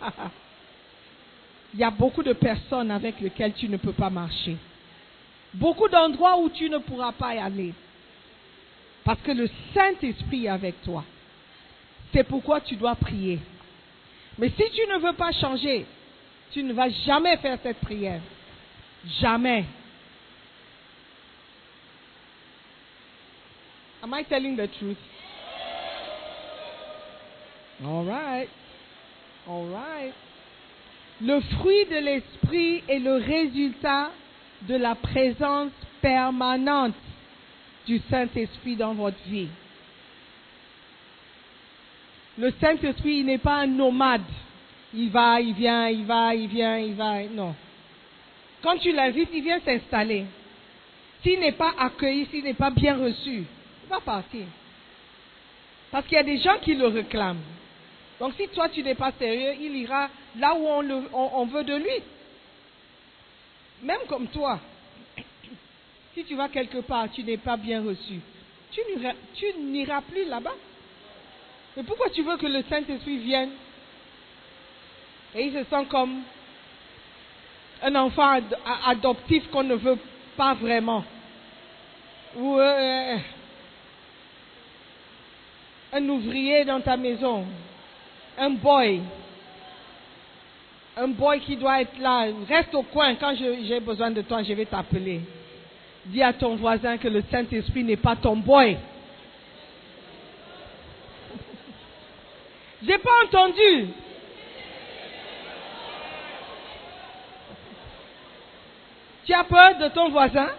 Il 1.74 1.80
y 1.80 1.84
a 1.84 1.90
beaucoup 1.90 2.24
de 2.24 2.32
personnes 2.32 2.90
avec 2.90 3.20
lesquelles 3.20 3.52
tu 3.52 3.68
ne 3.68 3.76
peux 3.76 3.92
pas 3.92 4.10
marcher. 4.10 4.56
Beaucoup 5.56 5.88
d'endroits 5.88 6.38
où 6.38 6.50
tu 6.50 6.68
ne 6.68 6.78
pourras 6.78 7.12
pas 7.12 7.34
y 7.34 7.38
aller. 7.38 7.72
Parce 9.04 9.20
que 9.20 9.32
le 9.32 9.48
Saint-Esprit 9.72 10.44
est 10.44 10.48
avec 10.48 10.82
toi. 10.82 11.02
C'est 12.12 12.24
pourquoi 12.24 12.60
tu 12.60 12.76
dois 12.76 12.94
prier. 12.94 13.38
Mais 14.38 14.50
si 14.50 14.70
tu 14.70 14.86
ne 14.86 14.98
veux 14.98 15.14
pas 15.14 15.32
changer, 15.32 15.86
tu 16.52 16.62
ne 16.62 16.74
vas 16.74 16.90
jamais 16.90 17.38
faire 17.38 17.58
cette 17.62 17.78
prière. 17.80 18.20
Jamais. 19.20 19.64
Am 24.02 24.12
I 24.12 24.24
telling 24.24 24.56
the 24.56 24.68
truth? 24.78 24.98
All 27.82 28.04
right. 28.04 28.48
All 29.48 29.66
right. 29.68 30.12
Le 31.22 31.40
fruit 31.40 31.86
de 31.86 31.96
l'esprit 31.96 32.82
est 32.88 32.98
le 32.98 33.16
résultat 33.16 34.10
de 34.62 34.76
la 34.76 34.94
présence 34.94 35.72
permanente 36.00 36.94
du 37.86 38.00
Saint-Esprit 38.10 38.76
dans 38.76 38.94
votre 38.94 39.22
vie. 39.26 39.48
Le 42.38 42.50
Saint-Esprit 42.60 43.24
n'est 43.24 43.38
pas 43.38 43.56
un 43.56 43.66
nomade. 43.66 44.22
Il 44.92 45.10
va, 45.10 45.40
il 45.40 45.54
vient, 45.54 45.88
il 45.88 46.04
va, 46.04 46.34
il 46.34 46.48
vient, 46.48 46.78
il 46.78 46.94
va. 46.94 47.22
Non. 47.24 47.54
Quand 48.62 48.76
tu 48.78 48.92
l'invites, 48.92 49.30
il 49.32 49.42
vient 49.42 49.60
s'installer. 49.60 50.24
S'il 51.22 51.40
n'est 51.40 51.52
pas 51.52 51.72
accueilli, 51.78 52.26
s'il 52.26 52.44
n'est 52.44 52.54
pas 52.54 52.70
bien 52.70 52.96
reçu, 52.96 53.44
il 53.84 53.88
va 53.88 54.00
partir. 54.00 54.44
Parce 55.90 56.06
qu'il 56.06 56.16
y 56.16 56.20
a 56.20 56.24
des 56.24 56.38
gens 56.38 56.58
qui 56.60 56.74
le 56.74 56.86
réclament. 56.86 57.40
Donc 58.18 58.34
si 58.38 58.48
toi 58.48 58.68
tu 58.68 58.82
n'es 58.82 58.94
pas 58.94 59.12
sérieux, 59.18 59.54
il 59.60 59.76
ira 59.76 60.08
là 60.38 60.54
où 60.54 60.66
on, 60.66 61.46
veut 61.46 61.64
de 61.64 61.74
lui. 61.74 62.02
Même 63.82 64.00
comme 64.08 64.26
toi, 64.28 64.58
si 66.14 66.24
tu 66.24 66.34
vas 66.34 66.48
quelque 66.48 66.78
part, 66.78 67.10
tu 67.12 67.22
n'es 67.22 67.36
pas 67.36 67.56
bien 67.56 67.82
reçu, 67.82 68.20
tu 68.72 68.80
n'iras 69.60 70.00
plus 70.02 70.24
là-bas. 70.24 70.54
Mais 71.76 71.82
pourquoi 71.82 72.08
tu 72.10 72.22
veux 72.22 72.36
que 72.36 72.46
le 72.46 72.62
Saint-Esprit 72.62 73.18
vienne? 73.18 73.50
Et 75.34 75.46
il 75.46 75.52
se 75.52 75.64
sent 75.64 75.84
comme 75.90 76.22
un 77.82 77.94
enfant 77.96 78.40
adoptif 78.86 79.48
qu'on 79.50 79.64
ne 79.64 79.74
veut 79.74 79.98
pas 80.36 80.54
vraiment. 80.54 81.04
Ou 82.36 82.58
un 85.92 86.08
ouvrier 86.08 86.64
dans 86.64 86.80
ta 86.80 86.96
maison 86.96 87.46
un 88.38 88.50
boy, 88.50 89.02
un 90.96 91.08
boy 91.08 91.40
qui 91.40 91.56
doit 91.56 91.82
être 91.82 91.98
là, 91.98 92.26
reste 92.48 92.74
au 92.74 92.82
coin, 92.82 93.14
quand 93.16 93.34
j'ai 93.36 93.80
besoin 93.80 94.10
de 94.10 94.22
toi, 94.22 94.42
je 94.42 94.54
vais 94.54 94.64
t'appeler. 94.64 95.20
Dis 96.06 96.22
à 96.22 96.32
ton 96.32 96.56
voisin 96.56 96.96
que 96.96 97.08
le 97.08 97.22
Saint-Esprit 97.30 97.84
n'est 97.84 97.96
pas 97.96 98.16
ton 98.16 98.36
boy. 98.36 98.78
J'ai 102.82 102.96
pas 102.98 103.10
entendu. 103.24 103.88
Tu 109.26 109.34
as 109.34 109.44
peur 109.44 109.78
de 109.78 109.88
ton 109.88 110.08
voisin? 110.10 110.50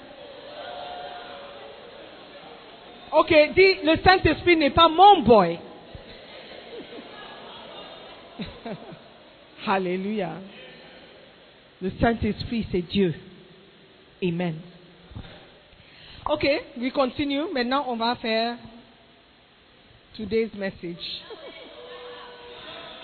Ok, 3.13 3.33
dis, 3.55 3.75
le 3.85 3.95
Saint-Esprit 4.03 4.57
n'est 4.57 4.71
pas 4.71 4.89
mon 4.89 5.21
boy. 5.21 5.57
Alléluia. 9.67 10.29
Le 11.81 11.91
Saint-Esprit, 11.99 12.65
c'est 12.71 12.81
Dieu. 12.81 13.13
Amen. 14.23 14.55
Ok, 16.29 16.47
we 16.77 16.91
continue. 16.91 17.43
Maintenant, 17.53 17.85
on 17.87 17.95
va 17.95 18.15
faire 18.15 18.55
today's 20.15 20.53
message. 20.55 21.21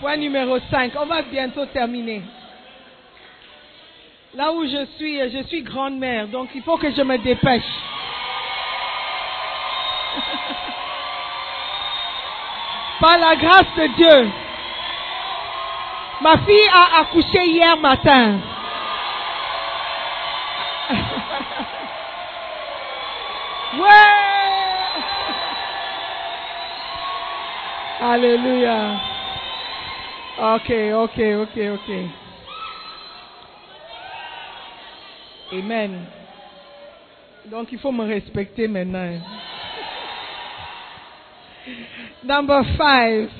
Point 0.00 0.16
numéro 0.16 0.58
5. 0.58 0.92
On 0.98 1.06
va 1.06 1.22
bientôt 1.22 1.66
terminer. 1.66 2.22
Là 4.34 4.52
où 4.52 4.64
je 4.64 4.86
suis, 4.96 5.20
je 5.30 5.44
suis 5.44 5.62
grande-mère, 5.62 6.26
donc 6.28 6.48
il 6.54 6.62
faut 6.62 6.76
que 6.76 6.90
je 6.90 7.02
me 7.02 7.16
dépêche. 7.18 7.62
Par 13.00 13.18
la 13.18 13.36
grâce 13.36 13.74
de 13.76 13.86
Dieu, 13.96 14.32
ma 16.20 16.38
fille 16.38 16.68
a 16.72 17.00
accouché 17.00 17.42
hier 17.46 17.76
matin. 17.80 18.40
Ouais! 23.74 24.34
Alléluia. 28.00 29.00
Ok, 30.38 30.70
ok, 30.94 31.18
ok, 31.42 31.56
ok. 31.74 31.90
Amen. 35.52 36.06
Donc 37.46 37.72
il 37.72 37.78
faut 37.78 37.92
me 37.92 38.04
respecter 38.04 38.68
maintenant. 38.68 39.20
Number 42.22 42.64
five. 42.76 43.30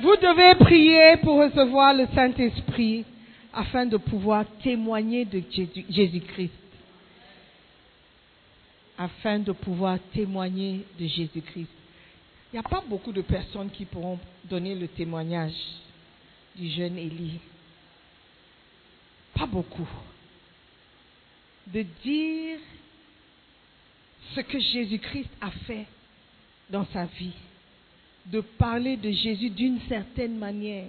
Vous 0.00 0.16
devez 0.16 0.54
prier 0.64 1.16
pour 1.22 1.38
recevoir 1.38 1.92
le 1.94 2.06
Saint-Esprit 2.14 3.04
afin 3.52 3.84
de 3.86 3.96
pouvoir 3.96 4.44
témoigner 4.62 5.24
de 5.24 5.42
Jésus- 5.50 5.84
Jésus-Christ. 5.90 6.52
Afin 8.96 9.38
de 9.40 9.52
pouvoir 9.52 9.98
témoigner 10.12 10.84
de 10.98 11.06
Jésus-Christ. 11.06 11.68
Il 12.52 12.54
n'y 12.54 12.58
a 12.58 12.62
pas 12.68 12.82
beaucoup 12.86 13.12
de 13.12 13.22
personnes 13.22 13.70
qui 13.70 13.84
pourront 13.84 14.18
donner 14.44 14.74
le 14.74 14.88
témoignage 14.88 15.54
du 16.56 16.68
jeune 16.70 16.96
Élie. 16.96 17.40
Pas 19.34 19.46
beaucoup. 19.46 19.88
De 21.66 21.82
dire 22.02 22.58
ce 24.34 24.40
que 24.40 24.58
Jésus-Christ 24.58 25.28
a 25.40 25.50
fait 25.50 25.86
dans 26.70 26.86
sa 26.92 27.04
vie. 27.04 27.32
De 28.30 28.40
parler 28.40 28.96
de 28.96 29.10
Jésus 29.10 29.50
d'une 29.50 29.80
certaine 29.88 30.36
manière. 30.38 30.86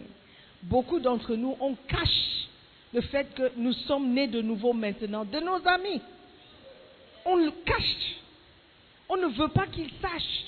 Beaucoup 0.64 1.00
d'entre 1.00 1.36
nous, 1.36 1.56
on 1.60 1.76
cache 1.88 2.48
le 2.94 3.02
fait 3.02 3.34
que 3.34 3.52
nous 3.56 3.74
sommes 3.74 4.14
nés 4.14 4.28
de 4.28 4.42
nouveau 4.42 4.74
maintenant, 4.74 5.24
de 5.24 5.40
nos 5.40 5.66
amis. 5.68 6.02
On 7.26 7.36
le 7.36 7.52
cache. 7.66 8.16
On 9.08 9.18
ne 9.18 9.28
veut 9.28 9.48
pas 9.50 9.68
qu'ils 9.68 9.92
sachent. 10.02 10.46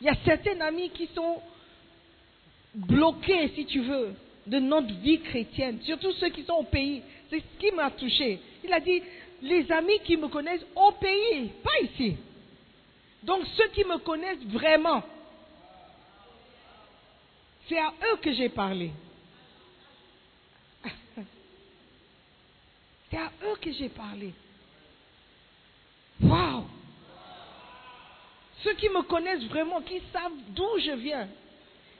Il 0.00 0.06
y 0.06 0.10
a 0.10 0.16
certains 0.24 0.60
amis 0.60 0.90
qui 0.90 1.08
sont 1.14 1.40
bloqués, 2.74 3.50
si 3.54 3.66
tu 3.66 3.80
veux, 3.80 4.14
de 4.46 4.58
notre 4.58 4.92
vie 5.00 5.20
chrétienne, 5.20 5.80
surtout 5.82 6.12
ceux 6.12 6.28
qui 6.30 6.44
sont 6.44 6.54
au 6.54 6.64
pays. 6.64 7.02
C'est 7.28 7.40
ce 7.40 7.58
qui 7.58 7.74
m'a 7.74 7.90
touché. 7.90 8.40
Il 8.64 8.72
a 8.72 8.80
dit, 8.80 9.02
les 9.42 9.70
amis 9.72 10.00
qui 10.04 10.16
me 10.16 10.28
connaissent 10.28 10.66
au 10.74 10.92
pays, 10.92 11.50
pas 11.62 11.84
ici. 11.84 12.16
Donc 13.22 13.42
ceux 13.56 13.68
qui 13.74 13.84
me 13.84 13.98
connaissent 13.98 14.44
vraiment, 14.46 15.02
c'est 17.70 17.78
à 17.78 17.94
eux 18.12 18.16
que 18.20 18.32
j'ai 18.32 18.48
parlé. 18.48 18.90
C'est 23.10 23.16
à 23.16 23.30
eux 23.44 23.56
que 23.60 23.72
j'ai 23.72 23.88
parlé. 23.88 24.34
Waouh! 26.20 26.64
Ceux 28.64 28.74
qui 28.74 28.88
me 28.88 29.02
connaissent 29.02 29.44
vraiment, 29.44 29.80
qui 29.82 30.02
savent 30.12 30.32
d'où 30.48 30.78
je 30.78 30.92
viens. 30.96 31.28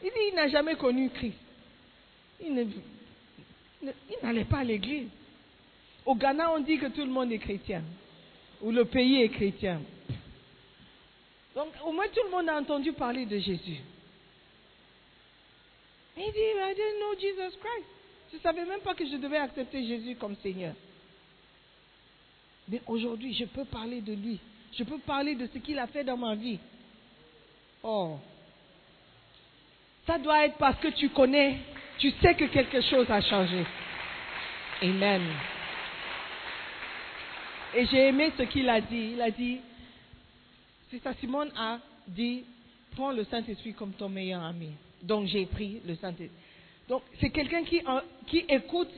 Il 0.02 0.10
dit, 0.10 0.28
il 0.30 0.34
n'a 0.34 0.48
jamais 0.48 0.74
connu 0.74 1.08
Christ. 1.10 1.38
Il 2.42 2.66
n'allait 4.22 4.44
pas 4.44 4.58
à 4.58 4.64
l'église. 4.64 5.08
Au 6.04 6.16
Ghana, 6.16 6.52
on 6.52 6.60
dit 6.60 6.78
que 6.78 6.86
tout 6.86 7.02
le 7.04 7.10
monde 7.10 7.30
est 7.30 7.38
chrétien. 7.38 7.82
Ou 8.60 8.72
le 8.72 8.84
pays 8.84 9.22
est 9.22 9.28
chrétien. 9.28 9.80
Donc, 11.54 11.68
au 11.84 11.92
moins, 11.92 12.08
tout 12.08 12.22
le 12.24 12.30
monde 12.30 12.48
a 12.48 12.58
entendu 12.58 12.92
parler 12.92 13.24
de 13.24 13.38
Jésus. 13.38 13.80
Il 16.16 16.32
dit, 16.32 16.38
I 16.38 16.74
didn't 16.74 16.98
know 16.98 17.14
Jesus 17.18 17.56
Christ. 17.58 17.86
Je 18.30 18.36
ne 18.36 18.42
savais 18.42 18.64
même 18.64 18.80
pas 18.80 18.94
que 18.94 19.06
je 19.06 19.16
devais 19.16 19.38
accepter 19.38 19.84
Jésus 19.86 20.16
comme 20.16 20.36
Seigneur. 20.36 20.74
Mais 22.68 22.80
aujourd'hui, 22.86 23.34
je 23.34 23.44
peux 23.46 23.64
parler 23.64 24.00
de 24.00 24.12
lui. 24.12 24.38
Je 24.72 24.84
peux 24.84 24.98
parler 24.98 25.34
de 25.34 25.48
ce 25.52 25.58
qu'il 25.58 25.78
a 25.78 25.86
fait 25.88 26.04
dans 26.04 26.16
ma 26.16 26.34
vie. 26.36 26.58
Oh. 27.82 28.18
Ça 30.06 30.18
doit 30.18 30.46
être 30.46 30.56
parce 30.56 30.78
que 30.78 30.88
tu 30.88 31.08
connais, 31.11 31.58
tu 31.98 32.11
sais 32.22 32.34
que 32.34 32.44
quelque 32.44 32.80
chose 32.82 33.11
a 33.11 33.20
changé. 33.20 33.64
Amen. 34.82 35.22
Et 37.74 37.86
j'ai 37.86 38.08
aimé 38.08 38.32
ce 38.36 38.42
qu'il 38.44 38.68
a 38.68 38.80
dit. 38.80 39.12
Il 39.14 39.22
a 39.22 39.30
dit, 39.30 39.61
c'est 40.90 41.02
ça, 41.02 41.14
Simone 41.14 41.52
a 41.56 41.78
dit, 42.06 42.44
prends 42.92 43.12
le 43.12 43.24
Saint-Esprit 43.24 43.74
comme 43.74 43.92
ton 43.92 44.08
meilleur 44.08 44.42
ami. 44.42 44.70
Donc 45.03 45.26
j'ai 45.26 45.46
pris 45.46 45.80
le 45.86 45.94
Saint-Esprit. 45.96 46.30
Donc 46.88 47.03
c'est 47.20 47.30
quelqu'un 47.30 47.62
qui, 47.62 48.44
écoute 48.48 48.90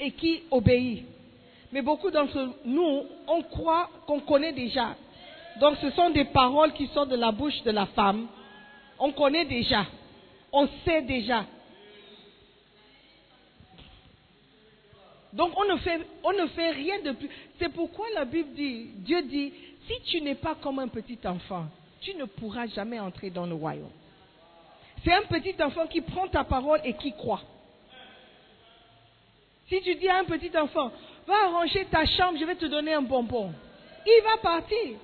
et 0.00 0.10
qui 0.12 0.42
obéit. 0.50 1.04
Mais 1.72 1.82
beaucoup 1.82 2.10
d'entre 2.10 2.54
nous, 2.64 3.04
on 3.26 3.42
croit 3.42 3.90
qu'on 4.06 4.20
connaît 4.20 4.52
déjà. 4.52 4.96
Donc 5.60 5.76
ce 5.80 5.90
sont 5.90 6.10
des 6.10 6.24
paroles 6.24 6.72
qui 6.72 6.86
sortent 6.88 7.10
de 7.10 7.16
la 7.16 7.32
bouche 7.32 7.62
de 7.62 7.70
la 7.70 7.86
femme. 7.86 8.26
On 8.98 9.12
connaît 9.12 9.44
déjà. 9.44 9.86
On 10.52 10.68
sait 10.84 11.02
déjà. 11.02 11.44
Donc 15.32 15.52
on 15.56 15.72
ne 15.72 15.78
fait, 15.78 16.00
on 16.24 16.32
ne 16.32 16.46
fait 16.48 16.70
rien 16.70 17.00
de 17.02 17.12
plus. 17.12 17.28
C'est 17.58 17.72
pourquoi 17.72 18.06
la 18.14 18.24
Bible 18.24 18.54
dit, 18.54 18.86
Dieu 18.96 19.22
dit, 19.22 19.52
si 19.86 20.00
tu 20.06 20.20
n'es 20.20 20.34
pas 20.34 20.54
comme 20.56 20.78
un 20.78 20.88
petit 20.88 21.18
enfant, 21.24 21.66
tu 22.00 22.14
ne 22.14 22.24
pourras 22.24 22.66
jamais 22.66 22.98
entrer 22.98 23.30
dans 23.30 23.46
le 23.46 23.54
royaume. 23.54 23.90
C'est 25.04 25.12
un 25.12 25.22
petit 25.22 25.54
enfant 25.62 25.86
qui 25.86 26.00
prend 26.00 26.26
ta 26.28 26.44
parole 26.44 26.80
et 26.84 26.94
qui 26.94 27.12
croit. 27.12 27.42
Si 29.68 29.80
tu 29.82 29.94
dis 29.96 30.08
à 30.08 30.18
un 30.18 30.24
petit 30.24 30.56
enfant, 30.56 30.92
va 31.26 31.34
arranger 31.46 31.84
ta 31.86 32.06
chambre, 32.06 32.38
je 32.38 32.44
vais 32.44 32.54
te 32.54 32.66
donner 32.66 32.94
un 32.94 33.02
bonbon, 33.02 33.52
il 34.06 34.22
va 34.22 34.36
partir. 34.38 34.96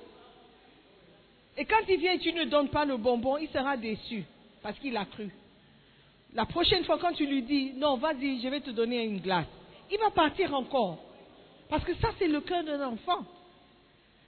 Et 1.57 1.65
quand 1.65 1.81
il 1.87 1.99
vient 1.99 2.13
et 2.13 2.19
tu 2.19 2.33
ne 2.33 2.45
donnes 2.45 2.69
pas 2.69 2.85
le 2.85 2.97
bonbon, 2.97 3.37
il 3.37 3.49
sera 3.49 3.77
déçu 3.77 4.23
parce 4.61 4.79
qu'il 4.79 4.95
a 4.97 5.05
cru. 5.05 5.29
La 6.33 6.45
prochaine 6.45 6.83
fois, 6.85 6.97
quand 6.97 7.13
tu 7.13 7.27
lui 7.27 7.43
dis, 7.43 7.73
non, 7.75 7.97
vas-y, 7.97 8.41
je 8.41 8.47
vais 8.47 8.61
te 8.61 8.71
donner 8.71 9.03
une 9.03 9.19
glace, 9.19 9.45
il 9.91 9.99
va 9.99 10.09
partir 10.09 10.53
encore. 10.53 10.97
Parce 11.69 11.83
que 11.83 11.93
ça, 11.95 12.09
c'est 12.17 12.27
le 12.27 12.41
cœur 12.41 12.63
d'un 12.63 12.87
enfant. 12.87 13.25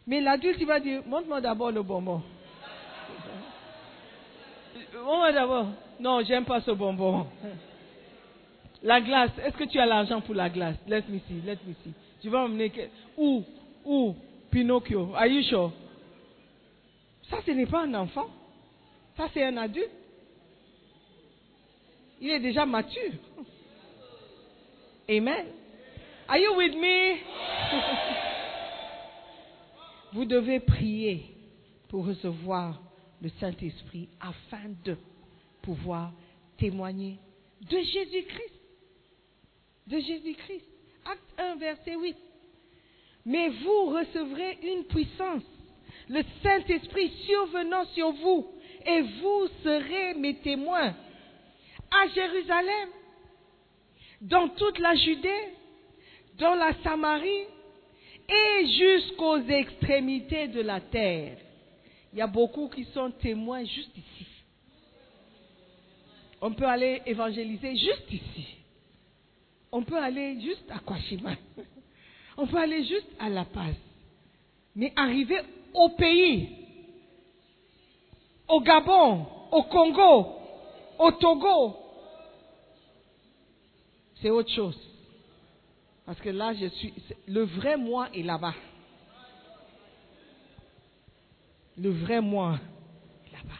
Mais 0.05 0.21
l'adulte, 0.21 0.57
il 0.59 0.67
va 0.67 0.79
dire, 0.79 1.01
montre-moi 1.05 1.41
d'abord 1.41 1.71
le 1.71 1.81
bonbon. 1.81 2.21
Montre-moi 5.05 5.31
d'abord. 5.31 5.67
Non, 5.99 6.23
j'aime 6.23 6.45
pas 6.45 6.61
ce 6.61 6.71
bonbon. 6.71 7.27
La 8.81 9.01
glace, 9.01 9.31
est-ce 9.43 9.55
que 9.55 9.65
tu 9.65 9.79
as 9.79 9.85
l'argent 9.85 10.19
pour 10.19 10.33
la 10.33 10.49
glace? 10.49 10.77
Let 10.87 11.03
me 11.09 11.19
see, 11.19 11.41
let 11.45 11.59
me 11.65 11.75
see. 11.83 11.93
Tu 12.21 12.29
vas 12.29 12.45
emmener. 12.45 12.71
Où? 13.15 13.43
Où? 13.85 14.15
Pinocchio. 14.49 15.13
Are 15.15 15.27
you 15.27 15.43
sure? 15.43 15.71
Ça, 17.29 17.37
ce 17.45 17.51
n'est 17.51 17.67
pas 17.67 17.83
un 17.83 17.93
enfant. 17.93 18.27
Ça, 19.15 19.27
c'est 19.31 19.43
un 19.43 19.57
adulte. 19.57 19.91
Il 22.19 22.31
est 22.31 22.39
déjà 22.39 22.65
mature. 22.65 23.11
Amen. 25.07 25.45
Are 26.27 26.37
you 26.37 26.55
with 26.57 26.73
me? 26.75 27.17
Vous 30.13 30.25
devez 30.25 30.59
prier 30.59 31.25
pour 31.89 32.07
recevoir 32.07 32.79
le 33.25 33.31
Saint-Esprit 33.39 34.07
afin 34.19 34.69
de 34.83 34.95
pouvoir 35.63 36.11
témoigner 36.59 37.17
de 37.59 37.75
Jésus-Christ. 37.75 38.53
De 39.87 39.97
Jésus-Christ. 39.97 40.65
Acte 41.05 41.39
1, 41.39 41.55
verset 41.55 41.95
8. 41.95 42.15
Mais 43.25 43.49
vous 43.49 43.85
recevrez 43.85 44.59
une 44.61 44.83
puissance, 44.83 45.41
le 46.07 46.21
Saint-Esprit 46.43 47.11
survenant 47.25 47.85
sur 47.95 48.11
vous, 48.11 48.47
et 48.85 49.01
vous 49.01 49.47
serez 49.63 50.13
mes 50.13 50.35
témoins 50.41 50.93
à 51.89 52.07
Jérusalem, 52.13 52.89
dans 54.21 54.49
toute 54.49 54.77
la 54.77 54.93
Judée, 54.93 55.47
dans 56.37 56.53
la 56.53 56.75
Samarie 56.83 57.47
et 58.29 58.67
jusqu'aux 58.67 59.39
extrémités 59.39 60.47
de 60.47 60.61
la 60.61 60.79
terre. 60.79 61.37
Il 62.15 62.19
y 62.19 62.21
a 62.21 62.27
beaucoup 62.27 62.69
qui 62.69 62.85
sont 62.85 63.11
témoins 63.11 63.65
juste 63.65 63.97
ici. 63.97 64.25
On 66.39 66.53
peut 66.53 66.65
aller 66.65 67.01
évangéliser 67.05 67.75
juste 67.75 68.09
ici. 68.09 68.55
On 69.69 69.83
peut 69.83 69.97
aller 69.97 70.39
juste 70.39 70.63
à 70.71 70.79
Kwashima. 70.79 71.31
On 72.37 72.47
peut 72.47 72.55
aller 72.55 72.85
juste 72.85 73.09
à 73.19 73.27
La 73.27 73.43
Paz. 73.43 73.75
Mais 74.77 74.93
arriver 74.95 75.41
au 75.73 75.89
pays, 75.89 76.47
au 78.47 78.61
Gabon, 78.61 79.25
au 79.51 79.63
Congo, 79.63 80.37
au 80.97 81.11
Togo, 81.11 81.75
c'est 84.21 84.29
autre 84.29 84.51
chose. 84.51 84.79
Parce 86.05 86.21
que 86.21 86.29
là, 86.29 86.53
je 86.53 86.67
suis. 86.67 86.93
Le 87.27 87.43
vrai 87.43 87.75
moi 87.75 88.07
est 88.13 88.23
là-bas. 88.23 88.53
Le 91.77 91.89
vrai 91.89 92.21
moi 92.21 92.59
là-bas. 93.31 93.59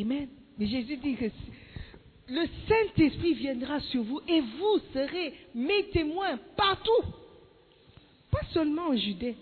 Amen. 0.00 0.28
Mais 0.58 0.66
Jésus 0.66 0.96
dit 0.96 1.16
que 1.16 1.26
le 2.28 2.46
Saint-Esprit 2.68 3.34
viendra 3.34 3.80
sur 3.80 4.02
vous 4.02 4.20
et 4.28 4.40
vous 4.40 4.80
serez 4.92 5.34
mes 5.54 5.88
témoins 5.90 6.38
partout. 6.56 7.04
Pas 8.30 8.44
seulement 8.52 8.88
en 8.88 8.96
Judée. 8.96 9.36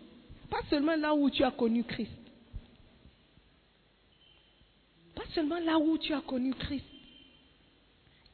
Pas 0.51 0.62
seulement 0.70 0.97
là 0.97 1.14
où 1.14 1.31
tu 1.31 1.43
as 1.43 1.51
connu 1.51 1.85
Christ. 1.85 2.11
Pas 5.14 5.25
seulement 5.35 5.59
là 5.61 5.79
où 5.79 5.97
tu 5.99 6.12
as 6.12 6.20
connu 6.20 6.53
Christ. 6.55 6.85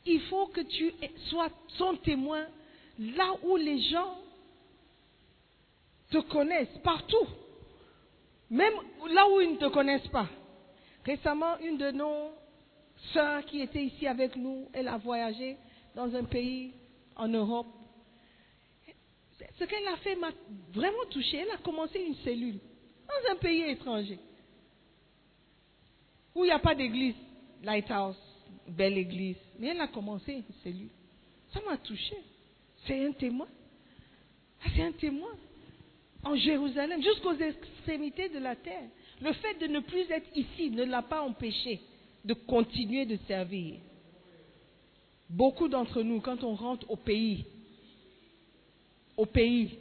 Il 0.06 0.20
faut 0.22 0.46
que 0.46 0.62
tu 0.62 0.92
sois 1.28 1.50
son 1.76 1.96
témoin 1.96 2.44
là 2.98 3.34
où 3.42 3.56
les 3.56 3.80
gens 3.82 4.18
te 6.10 6.18
connaissent, 6.18 6.78
partout. 6.82 7.26
Même 8.50 8.74
là 9.08 9.28
où 9.28 9.40
ils 9.40 9.52
ne 9.52 9.56
te 9.56 9.68
connaissent 9.68 10.08
pas. 10.08 10.28
Récemment, 11.04 11.58
une 11.58 11.78
de 11.78 11.90
nos 11.92 12.32
sœurs 13.12 13.44
qui 13.46 13.60
était 13.60 13.82
ici 13.82 14.06
avec 14.06 14.36
nous, 14.36 14.68
elle 14.72 14.88
a 14.88 14.98
voyagé 14.98 15.56
dans 15.94 16.14
un 16.14 16.24
pays 16.24 16.72
en 17.16 17.28
Europe. 17.28 17.66
Ce 19.58 19.64
qu'elle 19.64 19.86
a 19.88 19.96
fait 19.98 20.16
m'a 20.16 20.30
vraiment 20.72 21.04
touchée. 21.10 21.38
Elle 21.38 21.50
a 21.50 21.58
commencé 21.58 22.00
une 22.00 22.16
cellule 22.16 22.58
dans 23.08 23.32
un 23.32 23.36
pays 23.36 23.62
étranger 23.62 24.18
où 26.34 26.44
il 26.44 26.48
n'y 26.48 26.52
a 26.52 26.58
pas 26.58 26.74
d'église, 26.74 27.14
Lighthouse, 27.62 28.16
belle 28.66 28.98
église. 28.98 29.36
Mais 29.58 29.68
elle 29.68 29.80
a 29.80 29.88
commencé 29.88 30.32
une 30.32 30.54
cellule. 30.62 30.90
Ça 31.52 31.60
m'a 31.66 31.76
touché. 31.78 32.16
C'est 32.86 33.04
un 33.04 33.12
témoin. 33.12 33.48
Ah, 34.62 34.68
c'est 34.74 34.82
un 34.82 34.92
témoin. 34.92 35.32
En 36.22 36.36
Jérusalem, 36.36 37.02
jusqu'aux 37.02 37.34
extrémités 37.34 38.28
de 38.28 38.38
la 38.38 38.56
terre. 38.56 38.88
Le 39.20 39.32
fait 39.32 39.54
de 39.60 39.66
ne 39.66 39.80
plus 39.80 40.10
être 40.10 40.28
ici 40.34 40.70
ne 40.70 40.84
l'a 40.84 41.02
pas 41.02 41.22
empêché 41.22 41.80
de 42.24 42.34
continuer 42.34 43.06
de 43.06 43.18
servir. 43.26 43.76
Beaucoup 45.28 45.68
d'entre 45.68 46.02
nous, 46.02 46.20
quand 46.20 46.42
on 46.42 46.54
rentre 46.54 46.90
au 46.90 46.96
pays, 46.96 47.44
au 49.16 49.26
pays, 49.26 49.78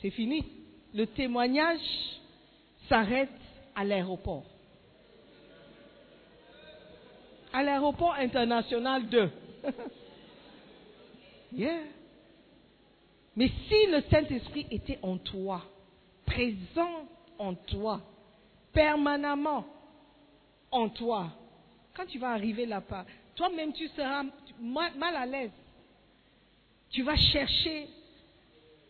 c'est 0.00 0.10
fini. 0.10 0.44
Le 0.92 1.06
témoignage 1.06 1.80
s'arrête 2.88 3.30
à 3.74 3.84
l'aéroport. 3.84 4.44
À 7.52 7.62
l'aéroport 7.62 8.14
international 8.14 9.08
2. 9.08 9.30
yeah. 11.56 11.82
Mais 13.36 13.48
si 13.68 13.86
le 13.86 14.02
Saint-Esprit 14.10 14.66
était 14.70 14.98
en 15.02 15.16
toi, 15.16 15.64
présent 16.26 17.06
en 17.38 17.54
toi, 17.54 18.00
permanemment 18.72 19.66
en 20.70 20.88
toi, 20.88 21.30
quand 21.94 22.06
tu 22.06 22.18
vas 22.18 22.30
arriver 22.30 22.66
là-bas, 22.66 23.06
toi-même 23.34 23.72
tu 23.72 23.88
seras 23.88 24.24
mal 24.60 25.16
à 25.16 25.26
l'aise. 25.26 25.50
Tu 26.90 27.02
vas 27.02 27.16
chercher 27.16 27.88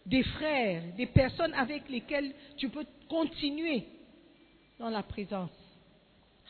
des 0.05 0.24
frères, 0.24 0.82
des 0.97 1.07
personnes 1.07 1.55
avec 1.55 1.88
lesquelles 1.88 2.34
tu 2.57 2.68
peux 2.68 2.84
continuer 3.09 3.84
dans 4.78 4.90
la 4.90 5.03
présence. 5.03 5.51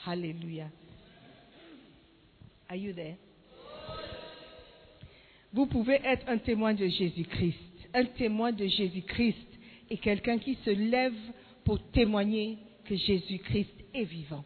Alléluia. 0.07 0.69
Are 2.69 2.77
you 2.77 2.95
there? 2.95 3.17
Vous 5.53 5.67
pouvez 5.67 6.01
être 6.03 6.27
un 6.29 6.39
témoin 6.39 6.73
de 6.73 6.87
Jésus-Christ. 6.87 7.72
Un 7.95 8.05
témoin 8.05 8.53
de 8.53 8.67
Jésus-Christ 8.67 9.47
est 9.91 9.99
quelqu'un 9.99 10.39
qui 10.39 10.57
se 10.65 10.71
lève 10.71 11.15
pour 11.65 11.79
témoigner 11.91 12.59
que 12.85 12.97
Jésus-Christ 12.97 13.73
est 13.95 14.05
vivant. 14.05 14.45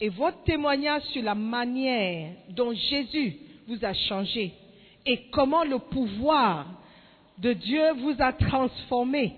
Et 0.00 0.08
votre 0.08 0.42
témoignage 0.44 1.02
sur 1.12 1.22
la 1.22 1.34
manière 1.34 2.32
dont 2.50 2.72
Jésus 2.72 3.36
vous 3.66 3.84
a 3.84 3.92
changé 3.92 4.52
et 5.04 5.28
comment 5.30 5.64
le 5.64 5.78
pouvoir 5.78 6.66
de 7.38 7.52
Dieu 7.52 7.92
vous 7.94 8.14
a 8.18 8.32
transformé 8.32 9.34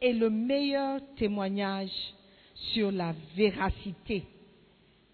est 0.00 0.12
le 0.12 0.30
meilleur 0.30 1.00
témoignage 1.16 1.90
sur 2.72 2.90
la 2.90 3.14
véracité 3.36 4.24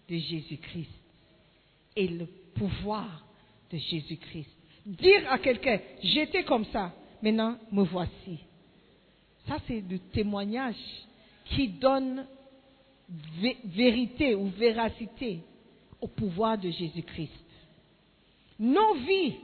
de 0.09 0.17
Jésus-Christ 0.17 0.89
et 1.95 2.07
le 2.07 2.25
pouvoir 2.55 3.25
de 3.71 3.77
Jésus-Christ. 3.77 4.56
Dire 4.87 5.29
à 5.29 5.37
quelqu'un, 5.37 5.79
j'étais 6.01 6.45
comme 6.45 6.63
ça, 6.67 6.93
maintenant 7.21 7.57
me 7.73 7.83
voici. 7.83 8.39
Ça, 9.45 9.57
c'est 9.67 9.81
le 9.81 9.99
témoignage 9.99 10.77
qui 11.43 11.67
donne 11.67 12.25
vérité 13.65 14.33
ou 14.33 14.47
véracité 14.47 15.41
au 15.99 16.07
pouvoir 16.07 16.57
de 16.57 16.69
Jésus-Christ. 16.69 17.31
Nos 18.59 18.93
vies 18.95 19.35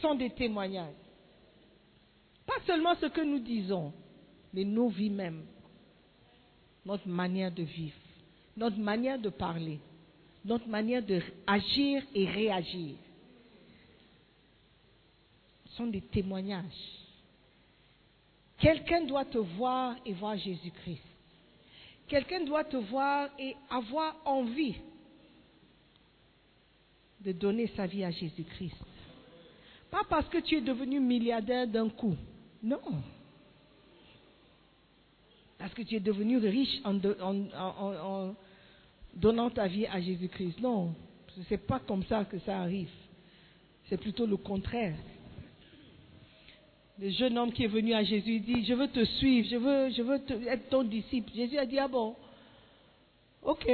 sont 0.00 0.14
des 0.14 0.30
témoignages. 0.30 0.94
Pas 2.46 2.60
seulement 2.66 2.94
ce 2.94 3.06
que 3.06 3.20
nous 3.20 3.40
disons, 3.40 3.92
mais 4.54 4.64
nos 4.64 4.88
vies 4.88 5.10
même. 5.10 5.44
Notre 6.86 7.08
manière 7.08 7.52
de 7.52 7.62
vivre, 7.62 7.94
notre 8.56 8.78
manière 8.78 9.18
de 9.18 9.28
parler, 9.28 9.80
notre 10.46 10.66
manière 10.66 11.02
d'agir 11.02 12.02
et 12.14 12.26
réagir 12.26 12.96
sont 15.76 15.86
des 15.86 16.00
témoignages. 16.00 16.64
Quelqu'un 18.58 19.04
doit 19.04 19.24
te 19.24 19.38
voir 19.38 19.96
et 20.06 20.12
voir 20.12 20.36
Jésus-Christ. 20.36 21.02
Quelqu'un 22.06 22.44
doit 22.44 22.64
te 22.64 22.76
voir 22.76 23.28
et 23.38 23.56
avoir 23.70 24.16
envie 24.24 24.76
de 27.20 27.32
donner 27.32 27.68
sa 27.76 27.86
vie 27.86 28.04
à 28.04 28.10
Jésus-Christ. 28.10 28.76
Pas 29.90 30.02
parce 30.08 30.28
que 30.28 30.38
tu 30.38 30.56
es 30.56 30.60
devenu 30.60 31.00
milliardaire 31.00 31.66
d'un 31.66 31.88
coup. 31.88 32.16
Non. 32.62 32.80
Parce 35.58 35.74
que 35.74 35.82
tu 35.82 35.96
es 35.96 36.00
devenu 36.00 36.38
riche 36.38 36.80
en, 36.84 36.98
en 37.20 38.34
donnant 39.14 39.50
ta 39.50 39.66
vie 39.66 39.86
à 39.86 40.00
Jésus-Christ. 40.00 40.60
Non. 40.60 40.94
Ce 41.28 41.50
n'est 41.50 41.58
pas 41.58 41.80
comme 41.80 42.04
ça 42.04 42.24
que 42.24 42.38
ça 42.40 42.60
arrive. 42.60 42.90
C'est 43.88 43.98
plutôt 43.98 44.26
le 44.26 44.36
contraire. 44.36 44.96
Le 46.98 47.10
jeune 47.10 47.38
homme 47.38 47.52
qui 47.52 47.64
est 47.64 47.68
venu 47.68 47.94
à 47.94 48.04
Jésus 48.04 48.40
dit, 48.40 48.64
je 48.64 48.74
veux 48.74 48.88
te 48.88 49.04
suivre, 49.04 49.48
je 49.48 50.02
veux, 50.02 50.20
être 50.48 50.68
ton 50.68 50.82
disciple. 50.82 51.30
Jésus 51.34 51.58
a 51.58 51.66
dit, 51.66 51.78
ah 51.78 51.88
bon, 51.88 52.14
ok, 53.42 53.66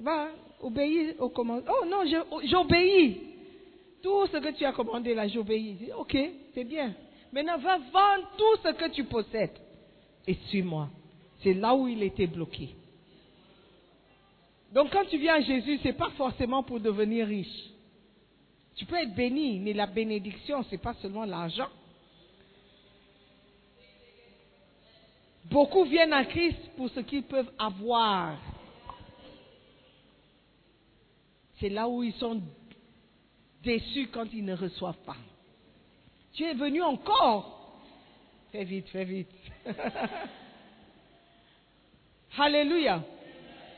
va, 0.00 0.28
obéis 0.60 1.14
au 1.18 1.28
commandement. 1.28 1.70
Oh 1.80 1.84
non, 1.86 2.02
j'obéis. 2.44 3.20
Tout 4.02 4.26
ce 4.26 4.38
que 4.38 4.52
tu 4.56 4.64
as 4.64 4.72
commandé 4.72 5.14
là, 5.14 5.28
j'obéis. 5.28 5.90
Ok, 5.96 6.16
c'est 6.54 6.64
bien. 6.64 6.94
Maintenant, 7.32 7.58
va 7.58 7.78
vendre 7.78 8.30
tout 8.36 8.62
ce 8.64 8.72
que 8.72 8.90
tu 8.90 9.04
possèdes 9.04 9.58
et 10.26 10.34
suis-moi. 10.48 10.88
C'est 11.42 11.54
là 11.54 11.74
où 11.74 11.88
il 11.88 12.02
était 12.02 12.26
bloqué. 12.26 12.74
Donc 14.72 14.90
quand 14.90 15.04
tu 15.04 15.18
viens 15.18 15.34
à 15.34 15.40
Jésus, 15.40 15.78
ce 15.78 15.88
n'est 15.88 15.92
pas 15.92 16.10
forcément 16.10 16.62
pour 16.62 16.80
devenir 16.80 17.26
riche. 17.26 17.70
Tu 18.76 18.86
peux 18.86 18.96
être 18.96 19.14
béni, 19.14 19.60
mais 19.60 19.72
la 19.72 19.86
bénédiction, 19.86 20.62
ce 20.64 20.72
n'est 20.72 20.78
pas 20.78 20.94
seulement 20.94 21.24
l'argent. 21.24 21.68
Beaucoup 25.44 25.84
viennent 25.84 26.12
à 26.12 26.24
Christ 26.24 26.58
pour 26.76 26.88
ce 26.90 27.00
qu'ils 27.00 27.24
peuvent 27.24 27.52
avoir. 27.58 28.38
C'est 31.58 31.68
là 31.68 31.88
où 31.88 32.02
ils 32.02 32.14
sont 32.14 32.40
déçus 33.62 34.08
quand 34.08 34.26
ils 34.32 34.44
ne 34.44 34.54
reçoivent 34.56 35.02
pas. 35.04 35.16
Tu 36.32 36.44
es 36.44 36.54
venu 36.54 36.82
encore. 36.82 37.80
Fais 38.50 38.64
vite, 38.64 38.88
fais 38.88 39.04
vite. 39.04 39.30
Hallelujah. 42.38 43.02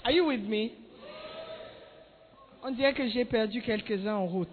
Are 0.04 0.12
you 0.12 0.26
with 0.26 0.42
me? 0.42 0.70
On 2.62 2.70
dirait 2.70 2.94
que 2.94 3.08
j'ai 3.08 3.24
perdu 3.24 3.60
quelques-uns 3.60 4.14
en 4.14 4.26
route. 4.26 4.48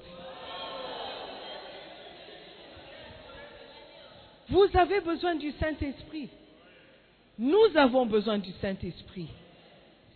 Vous 4.49 4.68
avez 4.74 4.99
besoin 4.99 5.36
du 5.36 5.51
Saint-Esprit. 5.53 6.30
Nous 7.41 7.75
avons 7.75 8.05
besoin 8.05 8.37
du 8.37 8.51
Saint-Esprit. 8.61 9.27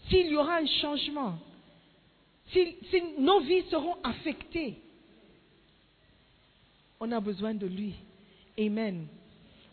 S'il 0.08 0.28
y 0.28 0.36
aura 0.36 0.58
un 0.58 0.68
changement, 0.80 1.40
si, 2.52 2.76
nos 3.18 3.40
vies 3.40 3.64
seront 3.72 3.96
affectées, 4.04 4.76
on 7.00 7.12
a 7.12 7.20
besoin 7.20 7.56
de 7.56 7.66
lui. 7.66 7.96
Amen. 8.60 9.08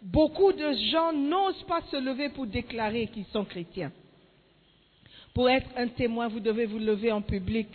Beaucoup 0.00 0.50
de 0.50 0.72
gens 0.92 1.12
n'osent 1.12 1.62
pas 1.64 1.82
se 1.90 1.96
lever 1.96 2.30
pour 2.30 2.46
déclarer 2.46 3.08
qu'ils 3.08 3.26
sont 3.26 3.44
chrétiens. 3.44 3.92
Pour 5.34 5.50
être 5.50 5.68
un 5.76 5.88
témoin, 5.88 6.28
vous 6.28 6.40
devez 6.40 6.64
vous 6.64 6.78
lever 6.78 7.12
en 7.12 7.20
public 7.20 7.68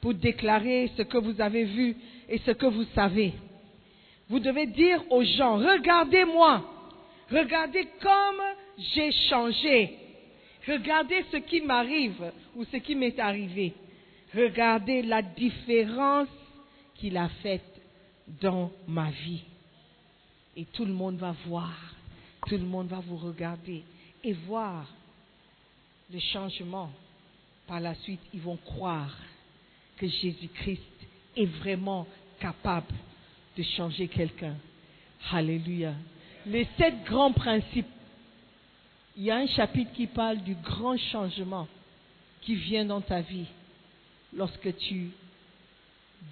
pour 0.00 0.14
déclarer 0.14 0.90
ce 0.96 1.02
que 1.02 1.18
vous 1.18 1.38
avez 1.42 1.64
vu 1.64 1.94
et 2.26 2.38
ce 2.38 2.52
que 2.52 2.66
vous 2.66 2.86
savez. 2.94 3.34
Vous 4.30 4.40
devez 4.40 4.66
dire 4.66 5.04
aux 5.10 5.24
gens, 5.24 5.58
regardez-moi, 5.58 6.64
regardez 7.30 7.86
comme 8.00 8.40
j'ai 8.94 9.12
changé, 9.28 9.96
regardez 10.66 11.24
ce 11.30 11.36
qui 11.38 11.60
m'arrive 11.60 12.32
ou 12.56 12.64
ce 12.64 12.78
qui 12.78 12.94
m'est 12.94 13.18
arrivé, 13.18 13.74
regardez 14.34 15.02
la 15.02 15.22
différence 15.22 16.28
qu'il 16.96 17.16
a 17.16 17.28
faite 17.42 17.80
dans 18.40 18.70
ma 18.86 19.10
vie. 19.10 19.42
Et 20.56 20.64
tout 20.64 20.84
le 20.84 20.92
monde 20.92 21.16
va 21.16 21.34
voir, 21.46 21.72
tout 22.46 22.56
le 22.56 22.64
monde 22.64 22.88
va 22.88 23.00
vous 23.00 23.16
regarder 23.16 23.82
et 24.22 24.32
voir 24.32 24.86
le 26.12 26.18
changement. 26.18 26.90
Par 27.66 27.80
la 27.80 27.94
suite, 27.94 28.20
ils 28.34 28.40
vont 28.40 28.56
croire 28.56 29.16
que 29.96 30.08
Jésus-Christ 30.08 30.82
est 31.36 31.46
vraiment 31.46 32.06
capable 32.40 32.94
de 33.56 33.62
changer 33.62 34.08
quelqu'un. 34.08 34.56
Alléluia. 35.30 35.94
Les 36.46 36.66
sept 36.76 37.04
grands 37.04 37.32
principes. 37.32 37.86
Il 39.20 39.26
y 39.26 39.30
a 39.30 39.36
un 39.36 39.46
chapitre 39.48 39.92
qui 39.92 40.06
parle 40.06 40.38
du 40.38 40.54
grand 40.54 40.96
changement 40.96 41.68
qui 42.40 42.54
vient 42.54 42.86
dans 42.86 43.02
ta 43.02 43.20
vie 43.20 43.44
lorsque 44.34 44.74
tu 44.78 45.10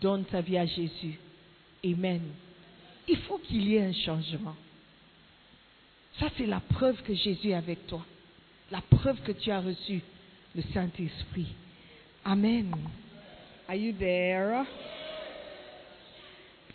donnes 0.01 0.25
ta 0.25 0.41
vie 0.41 0.57
à 0.57 0.65
Jésus. 0.65 1.19
Amen. 1.85 2.23
Il 3.07 3.19
faut 3.19 3.37
qu'il 3.37 3.63
y 3.69 3.75
ait 3.75 3.85
un 3.85 3.93
changement. 3.93 4.57
Ça, 6.19 6.29
c'est 6.39 6.47
la 6.47 6.61
preuve 6.61 7.03
que 7.03 7.13
Jésus 7.13 7.51
est 7.51 7.55
avec 7.55 7.87
toi. 7.87 8.03
La 8.71 8.81
preuve 8.81 9.21
que 9.21 9.33
tu 9.33 9.51
as 9.51 9.61
reçu 9.61 10.01
le 10.57 10.63
Saint-Esprit. 10.73 11.49
Amen. 12.25 12.75
Are 13.69 13.77
you 13.77 13.93
there? 13.93 14.65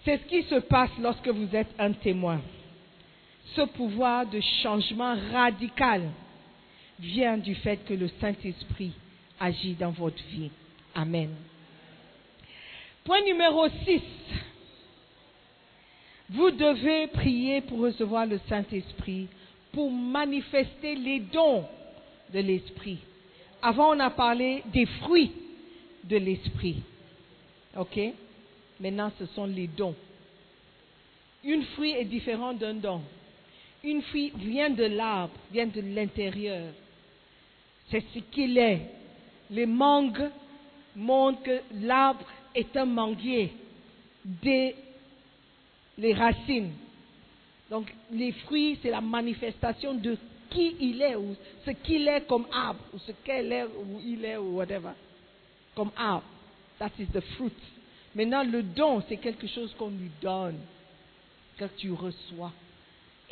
C'est 0.06 0.20
ce 0.20 0.26
qui 0.26 0.44
se 0.44 0.60
passe 0.60 0.92
lorsque 1.02 1.28
vous 1.30 1.56
êtes 1.56 1.74
un 1.80 1.92
témoin. 1.92 2.40
Ce 3.56 3.62
pouvoir 3.62 4.26
de 4.26 4.40
changement 4.64 5.16
radical 5.32 6.10
vient 7.00 7.38
du 7.38 7.56
fait 7.56 7.78
que 7.86 7.94
le 7.94 8.10
Saint-Esprit 8.20 8.94
agit 9.40 9.74
dans 9.74 9.92
votre 9.92 10.24
vie. 10.32 10.50
Amen. 10.96 11.30
Point 13.04 13.22
numéro 13.24 13.68
6. 13.68 14.02
Vous 16.30 16.52
devez 16.52 17.08
prier 17.08 17.62
pour 17.62 17.80
recevoir 17.80 18.26
le 18.26 18.40
Saint-Esprit, 18.48 19.28
pour 19.72 19.92
manifester 19.92 20.96
les 20.96 21.20
dons 21.20 21.66
de 22.34 22.40
l'Esprit. 22.40 23.00
Avant, 23.62 23.96
on 23.96 24.00
a 24.00 24.10
parlé 24.10 24.64
des 24.74 24.86
fruits 24.86 25.32
de 26.06 26.18
l'Esprit. 26.18 26.78
OK? 27.78 28.00
Maintenant, 28.80 29.12
ce 29.20 29.26
sont 29.28 29.46
les 29.46 29.68
dons. 29.68 29.96
Une 31.44 31.64
fruit 31.64 31.92
est 31.92 32.06
différent 32.06 32.54
d'un 32.54 32.74
don. 32.74 33.02
Une 33.84 34.02
fruit 34.04 34.32
vient 34.36 34.70
de 34.70 34.86
l'arbre, 34.86 35.34
vient 35.52 35.68
de 35.68 35.82
l'intérieur. 35.82 36.74
C'est 37.92 38.04
ce 38.14 38.20
qu'il 38.20 38.58
est. 38.58 38.82
Les 39.50 39.66
mangues 39.66 40.30
montrent 40.96 41.44
que 41.44 41.62
l'arbre 41.82 42.26
est 42.56 42.76
un 42.78 42.86
manguier 42.86 43.52
des 44.26 44.76
les 45.98 46.14
racines. 46.14 46.72
Donc, 47.70 47.94
les 48.12 48.32
fruits, 48.32 48.80
c'est 48.82 48.90
la 48.90 49.02
manifestation 49.02 49.94
de 49.94 50.18
qui 50.50 50.76
il 50.80 51.02
est, 51.02 51.16
ou 51.16 51.36
ce 51.66 51.72
qu'il 51.72 52.08
est 52.08 52.28
comme 52.28 52.46
arbre, 52.52 52.84
ou 52.94 53.00
ce 53.00 53.12
qu'elle 53.24 53.52
est, 53.52 53.64
ou 53.64 54.02
il 54.06 54.24
est, 54.26 54.38
ou 54.38 54.58
whatever. 54.58 54.92
Comme 55.76 55.92
arbre. 55.98 56.26
That 56.80 56.92
is 57.00 57.08
the 57.08 57.22
fruit. 57.36 57.52
Maintenant, 58.16 58.44
le 58.44 58.62
don, 58.62 59.02
c'est 59.08 59.18
quelque 59.18 59.48
chose 59.48 59.74
qu'on 59.78 59.90
lui 59.90 60.12
donne, 60.22 60.60
que 61.58 61.66
tu 61.78 61.92
reçois. 61.92 62.52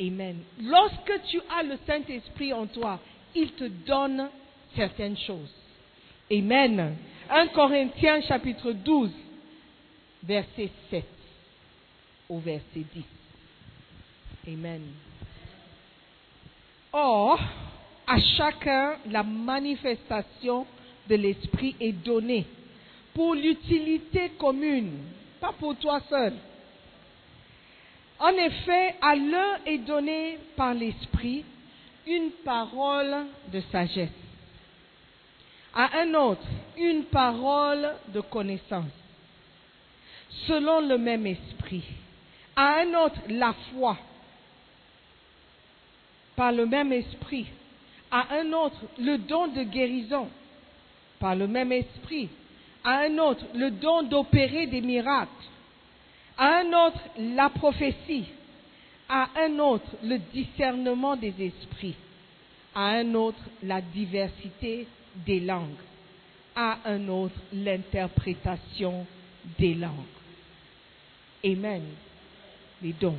Amen. 0.00 0.38
Lorsque 0.60 1.22
tu 1.28 1.40
as 1.56 1.62
le 1.62 1.78
Saint-Esprit 1.86 2.52
en 2.52 2.66
toi, 2.66 2.98
il 3.34 3.52
te 3.52 3.64
donne 3.64 4.28
certaines 4.74 5.16
choses. 5.18 5.54
Amen. 6.30 6.96
1 7.30 7.46
Corinthiens 7.48 8.22
chapitre 8.22 8.72
12, 8.72 9.10
verset 10.22 10.70
7 10.90 11.04
au 12.28 12.38
verset 12.38 12.84
10. 12.94 13.04
Amen. 14.48 14.82
Or, 16.92 17.38
à 18.06 18.18
chacun, 18.36 18.96
la 19.10 19.22
manifestation 19.22 20.66
de 21.08 21.14
l'Esprit 21.14 21.76
est 21.80 21.92
donnée 21.92 22.46
pour 23.14 23.34
l'utilité 23.34 24.30
commune, 24.38 24.92
pas 25.40 25.52
pour 25.52 25.76
toi 25.76 26.00
seul. 26.08 26.34
En 28.22 28.34
effet, 28.34 28.94
à 29.02 29.16
l'un 29.16 29.58
est 29.66 29.78
donnée 29.78 30.38
par 30.54 30.74
l'Esprit 30.74 31.44
une 32.06 32.30
parole 32.44 33.26
de 33.52 33.60
sagesse, 33.72 34.10
à 35.74 35.98
un 35.98 36.14
autre 36.14 36.46
une 36.76 37.02
parole 37.06 37.96
de 38.14 38.20
connaissance, 38.20 38.92
selon 40.46 40.86
le 40.86 40.98
même 40.98 41.26
esprit, 41.26 41.82
à 42.54 42.82
un 42.82 42.94
autre 42.94 43.18
la 43.28 43.54
foi, 43.54 43.98
par 46.36 46.52
le 46.52 46.64
même 46.64 46.92
esprit, 46.92 47.46
à 48.08 48.36
un 48.36 48.52
autre 48.52 48.78
le 49.00 49.18
don 49.18 49.48
de 49.48 49.64
guérison, 49.64 50.28
par 51.18 51.34
le 51.34 51.48
même 51.48 51.72
esprit, 51.72 52.28
à 52.84 53.00
un 53.00 53.18
autre 53.18 53.44
le 53.52 53.72
don 53.72 54.04
d'opérer 54.04 54.68
des 54.68 54.80
miracles, 54.80 55.32
à 56.38 56.60
un 56.60 56.72
autre 56.86 57.00
la 57.18 57.48
prophétie, 57.50 58.26
à 59.08 59.28
un 59.36 59.58
autre 59.58 59.90
le 60.02 60.18
discernement 60.18 61.16
des 61.16 61.34
esprits, 61.38 61.96
à 62.74 62.88
un 62.88 63.14
autre 63.14 63.42
la 63.62 63.80
diversité 63.80 64.86
des 65.26 65.40
langues, 65.40 65.68
à 66.56 66.78
un 66.86 67.08
autre 67.08 67.34
l'interprétation 67.52 69.06
des 69.58 69.74
langues. 69.74 69.92
Amen. 71.44 71.82
Les 72.82 72.92
dons 72.92 73.18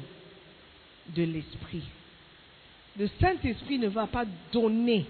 de 1.10 1.24
l'esprit. 1.24 1.84
Le 2.98 3.10
Saint-Esprit 3.20 3.80
ne 3.80 3.88
va 3.88 4.08
pas 4.08 4.26
donner 4.52 5.06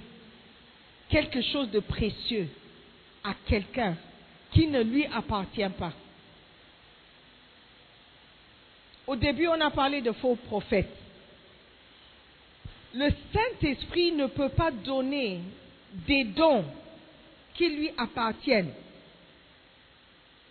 quelque 1.10 1.42
chose 1.42 1.70
de 1.72 1.80
précieux 1.80 2.48
à 3.24 3.34
quelqu'un 3.46 3.96
qui 4.52 4.68
ne 4.68 4.82
lui 4.82 5.06
appartient 5.06 5.70
pas. 5.78 5.94
Au 9.06 9.16
début, 9.16 9.48
on 9.48 9.60
a 9.60 9.70
parlé 9.72 10.02
de 10.02 10.12
faux 10.14 10.36
prophètes. 10.36 10.96
Le 12.94 13.10
Saint-Esprit 13.34 14.12
ne 14.12 14.28
peut 14.28 14.50
pas 14.50 14.72
donner 14.72 15.40
des 16.08 16.24
dons 16.26 16.64
qui 17.56 17.70
lui 17.70 17.92
appartiennent 17.98 18.74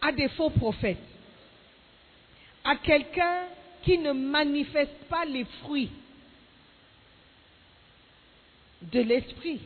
à 0.00 0.12
des 0.12 0.28
faux 0.30 0.50
prophètes, 0.50 0.98
à 2.64 2.76
quelqu'un 2.76 3.44
qui 3.82 3.98
ne 3.98 4.12
manifeste 4.12 5.04
pas 5.08 5.24
les 5.24 5.44
fruits 5.62 5.90
de 8.82 9.00
l'esprit. 9.00 9.60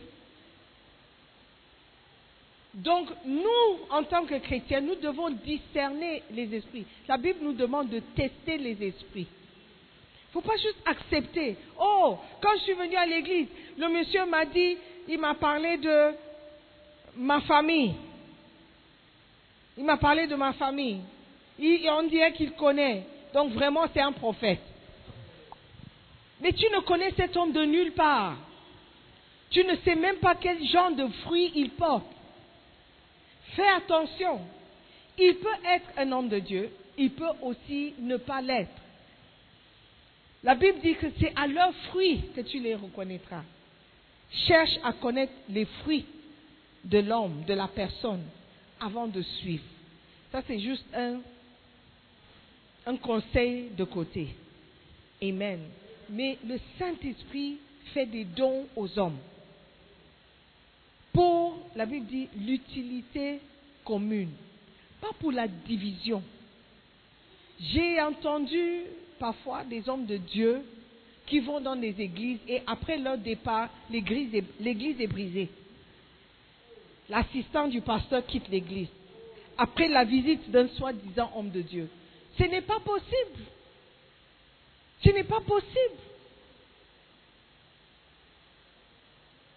Donc, 2.77 3.09
nous, 3.25 3.79
en 3.89 4.05
tant 4.05 4.27
que 4.27 4.35
chrétiens, 4.35 4.83
nous 4.83 4.97
devons 4.97 5.31
discerner 5.31 6.23
les 6.31 6.55
esprits. 6.55 6.85
La 7.09 7.17
Bible 7.17 7.39
nous 7.41 7.55
demande 7.55 7.89
de 7.89 8.01
tester 8.15 8.59
les 8.59 8.87
esprits. 8.87 9.27
Il 9.27 10.37
ne 10.37 10.43
faut 10.43 10.47
pas 10.47 10.57
juste 10.59 10.83
accepter. 10.85 11.57
Oh, 11.81 12.19
quand 12.43 12.51
je 12.59 12.63
suis 12.65 12.75
venu 12.75 12.95
à 12.97 13.07
l'église, 13.07 13.49
le 13.79 13.89
monsieur 13.89 14.27
m'a 14.27 14.45
dit, 14.45 14.77
il 15.09 15.19
m'a 15.19 15.35
parlé 15.35 15.79
de 15.79 16.11
ma 17.17 17.41
famille. 17.41 17.95
Il 19.79 19.85
m'a 19.85 19.97
parlé 19.97 20.27
de 20.27 20.35
ma 20.35 20.53
famille. 20.53 21.01
Il, 21.59 21.89
on 21.89 22.03
dirait 22.03 22.35
qu'il 22.35 22.53
connaît. 22.53 23.07
Donc 23.33 23.53
vraiment, 23.53 23.87
c'est 23.95 24.03
un 24.03 24.13
prophète. 24.13 24.61
Mais 26.43 26.53
tu 26.53 26.67
ne 26.67 26.81
connais 26.81 27.13
cet 27.17 27.35
homme 27.39 27.53
de 27.53 27.65
nulle 27.65 27.93
part. 27.93 28.37
Tu 29.49 29.65
ne 29.65 29.77
sais 29.77 29.95
même 29.95 30.17
pas 30.17 30.35
quel 30.35 30.63
genre 30.67 30.91
de 30.91 31.07
fruits 31.23 31.53
il 31.55 31.71
porte. 31.71 32.05
Fais 33.55 33.69
attention. 33.69 34.41
Il 35.19 35.37
peut 35.37 35.49
être 35.67 35.87
un 35.97 36.13
homme 36.13 36.29
de 36.29 36.39
Dieu, 36.39 36.71
il 36.99 37.11
peut 37.11 37.25
aussi 37.43 37.95
ne 37.99 38.17
pas 38.17 38.43
l'être. 38.43 38.71
La 40.43 40.55
Bible 40.55 40.79
dit 40.81 40.95
que 40.95 41.07
c'est 41.19 41.33
à 41.35 41.47
leurs 41.47 41.75
fruits 41.91 42.23
que 42.35 42.43
tu 42.43 42.61
les 42.61 42.75
reconnaîtras. 42.75 43.43
Cherche 44.47 44.79
à 44.85 44.93
connaître 44.93 45.33
les 45.49 45.65
fruits 45.65 46.07
de 46.85 46.99
l'homme, 46.99 47.45
de 47.47 47.55
la 47.55 47.69
personne, 47.69 48.23
avant 48.81 49.07
de 49.07 49.23
suivre. 49.23 49.65
Ça, 50.31 50.43
c'est 50.47 50.61
juste 50.61 50.85
un, 50.95 51.21
un 52.87 52.97
conseil 52.97 53.71
de 53.77 53.85
côté. 53.85 54.29
Amen. 55.23 55.61
Mais 56.11 56.39
le 56.47 56.59
Saint-Esprit 56.79 57.59
fait 57.95 58.07
des 58.07 58.25
dons 58.25 58.67
aux 58.77 58.99
hommes. 58.99 59.19
Pour, 61.17 61.57
la 61.75 61.87
Bible 61.87 62.05
dit, 62.05 62.29
l'utilité 62.37 63.41
commune, 63.87 64.33
pas 65.01 65.13
pour 65.19 65.33
la 65.33 65.49
division. 65.49 66.23
J'ai 67.59 67.99
entendu 68.03 68.83
parfois 69.19 69.65
des 69.65 69.89
hommes 69.89 70.05
de 70.05 70.19
Dieu 70.19 70.61
qui 71.25 71.41
vont 71.41 71.59
dans 71.59 71.75
des 71.75 71.99
églises 71.99 72.41
et 72.47 72.61
après 72.67 72.99
leur 72.99 73.17
départ, 73.17 73.71
l'église 73.91 74.35
est, 74.35 74.45
l'église 74.61 75.01
est 75.01 75.07
brisée. 75.07 75.49
L'assistant 77.09 77.69
du 77.69 77.81
pasteur 77.81 78.27
quitte 78.27 78.51
l'église 78.51 78.89
après 79.57 79.89
la 79.89 80.05
visite 80.05 80.51
d'un 80.51 80.69
soi-disant 80.69 81.33
homme 81.35 81.49
de 81.49 81.63
Dieu. 81.63 81.89
Ce 82.37 82.45
n'est 82.45 82.61
pas 82.61 82.81
possible. 82.81 83.43
Ce 85.03 85.09
n'est 85.09 85.25
pas 85.25 85.41
possible. 85.41 85.97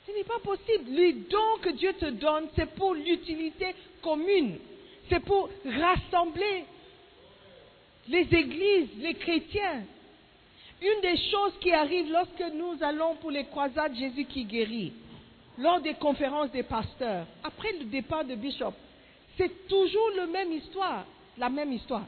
Ce 0.10 0.18
n'est 0.18 0.24
pas 0.24 0.40
possible. 0.40 0.90
Les 0.90 1.14
dons 1.14 1.58
que 1.62 1.70
Dieu 1.70 1.94
te 1.94 2.06
donne, 2.06 2.48
c'est 2.56 2.74
pour 2.74 2.94
l'utilité 2.94 3.76
commune. 4.02 4.58
C'est 5.10 5.20
pour 5.20 5.50
rassembler 5.66 6.66
les 8.08 8.22
églises, 8.22 8.90
les 8.98 9.14
chrétiens. 9.14 9.84
Une 10.82 11.02
des 11.02 11.18
choses 11.30 11.54
qui 11.60 11.72
arrive 11.72 12.12
lorsque 12.12 12.54
nous 12.54 12.78
allons 12.82 13.16
pour 13.16 13.32
les 13.32 13.46
croisades 13.46 13.96
Jésus 13.96 14.26
qui 14.26 14.46
guérit, 14.46 14.94
lors 15.58 15.82
des 15.82 15.94
conférences 15.96 16.52
des 16.52 16.64
pasteurs, 16.64 17.26
après 17.44 17.74
le 17.74 17.86
départ 17.86 18.24
de 18.24 18.36
Bishop, 18.36 18.74
c'est 19.38 19.68
toujours 19.68 20.10
la 20.16 20.26
même 20.26 20.52
histoire, 20.54 21.06
la 21.38 21.50
même 21.50 21.74
histoire. 21.74 22.06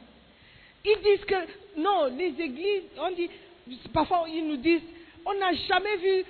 Ils 0.86 0.98
disent 1.04 1.26
que 1.26 1.36
non, 1.78 2.06
les 2.18 2.34
églises, 2.42 2.84
on 2.98 3.12
dit, 3.12 3.30
parfois 3.94 4.26
ils 4.30 4.48
nous 4.48 4.58
disent, 4.58 4.82
on 5.26 5.34
n'a 5.34 5.54
jamais 5.54 5.98
vu 5.98 6.26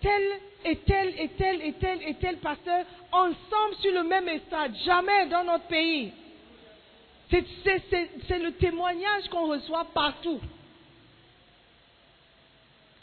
tel 0.00 0.22
et 0.66 0.76
tel 0.76 1.14
et 1.20 1.28
tel 1.28 1.62
et 1.62 1.72
tel 1.74 2.02
et 2.02 2.14
tel 2.14 2.36
pasteur 2.38 2.84
ensemble 3.12 3.76
sur 3.80 3.92
le 3.92 4.02
même 4.02 4.28
stade, 4.46 4.74
jamais 4.84 5.26
dans 5.28 5.44
notre 5.44 5.66
pays. 5.68 6.12
C'est 7.30 8.38
le 8.38 8.52
témoignage 8.52 9.28
qu'on 9.30 9.46
reçoit 9.46 9.86
partout. 9.94 10.40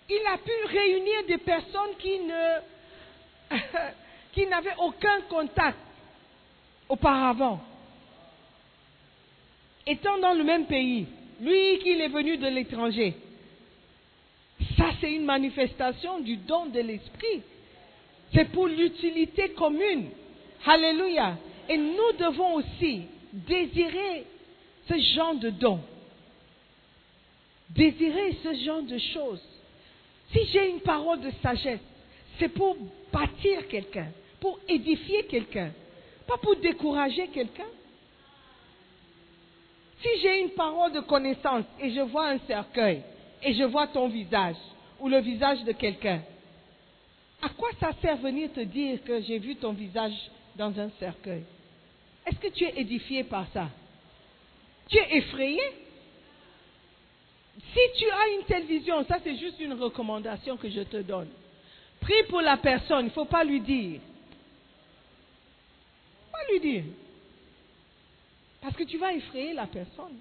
Il 0.10 0.22
a 0.28 0.38
pu 0.38 0.52
réunir 0.68 1.26
des 1.28 1.38
personnes 1.38 1.96
qui 2.00 2.20
ne, 2.20 3.58
qui 4.34 4.46
n'avaient 4.48 4.76
aucun 4.80 5.22
contact 5.30 5.78
auparavant. 6.90 7.62
Étant 9.88 10.18
dans 10.18 10.34
le 10.34 10.44
même 10.44 10.66
pays, 10.66 11.08
lui 11.40 11.80
qui 11.80 11.92
est 11.92 12.08
venu 12.10 12.38
de 12.38 12.48
l'étranger, 12.48 13.16
ça 14.78 14.92
c'est 15.00 15.12
une 15.12 15.26
manifestation 15.26 16.20
du 16.20 16.38
don 16.38 16.66
de 16.68 16.80
l'esprit. 16.80 17.42
C'est 18.34 18.52
pour 18.52 18.68
l'utilité 18.68 19.50
commune. 19.50 20.10
Alléluia. 20.66 21.38
Et 21.70 21.78
nous 21.78 22.12
devons 22.20 22.56
aussi 22.56 23.04
désirer 23.32 24.26
ce 24.88 24.98
genre 25.16 25.36
de 25.36 25.50
don. 25.50 25.80
Désirer 27.70 28.38
ce 28.44 28.54
genre 28.66 28.84
de 28.84 28.98
choses. 28.98 29.44
Si 30.32 30.46
j'ai 30.52 30.70
une 30.70 30.82
parole 30.82 31.22
de 31.22 31.32
sagesse, 31.42 31.80
c'est 32.40 32.50
pour 32.50 32.76
bâtir 33.12 33.68
quelqu'un, 33.68 34.08
pour 34.40 34.60
édifier 34.68 35.26
quelqu'un, 35.26 35.72
pas 36.28 36.38
pour 36.38 36.56
décourager 36.56 37.28
quelqu'un. 37.28 37.68
Si 40.02 40.10
j'ai 40.22 40.42
une 40.42 40.50
parole 40.50 40.92
de 40.92 41.00
connaissance 41.02 41.66
et 41.80 41.92
je 41.92 42.02
vois 42.02 42.28
un 42.30 42.40
cercueil 42.40 43.02
et 43.44 43.54
je 43.54 43.64
vois 43.64 43.88
ton 43.88 44.08
visage 44.08 44.56
ou 45.00 45.08
le 45.08 45.20
visage 45.20 45.64
de 45.64 45.72
quelqu'un, 45.72 46.22
à 47.44 47.50
quoi 47.50 47.70
ça 47.80 47.92
sert 48.02 48.18
venir 48.18 48.52
te 48.54 48.62
dire 48.62 49.04
que 49.04 49.22
j'ai 49.22 49.38
vu 49.38 49.56
ton 49.58 49.74
visage 49.74 50.14
dans 50.56 50.78
un 50.80 50.90
cercueil? 51.00 51.44
Est-ce 52.26 52.40
que 52.40 52.48
tu 52.48 52.64
es 52.64 52.80
édifié 52.80 53.26
par 53.26 53.46
ça? 53.54 53.70
Tu 54.88 54.98
es 54.98 55.18
effrayé? 55.18 55.62
Si 57.58 57.80
tu 57.98 58.10
as 58.10 58.28
une 58.38 58.46
telle 58.46 58.66
vision, 58.66 59.06
ça 59.06 59.18
c'est 59.24 59.36
juste 59.36 59.60
une 59.60 59.74
recommandation 59.74 60.56
que 60.56 60.70
je 60.70 60.82
te 60.82 60.98
donne. 60.98 61.28
Prie 62.00 62.24
pour 62.30 62.42
la 62.42 62.58
personne, 62.58 63.02
il 63.02 63.06
ne 63.06 63.10
faut 63.10 63.26
pas 63.26 63.44
lui 63.44 63.60
dire. 63.60 64.00
Pas 66.32 66.52
lui 66.52 66.60
dire. 66.62 66.84
Parce 68.62 68.76
que 68.76 68.84
tu 68.84 68.98
vas 68.98 69.14
effrayer 69.14 69.54
la 69.54 69.68
personne. 69.68 70.18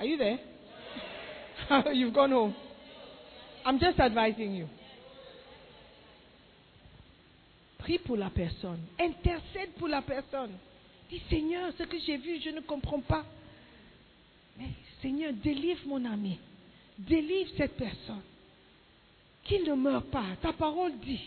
Are 0.00 0.06
you 0.06 0.16
there? 0.16 0.38
You've 1.94 2.12
gone 2.12 2.32
home. 2.32 2.54
I'm 3.68 3.78
just 3.78 4.00
advising 4.00 4.54
you. 4.54 4.66
Prie 7.76 7.98
pour 7.98 8.16
la 8.16 8.30
personne. 8.30 8.80
Intercède 8.98 9.72
pour 9.76 9.88
la 9.88 10.00
personne. 10.00 10.52
Dis 11.10 11.20
Seigneur, 11.28 11.70
ce 11.76 11.82
que 11.82 11.98
j'ai 11.98 12.16
vu, 12.16 12.40
je 12.42 12.48
ne 12.48 12.60
comprends 12.60 13.00
pas. 13.00 13.26
Mais 14.58 14.68
Seigneur, 15.02 15.34
délivre 15.34 15.80
mon 15.86 16.02
ami. 16.06 16.38
Délivre 16.96 17.50
cette 17.58 17.76
personne. 17.76 18.22
Qu'il 19.44 19.64
ne 19.64 19.74
meure 19.74 20.04
pas. 20.04 20.24
Ta 20.40 20.54
parole 20.54 20.98
dit 21.00 21.20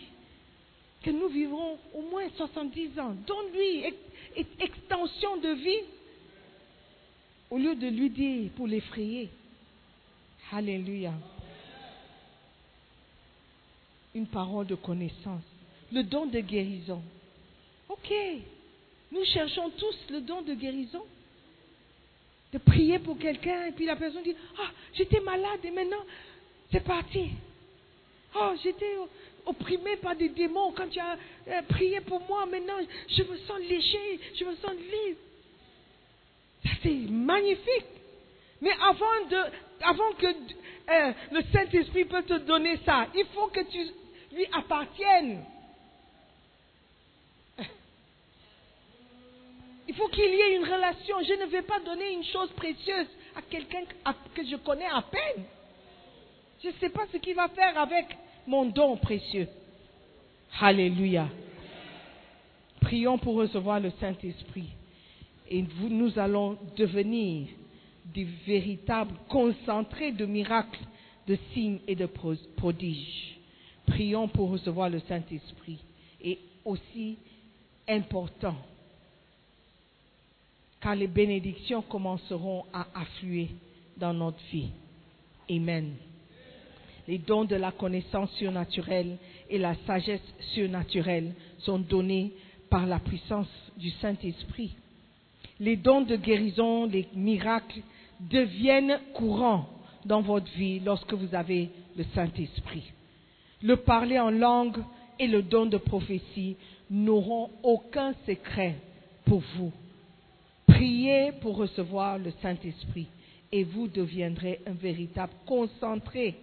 que 1.03 1.11
nous 1.11 1.27
vivrons 1.27 1.77
au 1.93 2.01
moins 2.09 2.27
70 2.37 2.99
ans. 2.99 3.15
Donne-lui 3.27 3.93
extension 4.59 5.37
de 5.37 5.49
vie 5.49 5.83
au 7.51 7.59
lieu 7.59 7.75
de 7.75 7.87
lui 7.87 8.09
dire 8.09 8.49
pour 8.55 8.65
l'effrayer. 8.65 9.29
Alléluia. 10.51 11.13
Une 14.13 14.27
parole 14.27 14.67
de 14.67 14.75
connaissance. 14.75 15.43
Le 15.91 16.03
don 16.03 16.25
de 16.25 16.39
guérison. 16.39 17.01
Ok. 17.89 18.13
Nous 19.11 19.25
cherchons 19.25 19.69
tous 19.71 19.95
le 20.09 20.21
don 20.21 20.41
de 20.41 20.53
guérison. 20.53 21.03
De 22.53 22.57
prier 22.57 22.99
pour 22.99 23.17
quelqu'un 23.17 23.65
et 23.65 23.71
puis 23.71 23.85
la 23.85 23.95
personne 23.95 24.23
dit, 24.23 24.35
ah, 24.59 24.69
j'étais 24.93 25.21
malade 25.21 25.59
et 25.63 25.71
maintenant 25.71 26.03
c'est 26.71 26.83
parti. 26.83 27.31
Oh, 28.35 28.53
j'étais 28.63 28.95
opprimé 29.45 29.97
par 29.97 30.15
des 30.15 30.29
démons 30.29 30.71
quand 30.71 30.87
tu 30.89 30.99
as 30.99 31.17
euh, 31.47 31.61
prié 31.67 31.99
pour 32.01 32.21
moi. 32.27 32.45
Maintenant, 32.45 32.77
je 33.09 33.23
me 33.23 33.37
sens 33.39 33.59
léger, 33.59 34.19
je 34.39 34.45
me 34.45 34.55
sens 34.55 34.71
libre. 34.71 35.19
C'est 36.81 37.11
magnifique. 37.11 37.85
Mais 38.61 38.71
avant, 38.71 39.27
de, 39.29 39.37
avant 39.81 40.11
que 40.17 40.27
euh, 40.27 41.13
le 41.31 41.41
Saint-Esprit 41.51 42.05
peut 42.05 42.23
te 42.23 42.37
donner 42.39 42.77
ça, 42.85 43.07
il 43.15 43.25
faut 43.33 43.47
que 43.47 43.61
tu 43.69 43.79
lui 44.33 44.45
appartiennes. 44.51 45.43
Il 49.87 49.95
faut 49.95 50.07
qu'il 50.07 50.23
y 50.23 50.39
ait 50.39 50.55
une 50.55 50.63
relation. 50.63 51.17
Je 51.21 51.33
ne 51.33 51.45
vais 51.47 51.63
pas 51.63 51.79
donner 51.81 52.13
une 52.13 52.23
chose 52.23 52.49
précieuse 52.51 53.07
à 53.35 53.41
quelqu'un 53.41 53.83
que 54.33 54.45
je 54.45 54.55
connais 54.57 54.85
à 54.85 55.01
peine. 55.01 55.43
Je 56.63 56.69
ne 56.69 56.73
sais 56.73 56.89
pas 56.89 57.07
ce 57.11 57.17
qu'il 57.17 57.35
va 57.35 57.49
faire 57.49 57.77
avec 57.77 58.05
mon 58.47 58.65
don 58.65 58.95
précieux. 58.97 59.47
Alléluia. 60.59 61.27
Prions 62.79 63.17
pour 63.17 63.35
recevoir 63.35 63.79
le 63.79 63.91
Saint-Esprit. 63.99 64.69
Et 65.49 65.65
nous 65.89 66.17
allons 66.17 66.57
devenir 66.77 67.47
des 68.05 68.23
véritables 68.45 69.15
concentrés 69.27 70.11
de 70.11 70.25
miracles, 70.25 70.79
de 71.27 71.37
signes 71.53 71.79
et 71.87 71.95
de 71.95 72.05
prodiges. 72.05 73.40
Prions 73.85 74.27
pour 74.27 74.49
recevoir 74.49 74.89
le 74.89 74.99
Saint-Esprit. 75.01 75.79
Et 76.23 76.37
aussi 76.63 77.17
important, 77.87 78.55
car 80.79 80.95
les 80.95 81.07
bénédictions 81.07 81.81
commenceront 81.81 82.65
à 82.71 82.87
affluer 82.93 83.49
dans 83.97 84.13
notre 84.13 84.39
vie. 84.51 84.69
Amen 85.49 85.95
les 87.07 87.17
dons 87.17 87.43
de 87.43 87.55
la 87.55 87.71
connaissance 87.71 88.31
surnaturelle 88.37 89.17
et 89.49 89.57
la 89.57 89.75
sagesse 89.85 90.21
surnaturelle 90.53 91.33
sont 91.59 91.79
donnés 91.79 92.31
par 92.69 92.85
la 92.85 92.99
puissance 92.99 93.49
du 93.77 93.89
Saint-Esprit. 94.01 94.71
Les 95.59 95.75
dons 95.75 96.01
de 96.01 96.15
guérison, 96.15 96.85
les 96.85 97.07
miracles 97.13 97.81
deviennent 98.19 98.99
courants 99.13 99.67
dans 100.05 100.21
votre 100.21 100.49
vie 100.53 100.79
lorsque 100.79 101.13
vous 101.13 101.35
avez 101.35 101.69
le 101.97 102.05
Saint-Esprit. 102.15 102.91
Le 103.63 103.77
parler 103.77 104.19
en 104.19 104.31
langue 104.31 104.83
et 105.19 105.27
le 105.27 105.43
don 105.43 105.65
de 105.65 105.77
prophétie 105.77 106.55
n'auront 106.89 107.49
aucun 107.63 108.13
secret 108.25 108.77
pour 109.25 109.41
vous. 109.55 109.71
Priez 110.67 111.31
pour 111.41 111.57
recevoir 111.57 112.17
le 112.17 112.31
Saint-Esprit 112.41 113.07
et 113.51 113.63
vous 113.63 113.87
deviendrez 113.87 114.59
un 114.65 114.73
véritable 114.73 115.33
concentré 115.45 116.35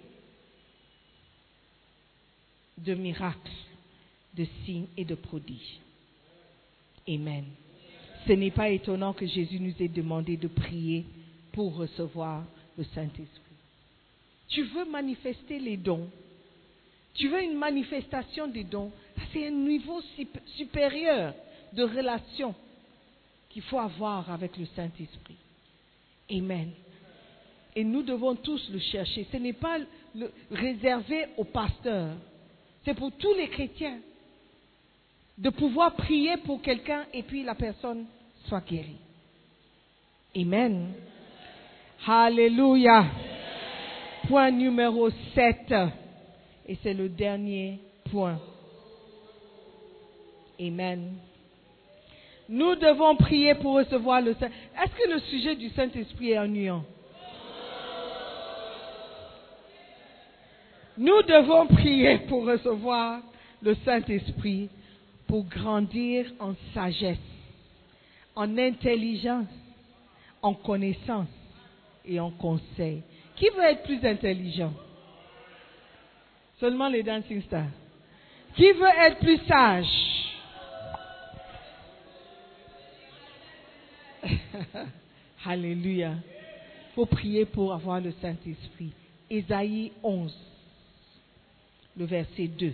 de 2.78 2.94
miracles, 2.94 3.50
de 4.34 4.46
signes 4.64 4.86
et 4.96 5.04
de 5.04 5.14
prodiges. 5.14 5.80
Amen. 7.08 7.44
Ce 8.26 8.32
n'est 8.32 8.50
pas 8.50 8.68
étonnant 8.68 9.12
que 9.12 9.26
Jésus 9.26 9.58
nous 9.58 9.74
ait 9.80 9.88
demandé 9.88 10.36
de 10.36 10.48
prier 10.48 11.04
pour 11.52 11.74
recevoir 11.76 12.44
le 12.76 12.84
Saint-Esprit. 12.94 13.26
Tu 14.48 14.62
veux 14.64 14.84
manifester 14.90 15.58
les 15.58 15.76
dons. 15.76 16.08
Tu 17.18 17.28
veux 17.28 17.42
une 17.42 17.58
manifestation 17.58 18.46
des 18.46 18.64
dons. 18.64 18.92
C'est 19.32 19.48
un 19.48 19.50
niveau 19.50 20.00
supérieur 20.56 21.34
de 21.72 21.82
relation 21.82 22.54
qu'il 23.50 23.62
faut 23.62 23.78
avoir 23.78 24.30
avec 24.30 24.56
le 24.56 24.66
Saint-Esprit. 24.76 25.36
Amen. 26.30 26.70
Et 27.74 27.84
nous 27.84 28.02
devons 28.02 28.36
tous 28.36 28.70
le 28.70 28.78
chercher. 28.78 29.26
Ce 29.30 29.36
n'est 29.36 29.52
pas 29.52 29.78
le 30.14 30.32
réservé 30.50 31.26
aux 31.36 31.44
pasteurs. 31.44 32.14
C'est 32.84 32.94
pour 32.94 33.12
tous 33.12 33.34
les 33.34 33.48
chrétiens 33.48 33.98
de 35.36 35.50
pouvoir 35.50 35.94
prier 35.94 36.36
pour 36.38 36.62
quelqu'un 36.62 37.04
et 37.12 37.22
puis 37.22 37.42
la 37.42 37.54
personne 37.54 38.06
soit 38.46 38.64
guérie. 38.64 38.96
Amen. 40.36 40.92
Alléluia. 42.06 43.06
Point 44.28 44.52
numéro 44.52 45.10
7. 45.34 45.74
Et 46.68 46.76
c'est 46.82 46.94
le 46.94 47.08
dernier 47.08 47.80
point. 48.10 48.38
Amen. 50.60 51.14
Nous 52.48 52.74
devons 52.76 53.16
prier 53.16 53.54
pour 53.54 53.74
recevoir 53.76 54.20
le 54.20 54.34
Saint. 54.34 54.46
Est-ce 54.46 55.02
que 55.02 55.10
le 55.10 55.20
sujet 55.20 55.56
du 55.56 55.70
Saint-Esprit 55.70 56.32
est 56.32 56.38
ennuyant? 56.38 56.84
Nous 60.96 61.22
devons 61.22 61.66
prier 61.68 62.18
pour 62.28 62.44
recevoir 62.44 63.20
le 63.62 63.74
Saint-Esprit, 63.84 64.68
pour 65.26 65.44
grandir 65.44 66.26
en 66.40 66.54
sagesse, 66.74 67.16
en 68.34 68.58
intelligence, 68.58 69.46
en 70.42 70.54
connaissance 70.54 71.28
et 72.04 72.18
en 72.18 72.30
conseil. 72.30 73.02
Qui 73.36 73.48
veut 73.50 73.62
être 73.62 73.84
plus 73.84 74.04
intelligent? 74.04 74.72
Seulement 76.60 76.88
les 76.88 77.02
dancing 77.02 77.42
stars. 77.42 77.70
Qui 78.56 78.72
veut 78.72 78.88
être 79.06 79.18
plus 79.18 79.38
sage? 79.46 79.86
Alléluia. 85.44 86.14
Il 86.14 86.94
faut 86.94 87.06
prier 87.06 87.44
pour 87.44 87.72
avoir 87.72 88.00
le 88.00 88.12
Saint-Esprit. 88.20 88.92
Ésaïe 89.30 89.92
11, 90.02 90.34
le 91.96 92.04
verset 92.04 92.48
2. 92.48 92.72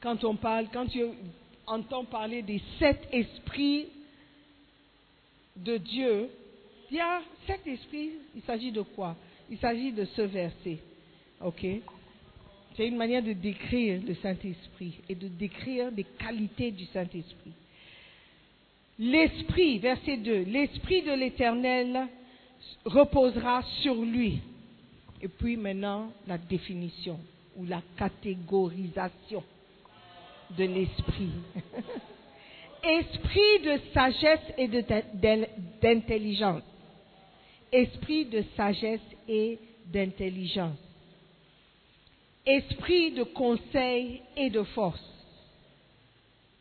Quand 0.00 0.24
on 0.24 0.34
parle, 0.36 0.66
quand 0.72 0.86
tu 0.86 1.02
entends 1.66 2.04
parler 2.04 2.42
des 2.42 2.60
sept 2.78 3.06
esprits 3.12 3.88
de 5.56 5.76
Dieu, 5.76 6.30
il 6.90 6.96
y 6.96 7.00
a 7.00 7.20
sept 7.46 7.66
esprits, 7.66 8.12
il 8.34 8.42
s'agit 8.42 8.72
de 8.72 8.82
quoi? 8.82 9.14
Il 9.50 9.58
s'agit 9.58 9.92
de 9.92 10.04
ce 10.04 10.22
verset. 10.22 10.78
C'est 12.76 12.86
une 12.86 12.96
manière 12.96 13.22
de 13.22 13.32
décrire 13.32 14.00
le 14.06 14.14
Saint-Esprit 14.16 15.00
et 15.08 15.14
de 15.14 15.28
décrire 15.28 15.90
les 15.90 16.04
qualités 16.04 16.70
du 16.70 16.84
Saint-Esprit. 16.86 17.52
L'Esprit, 18.98 19.78
verset 19.78 20.16
2, 20.16 20.42
l'Esprit 20.42 21.02
de 21.02 21.12
l'Éternel 21.12 22.08
reposera 22.84 23.62
sur 23.82 23.94
lui. 23.94 24.40
Et 25.22 25.28
puis 25.28 25.56
maintenant, 25.56 26.12
la 26.26 26.38
définition 26.38 27.18
ou 27.56 27.64
la 27.64 27.82
catégorisation 27.96 29.42
de 30.56 30.64
l'Esprit. 30.64 31.30
Esprit 32.84 33.58
de 33.64 33.80
sagesse 33.92 34.52
et 34.56 34.68
d'intelligence. 35.80 36.62
Esprit 37.72 38.26
de 38.26 38.44
sagesse 38.56 39.00
et 39.28 39.58
d'intelligence. 39.86 40.78
Esprit 42.46 43.12
de 43.12 43.24
conseil 43.24 44.22
et 44.36 44.50
de 44.50 44.62
force. 44.62 45.04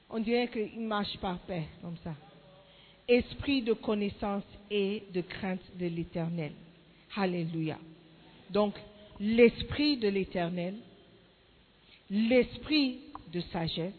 On 0.10 0.20
dirait 0.20 0.48
qu'il 0.48 0.82
marche 0.82 1.18
par 1.18 1.40
paix 1.40 1.64
comme 1.82 1.98
ça 2.04 2.14
esprit 3.08 3.62
de 3.62 3.74
connaissance 3.74 4.44
et 4.70 5.04
de 5.14 5.22
crainte 5.22 5.62
de 5.80 5.88
l'Éternel. 5.88 6.52
Alléluia. 7.16 7.78
Donc, 8.50 8.76
l'esprit 9.20 9.98
de 9.98 10.10
l'Éternel, 10.10 10.76
l'esprit 12.10 13.00
de 13.32 13.40
sagesse, 13.40 13.94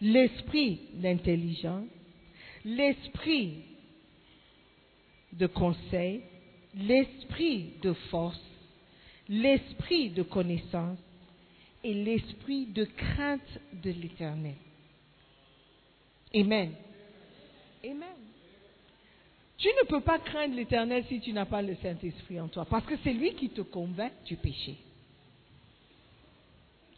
l'esprit 0.00 0.80
d'intelligence, 0.94 1.88
l'esprit 2.64 3.54
de 5.38 5.46
conseil, 5.46 6.22
l'esprit 6.74 7.74
de 7.82 7.92
force, 8.10 8.40
l'esprit 9.28 10.10
de 10.10 10.22
connaissance 10.22 10.98
et 11.82 11.94
l'esprit 11.94 12.66
de 12.66 12.84
crainte 12.84 13.60
de 13.72 13.90
l'Éternel. 13.90 14.54
Amen. 16.34 16.72
Amen. 17.84 18.16
Tu 19.58 19.68
ne 19.68 19.86
peux 19.86 20.00
pas 20.00 20.18
craindre 20.18 20.54
l'éternel 20.54 21.04
si 21.08 21.20
tu 21.20 21.32
n'as 21.32 21.46
pas 21.46 21.62
le 21.62 21.76
Saint-Esprit 21.76 22.40
en 22.40 22.48
toi, 22.48 22.66
parce 22.66 22.84
que 22.84 22.94
c'est 23.02 23.12
lui 23.12 23.34
qui 23.34 23.48
te 23.48 23.62
convainc 23.62 24.12
du 24.26 24.36
péché. 24.36 24.76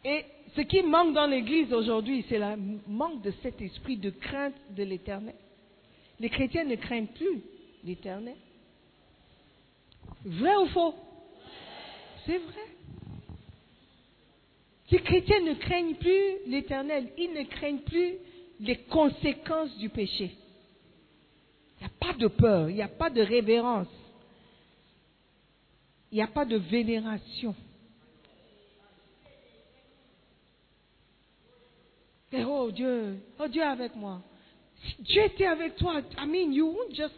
Et 0.03 0.25
ce 0.55 0.61
qui 0.61 0.81
manque 0.81 1.13
dans 1.13 1.27
l'Église 1.27 1.71
aujourd'hui, 1.73 2.25
c'est 2.27 2.39
le 2.39 2.79
manque 2.87 3.21
de 3.21 3.31
cet 3.43 3.61
esprit 3.61 3.97
de 3.97 4.09
crainte 4.09 4.55
de 4.75 4.83
l'éternel. 4.83 5.35
Les 6.19 6.29
chrétiens 6.29 6.65
ne 6.65 6.75
craignent 6.75 7.07
plus 7.07 7.41
l'éternel. 7.83 8.35
Vrai 10.25 10.55
ou 10.57 10.67
faux? 10.67 10.95
C'est 12.25 12.37
vrai. 12.37 12.67
Les 14.91 14.99
chrétiens 14.99 15.41
ne 15.41 15.53
craignent 15.53 15.95
plus 15.95 16.47
l'éternel. 16.47 17.11
Ils 17.17 17.33
ne 17.33 17.43
craignent 17.43 17.81
plus 17.81 18.15
les 18.59 18.77
conséquences 18.83 19.77
du 19.77 19.89
péché. 19.89 20.35
Il 21.79 21.85
n'y 21.85 21.87
a 21.87 21.91
pas 21.99 22.13
de 22.13 22.27
peur, 22.27 22.69
il 22.69 22.75
n'y 22.75 22.81
a 22.81 22.89
pas 22.89 23.09
de 23.09 23.21
révérence, 23.21 23.87
il 26.11 26.15
n'y 26.15 26.21
a 26.21 26.27
pas 26.27 26.43
de 26.43 26.57
vénération. 26.57 27.55
Et 32.31 32.43
oh 32.43 32.69
Dieu, 32.71 33.17
oh 33.39 33.47
Dieu 33.47 33.63
avec 33.63 33.95
moi. 33.95 34.21
Si 34.83 35.01
Dieu 35.01 35.23
était 35.23 35.45
avec 35.45 35.77
toi, 35.77 36.01
I 36.17 36.25
mean, 36.27 36.53
you 36.53 36.67
won't 36.67 36.93
just. 36.93 37.15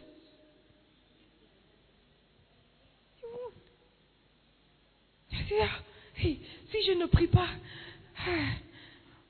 You 3.22 3.30
won't. 3.30 3.54
Si 6.72 6.84
je 6.86 6.94
ne 6.94 7.06
prie 7.08 7.28
pas, 7.28 7.50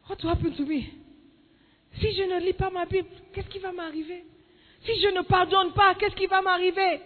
what 0.09 0.17
will 0.23 0.29
happen 0.29 0.53
to 0.55 0.65
me? 0.65 0.83
Si 1.99 2.13
je 2.13 2.23
ne 2.23 2.39
lis 2.39 2.53
pas 2.53 2.69
ma 2.69 2.85
Bible, 2.85 3.07
qu'est-ce 3.33 3.49
qui 3.49 3.59
va 3.59 3.71
m'arriver? 3.71 4.23
Si 4.83 4.99
je 5.01 5.07
ne 5.07 5.21
pardonne 5.21 5.73
pas, 5.73 5.95
qu'est-ce 5.95 6.15
qui 6.15 6.27
va 6.27 6.41
m'arriver? 6.41 7.01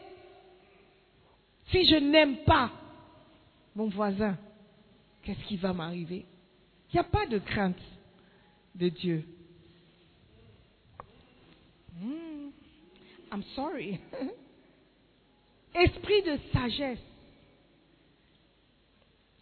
Si 1.71 1.85
je 1.85 1.95
n'aime 1.95 2.43
pas 2.45 2.71
mon 3.75 3.89
voisin, 3.89 4.37
qu'est-ce 5.23 5.43
qui 5.45 5.57
va 5.57 5.73
m'arriver? 5.73 6.25
Il 6.91 6.95
n'y 6.95 6.99
a 6.99 7.03
pas 7.03 7.25
de 7.25 7.39
crainte 7.39 7.81
de 8.75 8.89
Dieu. 8.89 9.25
Hmm, 11.99 12.49
I'm 13.31 13.43
sorry. 13.55 13.99
Esprit 15.73 16.21
de 16.23 16.37
sagesse. 16.53 16.99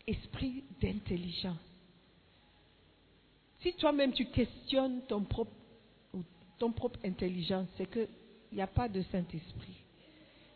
Esprit 0.05 0.63
d'intelligence. 0.81 1.57
Si 3.61 3.73
toi-même 3.73 4.11
tu 4.11 4.25
questionnes 4.25 5.01
ton 5.07 5.21
propre, 5.21 5.51
ton 6.59 6.71
propre 6.71 6.99
intelligence, 7.05 7.67
c'est 7.77 7.89
que 7.89 8.07
il 8.51 8.57
n'y 8.57 8.61
a 8.61 8.67
pas 8.67 8.87
de 8.87 9.01
Saint-Esprit. 9.11 9.83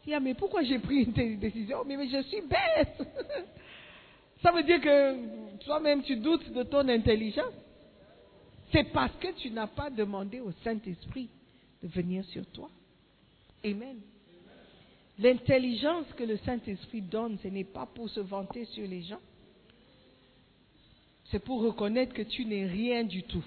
Il 0.05 0.13
dit, 0.13 0.23
mais 0.23 0.35
pourquoi 0.35 0.63
j'ai 0.63 0.77
pris 0.77 1.03
une 1.03 1.39
décision? 1.39 1.83
Mais, 1.83 1.97
mais 1.97 2.07
je 2.07 2.21
suis 2.23 2.41
bête. 2.41 3.07
Ça 4.43 4.51
veut 4.51 4.63
dire 4.63 4.79
que 4.79 5.57
toi-même 5.65 6.03
tu 6.03 6.15
doutes 6.17 6.51
de 6.51 6.63
ton 6.63 6.87
intelligence? 6.87 7.53
C'est 8.71 8.91
parce 8.91 9.15
que 9.15 9.31
tu 9.39 9.49
n'as 9.49 9.67
pas 9.67 9.89
demandé 9.89 10.39
au 10.39 10.51
Saint-Esprit 10.63 11.29
de 11.81 11.87
venir 11.87 12.23
sur 12.25 12.45
toi. 12.47 12.69
Amen. 13.65 13.97
L'intelligence 15.17 16.05
que 16.15 16.23
le 16.23 16.37
Saint-Esprit 16.37 17.01
donne, 17.01 17.39
ce 17.41 17.47
n'est 17.47 17.63
pas 17.63 17.87
pour 17.87 18.09
se 18.09 18.19
vanter 18.19 18.65
sur 18.65 18.87
les 18.87 19.01
gens. 19.01 19.21
C'est 21.31 21.39
pour 21.39 21.61
reconnaître 21.61 22.13
que 22.13 22.21
tu 22.21 22.45
n'es 22.45 22.65
rien 22.65 23.03
du 23.03 23.23
tout. 23.23 23.43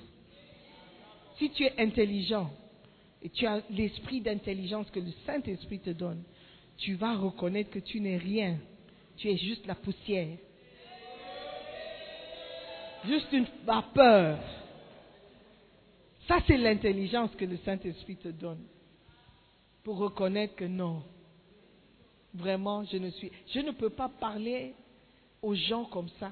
Si 1.39 1.51
tu 1.51 1.65
es 1.65 1.81
intelligent, 1.81 2.51
et 3.23 3.29
tu 3.31 3.47
as 3.47 3.63
l'esprit 3.71 4.21
d'intelligence 4.21 4.91
que 4.91 5.01
le 5.01 5.13
Saint-Esprit 5.27 5.81
te 5.81 5.91
donne, 5.91 6.23
tu 6.79 6.95
vas 6.95 7.17
reconnaître 7.17 7.71
que 7.71 7.79
tu 7.79 8.01
n'es 8.01 8.17
rien. 8.17 8.59
Tu 9.17 9.29
es 9.29 9.37
juste 9.37 9.67
la 9.67 9.75
poussière. 9.75 10.37
Juste 13.07 13.33
une 13.33 13.47
vapeur. 13.65 14.39
Ça, 16.29 16.39
c'est 16.47 16.57
l'intelligence 16.57 17.31
que 17.37 17.45
le 17.45 17.59
Saint-Esprit 17.59 18.17
te 18.17 18.29
donne. 18.29 18.63
pour 19.83 19.97
reconnaître 19.97 20.57
que 20.57 20.67
non. 20.67 21.03
Vraiment, 22.35 22.85
je 22.85 22.99
ne 22.99 23.11
suis. 23.11 23.33
Je 23.53 23.61
ne 23.61 23.73
peux 23.73 23.91
pas 23.91 24.09
parler 24.09 24.75
aux 25.43 25.55
gens 25.55 25.85
comme 25.87 26.09
ça, 26.21 26.31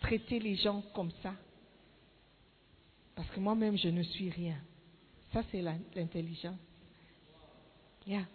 traiter 0.00 0.38
les 0.38 0.56
gens 0.56 0.82
comme 0.94 1.10
ça. 1.22 1.34
Parce 3.14 3.28
que 3.30 3.40
moi-même, 3.40 3.76
je 3.76 3.88
ne 3.88 4.02
suis 4.02 4.30
rien. 4.30 4.56
Ça, 5.32 5.42
c'est 5.50 5.62
l'intelligence. 5.62 6.56
Yeah. 8.06 8.26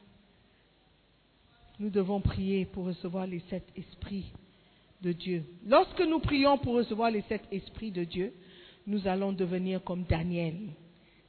Nous 1.79 1.89
devons 1.89 2.21
prier 2.21 2.65
pour 2.65 2.85
recevoir 2.85 3.27
les 3.27 3.41
sept 3.49 3.67
esprits 3.75 4.31
de 5.01 5.11
Dieu. 5.11 5.43
Lorsque 5.65 6.01
nous 6.01 6.19
prions 6.19 6.57
pour 6.57 6.75
recevoir 6.75 7.11
les 7.11 7.23
sept 7.23 7.43
esprits 7.51 7.91
de 7.91 8.03
Dieu, 8.03 8.33
nous 8.87 9.07
allons 9.07 9.33
devenir 9.33 9.83
comme 9.83 10.03
Daniel, 10.03 10.55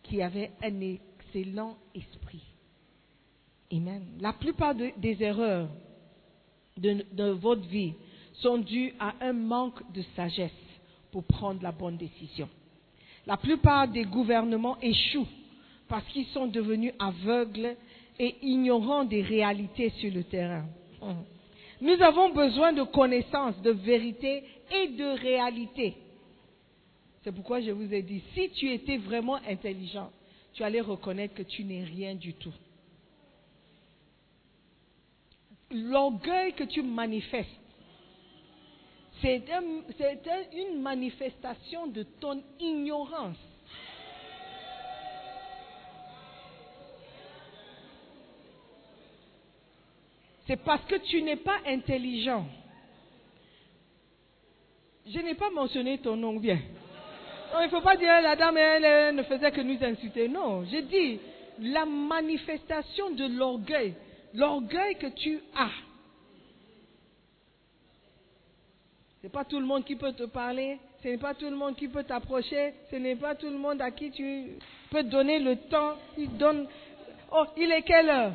qui 0.02 0.22
avait 0.22 0.52
un 0.62 0.80
excellent 0.80 1.76
esprit. 1.94 2.44
Amen. 3.72 4.04
La 4.20 4.32
plupart 4.32 4.74
des 4.74 5.16
erreurs 5.22 5.68
de, 6.76 7.04
de 7.12 7.30
votre 7.30 7.66
vie 7.66 7.94
sont 8.40 8.58
dues 8.58 8.92
à 8.98 9.14
un 9.20 9.32
manque 9.32 9.80
de 9.92 10.02
sagesse 10.14 10.50
pour 11.10 11.24
prendre 11.24 11.62
la 11.62 11.72
bonne 11.72 11.96
décision. 11.96 12.48
La 13.26 13.36
plupart 13.36 13.88
des 13.88 14.04
gouvernements 14.04 14.78
échouent 14.80 15.28
parce 15.88 16.04
qu'ils 16.06 16.26
sont 16.26 16.46
devenus 16.46 16.92
aveugles 16.98 17.76
et 18.18 18.36
ignorants 18.42 19.04
des 19.04 19.22
réalités 19.22 19.90
sur 19.90 20.12
le 20.12 20.24
terrain. 20.24 20.64
Hum. 21.00 21.24
Nous 21.80 22.00
avons 22.02 22.32
besoin 22.32 22.72
de 22.72 22.82
connaissances, 22.84 23.60
de 23.60 23.70
vérité 23.70 24.42
et 24.70 24.88
de 24.88 25.18
réalité. 25.20 25.94
C'est 27.22 27.32
pourquoi 27.32 27.60
je 27.60 27.70
vous 27.70 27.92
ai 27.92 28.02
dit, 28.02 28.22
si 28.34 28.50
tu 28.50 28.70
étais 28.70 28.96
vraiment 28.96 29.36
intelligent, 29.48 30.10
tu 30.54 30.62
allais 30.62 30.80
reconnaître 30.80 31.34
que 31.34 31.42
tu 31.42 31.64
n'es 31.64 31.84
rien 31.84 32.14
du 32.14 32.32
tout. 32.34 32.54
L'orgueil 35.70 36.54
que 36.54 36.64
tu 36.64 36.82
manifestes, 36.82 37.50
c'est 39.22 39.42
une 40.52 40.80
manifestation 40.80 41.86
de 41.86 42.02
ton 42.20 42.42
ignorance. 42.60 43.36
C'est 50.46 50.62
parce 50.62 50.84
que 50.84 50.96
tu 50.96 51.22
n'es 51.22 51.36
pas 51.36 51.58
intelligent. 51.66 52.46
Je 55.06 55.18
n'ai 55.20 55.34
pas 55.34 55.50
mentionné 55.50 55.98
ton 55.98 56.16
nom 56.16 56.36
bien. 56.36 56.58
il 57.58 57.64
ne 57.64 57.68
faut 57.68 57.80
pas 57.80 57.96
dire 57.96 58.20
la 58.22 58.36
dame, 58.36 58.56
elle, 58.56 59.14
ne 59.14 59.22
faisait 59.24 59.50
que 59.50 59.60
nous 59.60 59.82
insulter. 59.82 60.28
Non, 60.28 60.64
j'ai 60.64 60.82
dit 60.82 61.20
la 61.60 61.84
manifestation 61.84 63.10
de 63.10 63.26
l'orgueil. 63.26 63.94
L'orgueil 64.34 64.96
que 64.96 65.06
tu 65.06 65.40
as. 65.56 65.70
Ce 69.15 69.15
n'est 69.26 69.32
pas 69.32 69.44
tout 69.44 69.58
le 69.58 69.66
monde 69.66 69.84
qui 69.84 69.96
peut 69.96 70.12
te 70.12 70.22
parler. 70.22 70.78
Ce 71.02 71.08
n'est 71.08 71.18
pas 71.18 71.34
tout 71.34 71.50
le 71.50 71.56
monde 71.56 71.74
qui 71.74 71.88
peut 71.88 72.04
t'approcher. 72.04 72.74
Ce 72.92 72.96
n'est 72.96 73.16
pas 73.16 73.34
tout 73.34 73.50
le 73.50 73.58
monde 73.58 73.82
à 73.82 73.90
qui 73.90 74.12
tu 74.12 74.52
peux 74.88 75.02
donner 75.02 75.40
le 75.40 75.56
temps. 75.56 75.94
Il 76.16 76.36
donne. 76.36 76.68
Oh, 77.32 77.44
il 77.56 77.72
est 77.72 77.82
quelle 77.82 78.08
heure? 78.08 78.32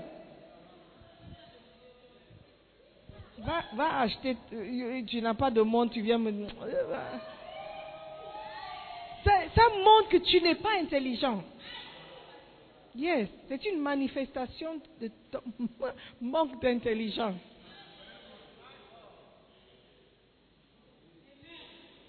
Va, 3.73 4.01
acheter, 4.01 4.35
euh, 4.53 5.01
tu 5.07 5.21
n'as 5.21 5.33
pas 5.33 5.49
de 5.49 5.61
monde, 5.61 5.91
tu 5.91 6.01
viens 6.01 6.17
me. 6.17 6.45
Ça, 9.23 9.31
ça 9.55 9.61
montre 9.83 10.09
que 10.09 10.17
tu 10.17 10.41
n'es 10.41 10.55
pas 10.55 10.73
intelligent. 10.79 11.41
Yes, 12.95 13.29
c'est 13.47 13.63
une 13.65 13.79
manifestation 13.79 14.81
de 14.99 15.09
ton 15.31 15.39
manque 16.21 16.61
d'intelligence. 16.61 17.35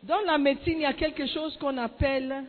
Dans 0.03 0.21
la 0.23 0.39
médecine, 0.39 0.79
il 0.79 0.83
y 0.83 0.85
a 0.85 0.95
quelque 0.95 1.27
chose 1.27 1.57
qu'on 1.59 1.77
appelle 1.79 2.45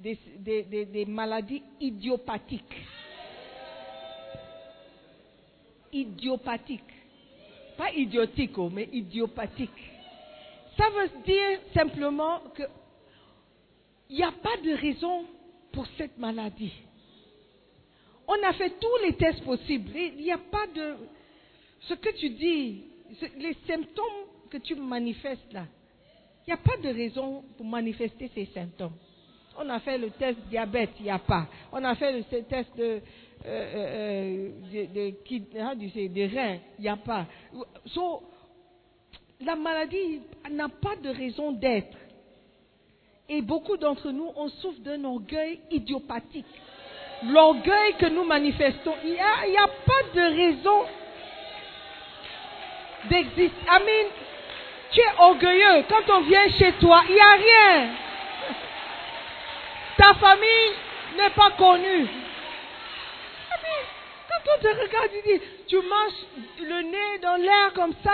des, 0.00 1.04
maladies 1.06 1.62
idiopathiques 1.80 2.76
idiopathique. 5.92 6.80
Pas 7.76 7.92
idiotique, 7.92 8.56
oh, 8.58 8.70
mais 8.70 8.88
idiopathique. 8.92 9.70
Ça 10.76 10.84
veut 10.90 11.22
dire 11.24 11.58
simplement 11.74 12.40
que 12.54 12.62
il 14.08 14.16
n'y 14.16 14.22
a 14.22 14.32
pas 14.32 14.56
de 14.62 14.72
raison 14.72 15.24
pour 15.72 15.86
cette 15.96 16.18
maladie. 16.18 16.72
On 18.28 18.42
a 18.42 18.52
fait 18.52 18.78
tous 18.78 18.96
les 19.06 19.14
tests 19.14 19.42
possibles. 19.42 19.90
Il 19.94 20.16
n'y 20.16 20.32
a 20.32 20.38
pas 20.38 20.66
de... 20.66 20.96
Ce 21.80 21.94
que 21.94 22.10
tu 22.18 22.28
dis, 22.30 22.84
les 23.38 23.56
symptômes 23.66 24.26
que 24.50 24.58
tu 24.58 24.74
manifestes 24.74 25.52
là, 25.52 25.64
il 26.46 26.50
n'y 26.50 26.54
a 26.54 26.56
pas 26.56 26.76
de 26.76 26.88
raison 26.88 27.44
pour 27.56 27.66
manifester 27.66 28.30
ces 28.34 28.46
symptômes. 28.46 28.94
On 29.58 29.68
a 29.68 29.80
fait 29.80 29.98
le 29.98 30.10
test 30.10 30.38
diabète, 30.48 30.90
il 30.98 31.04
n'y 31.04 31.10
a 31.10 31.18
pas. 31.18 31.46
On 31.72 31.84
a 31.84 31.94
fait 31.94 32.12
le 32.12 32.22
test 32.42 32.76
de, 32.76 32.82
euh, 32.84 33.00
euh, 33.46 34.50
euh 34.74 35.74
des 36.08 36.26
reins, 36.26 36.58
il 36.78 36.82
n'y 36.82 36.88
a 36.88 36.96
pas. 36.96 37.26
la 39.40 39.56
maladie 39.56 40.20
n'a 40.50 40.68
pas 40.68 40.96
de 40.96 41.10
raison 41.10 41.52
d'être. 41.52 41.96
Et 43.28 43.40
beaucoup 43.40 43.76
d'entre 43.76 44.10
nous, 44.10 44.30
on 44.36 44.48
souffre 44.48 44.80
d'un 44.80 45.04
orgueil 45.04 45.60
idiopathique. 45.70 46.44
L'orgueil 47.24 47.94
que 47.98 48.06
nous 48.06 48.24
manifestons, 48.24 48.94
il 49.04 49.12
n'y 49.12 49.18
a, 49.18 49.68
pas 49.86 50.02
de 50.14 50.20
raison 50.36 50.84
d'exister. 53.04 53.52
Amen. 53.68 54.06
Tu 54.92 55.00
es 55.00 55.12
orgueilleux. 55.18 55.84
Quand 55.88 56.14
on 56.14 56.20
vient 56.22 56.48
chez 56.58 56.72
toi, 56.72 57.02
il 57.08 57.14
n'y 57.14 57.20
a 57.20 57.32
rien. 57.32 57.88
Ta 59.96 60.14
famille 60.14 60.72
n'est 61.16 61.30
pas 61.30 61.50
connue. 61.56 62.08
Quand 64.28 64.52
on 64.56 64.62
te 64.62 64.68
regarde, 64.68 65.10
tu 65.24 65.40
tu 65.68 65.76
marches 65.76 66.12
le 66.60 66.82
nez 66.82 67.18
dans 67.22 67.36
l'air 67.36 67.72
comme 67.74 67.94
ça, 68.04 68.10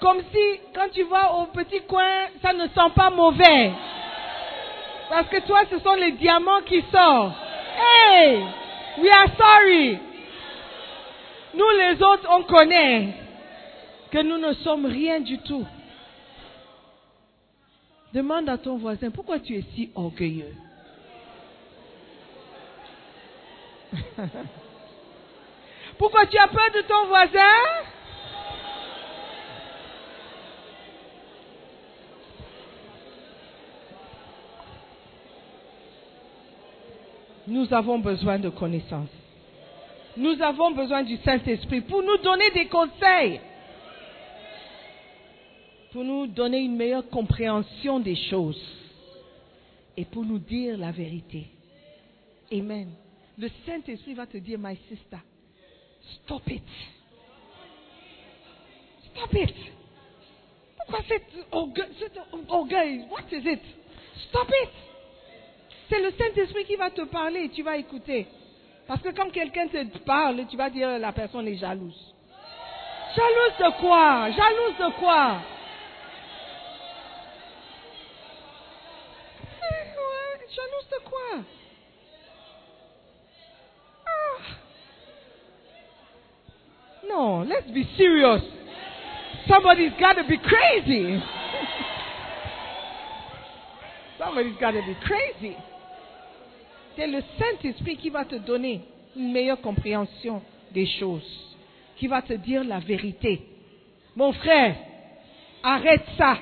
comme 0.00 0.20
si 0.32 0.60
quand 0.74 0.88
tu 0.92 1.02
vas 1.04 1.32
au 1.34 1.46
petit 1.46 1.82
coin, 1.82 2.28
ça 2.42 2.52
ne 2.52 2.66
sent 2.66 2.92
pas 2.94 3.10
mauvais. 3.10 3.72
Parce 5.08 5.28
que 5.28 5.38
toi, 5.46 5.60
ce 5.70 5.78
sont 5.78 5.94
les 5.94 6.12
diamants 6.12 6.62
qui 6.62 6.82
sortent. 6.92 7.34
Hey, 7.78 8.38
we 8.98 9.10
are 9.10 9.28
sorry. 9.38 9.98
Nous 11.56 11.70
les 11.78 12.02
autres, 12.02 12.28
on 12.30 12.42
connaît 12.42 13.14
que 14.10 14.22
nous 14.22 14.38
ne 14.38 14.52
sommes 14.54 14.86
rien 14.86 15.20
du 15.20 15.38
tout. 15.38 15.66
Demande 18.12 18.48
à 18.48 18.58
ton 18.58 18.76
voisin, 18.76 19.10
pourquoi 19.10 19.38
tu 19.40 19.56
es 19.56 19.64
si 19.74 19.90
orgueilleux? 19.94 20.54
Pourquoi 25.98 26.26
tu 26.26 26.36
as 26.36 26.48
peur 26.48 26.70
de 26.74 26.82
ton 26.82 27.06
voisin? 27.06 27.40
Nous 37.46 37.72
avons 37.72 37.98
besoin 37.98 38.38
de 38.38 38.50
connaissances. 38.50 39.15
Nous 40.16 40.40
avons 40.42 40.70
besoin 40.70 41.02
du 41.02 41.16
Saint-Esprit 41.18 41.82
pour 41.82 42.02
nous 42.02 42.16
donner 42.18 42.50
des 42.50 42.66
conseils, 42.66 43.40
pour 45.92 46.04
nous 46.04 46.26
donner 46.26 46.58
une 46.58 46.76
meilleure 46.76 47.08
compréhension 47.08 48.00
des 48.00 48.16
choses 48.16 48.60
et 49.96 50.04
pour 50.04 50.24
nous 50.24 50.38
dire 50.38 50.78
la 50.78 50.90
vérité. 50.90 51.46
Amen 52.52 52.88
le 53.38 53.48
Saint-Esprit 53.66 54.14
va 54.14 54.26
te 54.26 54.38
dire, 54.38 54.58
my 54.58 54.76
sister, 54.88 55.18
stop 56.24 56.42
it. 56.48 56.62
Stop 59.10 59.34
it. 59.34 59.54
Pourquoi 60.76 61.00
cet 61.08 62.18
orgueil, 62.48 63.06
What 63.10 63.32
is 63.32 63.44
it? 63.44 63.60
Stop 64.28 64.48
it. 64.48 64.70
C'est 65.88 66.00
le 66.00 66.12
Saint-Esprit 66.12 66.64
qui 66.64 66.76
va 66.76 66.90
te 66.90 67.02
parler 67.02 67.44
et 67.44 67.48
tu 67.50 67.62
vas 67.62 67.76
écouter. 67.76 68.26
Parce 68.86 69.02
que 69.02 69.08
quand 69.08 69.30
quelqu'un 69.30 69.66
te 69.66 69.98
parle, 69.98 70.46
tu 70.46 70.56
vas 70.56 70.70
dire 70.70 70.98
la 70.98 71.12
personne 71.12 71.48
est 71.48 71.56
jalouse. 71.56 72.14
Jalouse 73.16 73.58
de 73.58 73.80
quoi? 73.80 74.30
Jalouse 74.30 74.78
de 74.78 75.00
quoi? 75.00 75.40
Jalouse 80.56 80.88
de 80.90 81.08
quoi? 81.08 81.42
No, 87.08 87.42
let's 87.42 87.70
be 87.72 87.84
serious. 87.96 88.42
Somebody's 89.48 89.92
got 89.98 90.14
to 90.14 90.24
be 90.24 90.38
crazy. 90.38 91.20
Somebody's 94.18 94.56
got 94.60 94.72
to 94.72 94.82
be 94.82 94.96
crazy. 95.04 95.56
C'est 96.96 97.06
le 97.06 97.22
Saint-Esprit 97.38 97.98
qui 97.98 98.08
va 98.08 98.24
te 98.24 98.36
donner 98.36 98.80
une 99.14 99.30
meilleure 99.30 99.60
compréhension 99.60 100.42
des 100.72 100.86
choses, 100.86 101.56
qui 101.96 102.06
va 102.06 102.22
te 102.22 102.32
dire 102.32 102.64
la 102.64 102.78
vérité. 102.78 103.42
Mon 104.14 104.32
frère, 104.32 104.76
arrête 105.62 106.06
ça. 106.16 106.38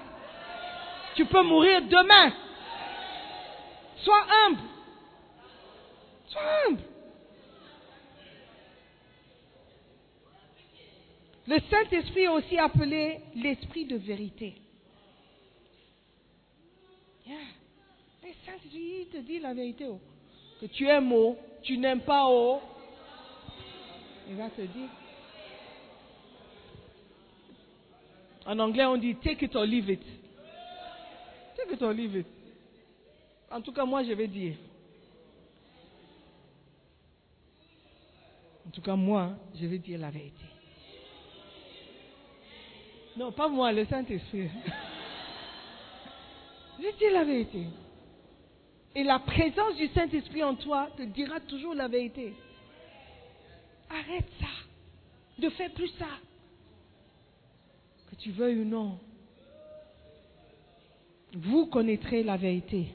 Tu 1.17 1.25
peux 1.27 1.43
mourir 1.43 1.83
demain. 1.83 2.33
Sois 3.99 4.27
humble. 4.47 4.61
Sois 6.29 6.69
humble. 6.69 6.83
Le 11.47 11.59
Saint-Esprit 11.71 12.23
est 12.23 12.29
aussi 12.29 12.59
appelé 12.59 13.19
l'Esprit 13.35 13.87
de 13.87 13.97
vérité. 13.97 14.55
Le 17.27 18.31
Saint-Esprit 18.47 19.09
te 19.13 19.19
dit 19.19 19.41
la 19.41 19.53
vérité. 19.53 19.87
oh. 19.89 20.01
Tu 20.73 20.89
aimes 20.89 21.13
oh, 21.13 21.37
tu 21.63 21.79
n'aimes 21.79 22.01
pas 22.01 22.25
oh. 22.27 22.61
Il 24.29 24.37
va 24.37 24.49
te 24.49 24.63
dire. 24.63 24.89
En 28.47 28.59
anglais, 28.59 28.85
on 28.85 28.97
dit 28.97 29.15
take 29.17 29.45
it 29.45 29.57
or 29.57 29.65
leave 29.65 29.91
it. 29.91 30.03
Take 31.57 31.75
it 31.75 31.83
or 31.83 31.93
leave 31.93 32.17
it. 32.17 32.27
En 33.51 33.61
tout 33.61 33.73
cas, 33.73 33.85
moi, 33.85 34.03
je 34.03 34.13
vais 34.13 34.27
dire. 34.27 34.57
En 38.67 38.71
tout 38.71 38.81
cas, 38.81 38.97
moi, 38.97 39.33
je 39.55 39.67
vais 39.67 39.79
dire 39.79 39.99
la 39.99 40.11
vérité. 40.11 40.45
Non, 43.17 43.31
pas 43.31 43.49
moi, 43.49 43.73
le 43.73 43.85
Saint-Esprit. 43.85 44.49
je 46.81 46.99
dis 46.99 47.13
la 47.13 47.25
vérité. 47.25 47.67
Et 48.95 49.03
la 49.03 49.19
présence 49.19 49.75
du 49.77 49.89
Saint-Esprit 49.89 50.45
en 50.45 50.55
toi 50.55 50.89
te 50.97 51.03
dira 51.03 51.41
toujours 51.41 51.75
la 51.75 51.89
vérité. 51.89 52.35
Arrête 53.91 54.31
ça. 54.41 54.47
Ne 55.39 55.51
fais 55.51 55.69
plus 55.71 55.89
ça. 55.99 56.07
Que 58.11 58.15
tu 58.17 58.31
veuilles 58.31 58.61
ou 58.61 58.65
non. 58.65 58.99
Vous 61.35 61.67
connaîtrez 61.67 62.23
la 62.23 62.37
vérité 62.37 62.87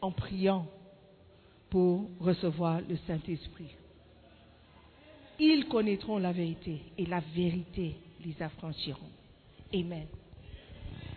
en 0.00 0.10
priant 0.10 0.66
pour 1.68 2.08
recevoir 2.20 2.80
le 2.80 2.96
Saint-Esprit. 3.06 3.74
Ils 5.38 5.66
connaîtront 5.68 6.18
la 6.18 6.32
vérité 6.32 6.80
et 6.96 7.04
la 7.04 7.20
vérité 7.20 7.96
les 8.24 8.40
affranchiront. 8.42 9.10
Amen. 9.74 10.06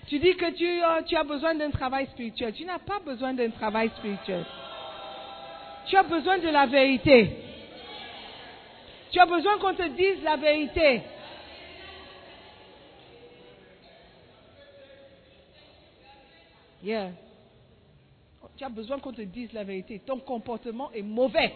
Tu 0.07 0.19
dis 0.19 0.35
que 0.35 0.51
tu, 0.51 0.83
euh, 0.83 1.01
tu 1.07 1.15
as 1.15 1.23
besoin 1.23 1.55
d'un 1.55 1.71
travail 1.71 2.05
spirituel. 2.07 2.53
Tu 2.53 2.63
n'as 2.63 2.79
pas 2.79 2.99
besoin 2.99 3.33
d'un 3.33 3.49
travail 3.49 3.89
spirituel. 3.97 4.45
Tu 5.87 5.97
as 5.97 6.03
besoin 6.03 6.37
de 6.37 6.49
la 6.49 6.67
vérité. 6.67 7.37
Tu 9.11 9.19
as 9.19 9.25
besoin 9.25 9.57
qu'on 9.57 9.73
te 9.73 9.87
dise 9.89 10.21
la 10.23 10.35
vérité. 10.35 11.01
Tu 16.83 16.93
as 18.63 18.69
besoin 18.69 18.99
qu'on 18.99 19.13
te 19.13 19.21
dise 19.21 19.51
la 19.53 19.63
vérité. 19.63 19.99
Ton 20.05 20.19
comportement 20.19 20.91
est 20.91 21.01
mauvais. 21.01 21.53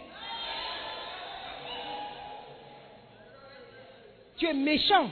Tu 4.37 4.47
es 4.47 4.53
méchant. 4.53 5.09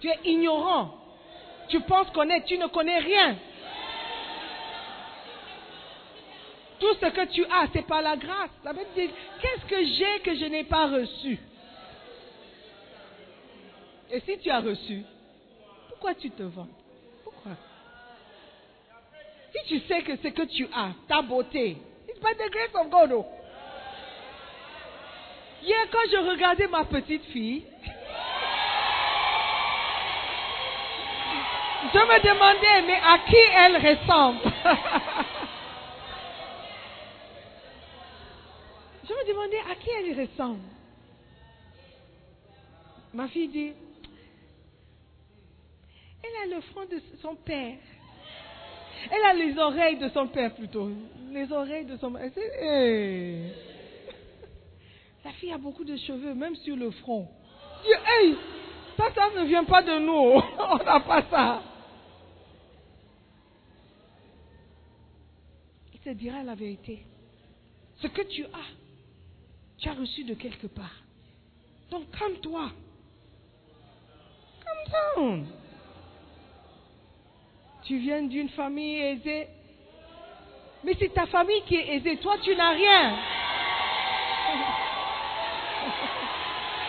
Tu 0.00 0.08
es 0.08 0.18
ignorant. 0.24 0.99
Tu 1.70 1.80
penses 1.80 2.10
connaître, 2.10 2.46
tu 2.46 2.58
ne 2.58 2.66
connais 2.66 2.98
rien. 2.98 3.36
Tout 6.80 6.94
ce 6.94 7.06
que 7.06 7.24
tu 7.26 7.44
as, 7.44 7.66
c'est 7.72 7.86
par 7.86 8.02
la 8.02 8.16
grâce. 8.16 8.50
Ça 8.64 8.72
veut 8.72 8.86
dire, 8.94 9.10
qu'est-ce 9.40 9.66
que 9.66 9.84
j'ai 9.84 10.20
que 10.20 10.34
je 10.34 10.46
n'ai 10.46 10.64
pas 10.64 10.86
reçu? 10.86 11.38
Et 14.10 14.20
si 14.20 14.38
tu 14.38 14.50
as 14.50 14.60
reçu, 14.60 15.04
pourquoi 15.88 16.14
tu 16.14 16.30
te 16.30 16.42
vends 16.42 16.68
Pourquoi? 17.22 17.52
Si 19.52 19.68
tu 19.68 19.80
sais 19.86 20.02
que 20.02 20.16
ce 20.16 20.28
que 20.28 20.42
tu 20.42 20.66
as, 20.74 20.92
ta 21.06 21.22
beauté, 21.22 21.76
it's 22.08 22.18
by 22.18 22.34
the 22.34 22.50
grace 22.50 22.74
of 22.74 22.90
God. 22.90 23.12
oh. 23.12 23.26
Hier, 25.62 25.86
quand 25.92 26.10
je 26.10 26.30
regardais 26.30 26.66
ma 26.68 26.84
petite 26.84 27.24
fille, 27.26 27.64
je 31.92 31.98
me 31.98 32.18
demandais, 32.22 32.82
mais 32.86 33.00
à 33.00 33.18
qui 33.28 33.36
elle 33.36 33.76
ressemble? 33.76 34.40
Je 39.08 39.14
me 39.14 39.26
demandais 39.26 39.58
à 39.68 39.74
qui 39.74 39.90
elle 39.90 40.20
ressemble. 40.20 40.60
Ma 43.12 43.26
fille 43.26 43.48
dit, 43.48 43.72
elle 46.22 46.52
a 46.52 46.54
le 46.54 46.60
front 46.60 46.84
de 46.84 47.02
son 47.20 47.34
père. 47.34 47.78
Elle 49.10 49.24
a 49.24 49.32
les 49.32 49.58
oreilles 49.58 49.96
de 49.96 50.08
son 50.10 50.28
père 50.28 50.54
plutôt. 50.54 50.90
Les 51.32 51.50
oreilles 51.50 51.86
de 51.86 51.96
son 51.96 52.12
père. 52.12 52.30
Hey. 52.36 53.52
La 55.24 55.32
fille 55.32 55.52
a 55.52 55.58
beaucoup 55.58 55.84
de 55.84 55.96
cheveux, 55.96 56.34
même 56.34 56.54
sur 56.56 56.76
le 56.76 56.90
front. 56.92 57.26
Hey, 57.84 58.36
ça, 58.96 59.04
ça 59.14 59.40
ne 59.40 59.44
vient 59.46 59.64
pas 59.64 59.82
de 59.82 59.98
nous. 59.98 60.40
On 60.58 60.76
n'a 60.76 61.00
pas 61.00 61.22
ça. 61.30 61.62
Il 65.92 65.98
te 66.10 66.14
dira 66.16 66.42
la 66.42 66.56
vérité. 66.56 67.06
Ce 68.02 68.08
que 68.08 68.22
tu 68.22 68.44
as, 68.44 68.68
tu 69.78 69.88
as 69.88 69.92
reçu 69.92 70.24
de 70.24 70.34
quelque 70.34 70.66
part. 70.66 70.96
Donc 71.90 72.10
calme-toi. 72.10 72.68
Calme 74.64 74.88
down. 75.14 75.46
Tu 77.84 77.98
viens 77.98 78.22
d'une 78.22 78.48
famille 78.48 78.96
aisée. 78.96 79.46
Mais 80.82 80.96
c'est 80.98 81.14
ta 81.14 81.26
famille 81.26 81.62
qui 81.66 81.76
est 81.76 81.96
aisée. 81.96 82.16
Toi, 82.16 82.38
tu 82.42 82.56
n'as 82.56 82.72
rien. 82.72 83.16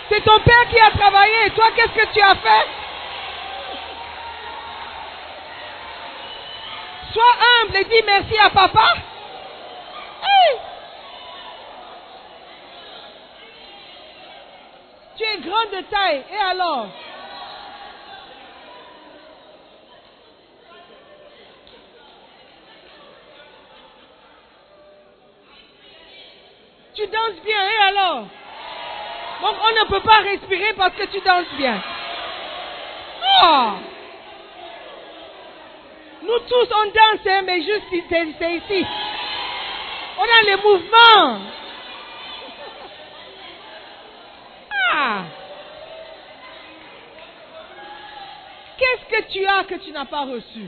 C'est 0.09 0.23
ton 0.23 0.39
père 0.39 0.69
qui 0.69 0.79
a 0.79 0.89
travaillé. 0.91 1.51
Toi, 1.55 1.71
qu'est-ce 1.75 1.93
que 1.93 2.13
tu 2.13 2.21
as 2.21 2.35
fait? 2.35 2.67
Sois 7.13 7.35
humble 7.63 7.77
et 7.77 7.85
dis 7.85 8.03
merci 8.05 8.37
à 8.39 8.49
papa. 8.49 8.87
Hey! 10.23 10.57
Tu 15.17 15.23
es 15.23 15.37
de 15.65 15.81
taille. 15.89 16.23
Et 16.31 16.37
alors? 16.37 16.87
Tu 26.93 27.07
danses 27.07 27.41
bien. 27.43 27.69
Et 27.69 27.83
alors? 27.87 28.27
Donc 29.41 29.55
on 29.63 29.71
ne 29.71 29.89
peut 29.89 30.01
pas 30.01 30.19
respirer 30.19 30.73
parce 30.73 30.93
que 30.93 31.05
tu 31.05 31.19
danses 31.21 31.53
bien. 31.57 31.81
Oh! 33.43 33.71
Nous 36.23 36.39
tous 36.39 36.67
on 36.75 36.85
danse, 36.85 37.25
hein, 37.25 37.41
mais 37.43 37.63
juste 37.63 37.85
c'est 37.89 38.55
ici. 38.55 38.85
On 40.19 40.23
a 40.23 40.41
les 40.45 40.55
mouvements. 40.57 41.39
Ah! 44.93 45.23
Qu'est-ce 48.91 49.05
que 49.05 49.31
tu 49.31 49.45
as 49.45 49.63
que 49.63 49.75
tu 49.75 49.91
n'as 49.91 50.05
pas 50.05 50.21
reçu? 50.21 50.67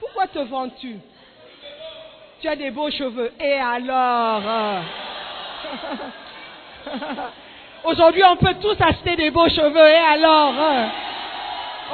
Pourquoi 0.00 0.26
te 0.26 0.40
vends-tu? 0.40 0.96
Tu 2.40 2.48
as 2.48 2.56
des 2.56 2.70
beaux 2.70 2.90
cheveux. 2.90 3.32
Et 3.38 3.54
alors? 3.54 4.42
euh? 4.44 4.80
Aujourd'hui, 7.84 8.24
on 8.24 8.36
peut 8.36 8.54
tous 8.60 8.76
acheter 8.80 9.14
des 9.16 9.30
beaux 9.30 9.48
cheveux. 9.48 9.88
Et 9.88 9.94
alors 9.94 10.54
hein? 10.58 10.90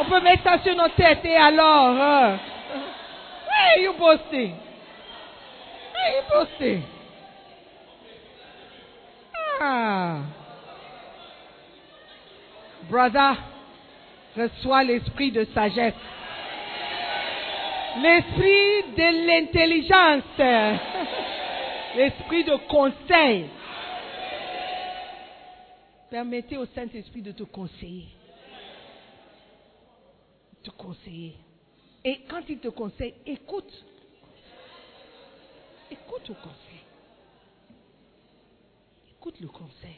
On 0.00 0.04
peut 0.06 0.20
mettre 0.20 0.44
ça 0.44 0.58
sur 0.62 0.74
nos 0.74 0.88
têtes. 0.88 1.24
Et 1.24 1.36
alors 1.36 2.38
you 3.80 3.92
boasting. 3.94 4.54
Hey, 5.94 6.16
you 6.16 6.22
boasting. 6.30 6.82
Ah. 9.60 10.18
Brother, 12.88 13.36
reçois 14.42 14.84
l'esprit 14.84 15.32
de 15.32 15.44
sagesse. 15.54 15.94
L'esprit 18.00 18.82
de 18.96 19.26
l'intelligence. 19.26 20.24
L'esprit 21.96 22.44
de 22.44 22.56
conseil. 22.68 23.46
Permettez 26.10 26.56
au 26.56 26.66
Saint-Esprit 26.66 27.22
de 27.22 27.32
te 27.32 27.42
conseiller. 27.42 28.08
Te 30.62 30.70
conseiller. 30.70 31.36
Et 32.04 32.20
quand 32.28 32.42
il 32.48 32.58
te 32.58 32.68
conseille, 32.68 33.14
écoute. 33.26 33.84
Écoute 35.90 36.28
le 36.28 36.34
conseil. 36.34 36.80
Écoute 39.10 39.40
le 39.40 39.48
conseil. 39.48 39.96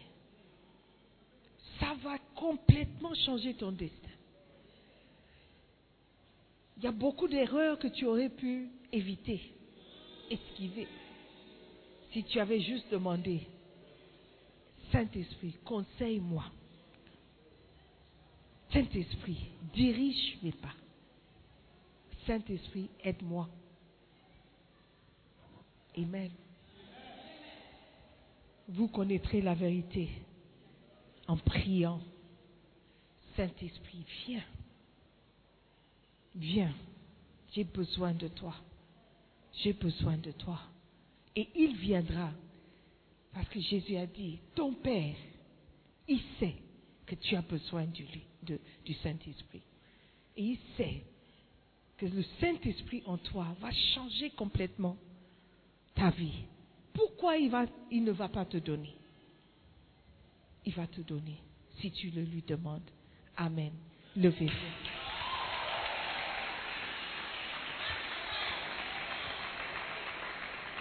Ça 1.78 1.94
va 2.02 2.16
complètement 2.34 3.14
changer 3.14 3.54
ton 3.54 3.72
destin. 3.72 4.09
Il 6.81 6.85
y 6.85 6.86
a 6.86 6.93
beaucoup 6.93 7.28
d'erreurs 7.28 7.78
que 7.78 7.89
tu 7.89 8.07
aurais 8.07 8.31
pu 8.31 8.70
éviter, 8.90 9.52
esquiver, 10.31 10.89
si 12.11 12.24
tu 12.24 12.40
avais 12.40 12.61
juste 12.61 12.90
demandé, 12.90 13.47
Saint-Esprit, 14.90 15.59
conseille-moi. 15.62 16.44
Saint-Esprit, 18.73 19.51
dirige 19.74 20.39
mes 20.43 20.52
pas. 20.52 20.73
Saint-Esprit, 22.27 22.89
aide-moi. 23.05 23.47
Amen. 25.98 26.31
Vous 28.69 28.89
connaîtrez 28.89 29.43
la 29.43 29.52
vérité 29.52 30.09
en 31.28 31.36
priant. 31.36 32.01
Saint-Esprit, 33.36 34.07
viens. 34.27 34.44
Viens. 36.35 36.74
J'ai 37.52 37.65
besoin 37.65 38.12
de 38.12 38.28
toi. 38.28 38.55
J'ai 39.62 39.73
besoin 39.73 40.16
de 40.16 40.31
toi. 40.32 40.61
Et 41.35 41.48
il 41.55 41.77
viendra. 41.77 42.31
Parce 43.32 43.48
que 43.48 43.61
Jésus 43.61 43.97
a 43.97 44.07
dit, 44.07 44.39
ton 44.55 44.74
Père, 44.74 45.15
il 46.09 46.20
sait 46.39 46.57
que 47.07 47.15
tu 47.15 47.36
as 47.36 47.43
besoin 47.43 47.85
du, 47.86 48.05
de- 48.43 48.59
Saint-Esprit. 49.02 49.62
Et 50.36 50.43
il 50.43 50.59
sait 50.77 51.05
que 51.97 52.07
le 52.07 52.23
Saint-Esprit 52.40 53.02
en 53.07 53.19
toi 53.19 53.47
va 53.61 53.70
changer 53.94 54.31
complètement 54.31 54.97
ta 55.94 56.11
vie. 56.11 56.44
Pourquoi 56.93 57.36
il, 57.36 57.52
il 57.90 58.05
ne 58.05 58.12
va 58.12 58.28
pas 58.28 58.44
te 58.44 58.57
donner? 58.57 58.94
Il 60.65 60.74
va 60.74 60.86
te 60.86 61.01
donner 61.01 61.36
si 61.81 61.90
tu 61.90 62.11
le 62.11 62.23
lui 62.23 62.43
demandes. 62.43 62.90
Amen. 63.36 63.73
Levez-vous. 64.16 64.89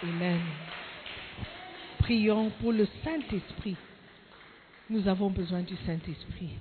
Amen. 0.01 0.39
Prions 1.99 2.51
pour 2.61 2.71
le 2.71 2.87
Saint-Esprit. 3.03 3.75
Nous 4.89 5.07
avons 5.07 5.29
besoin 5.29 5.61
du 5.61 5.75
Saint-Esprit. 5.85 6.51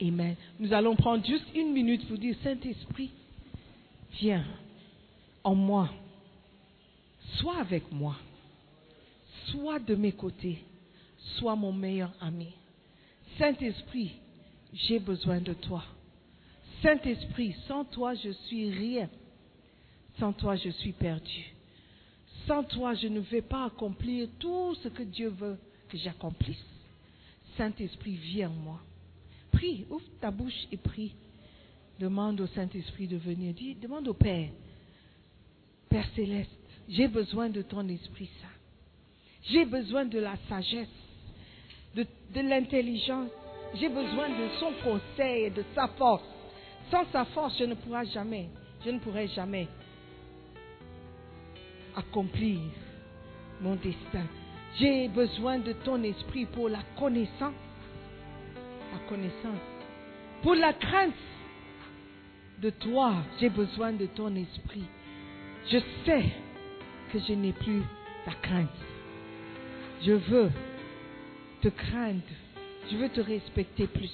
Amen. 0.00 0.34
Nous 0.58 0.72
allons 0.72 0.96
prendre 0.96 1.24
juste 1.24 1.46
une 1.54 1.72
minute 1.72 2.06
pour 2.08 2.18
dire, 2.18 2.34
Saint-Esprit, 2.42 3.10
viens 4.20 4.44
en 5.44 5.54
moi. 5.54 5.90
Sois 7.36 7.58
avec 7.58 7.90
moi. 7.92 8.16
Sois 9.46 9.78
de 9.78 9.94
mes 9.94 10.12
côtés. 10.12 10.58
Sois 11.36 11.54
mon 11.54 11.72
meilleur 11.72 12.12
ami. 12.20 12.48
Saint-Esprit, 13.38 14.16
j'ai 14.74 14.98
besoin 14.98 15.40
de 15.40 15.52
toi. 15.52 15.84
Saint-Esprit, 16.82 17.54
sans 17.68 17.84
toi, 17.84 18.14
je 18.14 18.30
suis 18.30 18.70
rien. 18.70 19.08
Sans 20.18 20.32
toi, 20.32 20.56
je 20.56 20.70
suis 20.70 20.92
perdu. 20.92 21.51
Sans 22.46 22.64
toi, 22.64 22.94
je 22.94 23.06
ne 23.06 23.20
vais 23.20 23.42
pas 23.42 23.66
accomplir 23.66 24.28
tout 24.38 24.74
ce 24.82 24.88
que 24.88 25.02
Dieu 25.02 25.28
veut 25.28 25.58
que 25.88 25.96
j'accomplisse. 25.98 26.64
Saint-Esprit, 27.56 28.16
viens 28.16 28.48
en 28.48 28.54
moi. 28.54 28.80
Prie, 29.52 29.86
ouvre 29.90 30.04
ta 30.20 30.30
bouche 30.30 30.66
et 30.72 30.76
prie. 30.76 31.14
Demande 32.00 32.40
au 32.40 32.46
Saint-Esprit 32.48 33.06
de 33.06 33.16
venir. 33.16 33.54
Dis, 33.54 33.74
demande 33.74 34.08
au 34.08 34.14
Père. 34.14 34.48
Père 35.88 36.06
céleste, 36.16 36.50
j'ai 36.88 37.06
besoin 37.06 37.48
de 37.48 37.62
ton 37.62 37.86
Esprit 37.88 38.30
Saint. 38.40 38.48
J'ai 39.44 39.64
besoin 39.64 40.04
de 40.04 40.18
la 40.18 40.36
sagesse, 40.48 40.88
de, 41.94 42.06
de 42.34 42.40
l'intelligence. 42.40 43.30
J'ai 43.74 43.88
besoin 43.88 44.28
de 44.28 44.48
son 44.58 44.72
conseil 44.82 45.44
et 45.44 45.50
de 45.50 45.64
sa 45.74 45.88
force. 45.88 46.24
Sans 46.90 47.04
sa 47.12 47.24
force, 47.26 47.56
je 47.58 47.64
ne 47.64 47.74
pourrai 47.74 48.06
jamais, 48.06 48.48
je 48.84 48.90
ne 48.90 48.98
pourrai 48.98 49.28
jamais 49.28 49.68
accomplir 51.96 52.60
mon 53.60 53.76
destin. 53.76 54.26
J'ai 54.78 55.08
besoin 55.08 55.58
de 55.58 55.72
ton 55.72 56.02
esprit 56.02 56.46
pour 56.46 56.68
la 56.68 56.80
connaissance. 56.98 57.54
La 58.92 58.98
connaissance. 59.08 59.60
Pour 60.42 60.54
la 60.54 60.72
crainte 60.72 61.14
de 62.60 62.70
toi, 62.70 63.14
j'ai 63.40 63.48
besoin 63.48 63.92
de 63.92 64.06
ton 64.06 64.34
esprit. 64.34 64.84
Je 65.70 65.78
sais 66.04 66.24
que 67.12 67.18
je 67.18 67.32
n'ai 67.32 67.52
plus 67.52 67.82
ta 68.24 68.32
crainte. 68.32 68.68
Je 70.04 70.12
veux 70.12 70.50
te 71.60 71.68
craindre. 71.68 72.22
Je 72.90 72.96
veux 72.96 73.08
te 73.08 73.20
respecter 73.20 73.86
plus. 73.86 74.10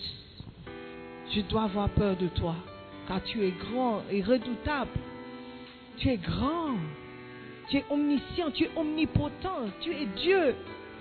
Je 1.34 1.40
dois 1.42 1.64
avoir 1.64 1.88
peur 1.90 2.16
de 2.16 2.28
toi, 2.28 2.54
car 3.06 3.22
tu 3.22 3.42
es 3.44 3.50
grand 3.50 4.02
et 4.10 4.22
redoutable. 4.22 4.90
Tu 5.98 6.08
es 6.08 6.16
grand. 6.16 6.76
Tu 7.70 7.76
es 7.78 7.84
omniscient, 7.90 8.50
tu 8.50 8.64
es 8.64 8.70
omnipotent, 8.76 9.70
tu 9.80 9.90
es 9.90 10.06
Dieu. 10.22 10.54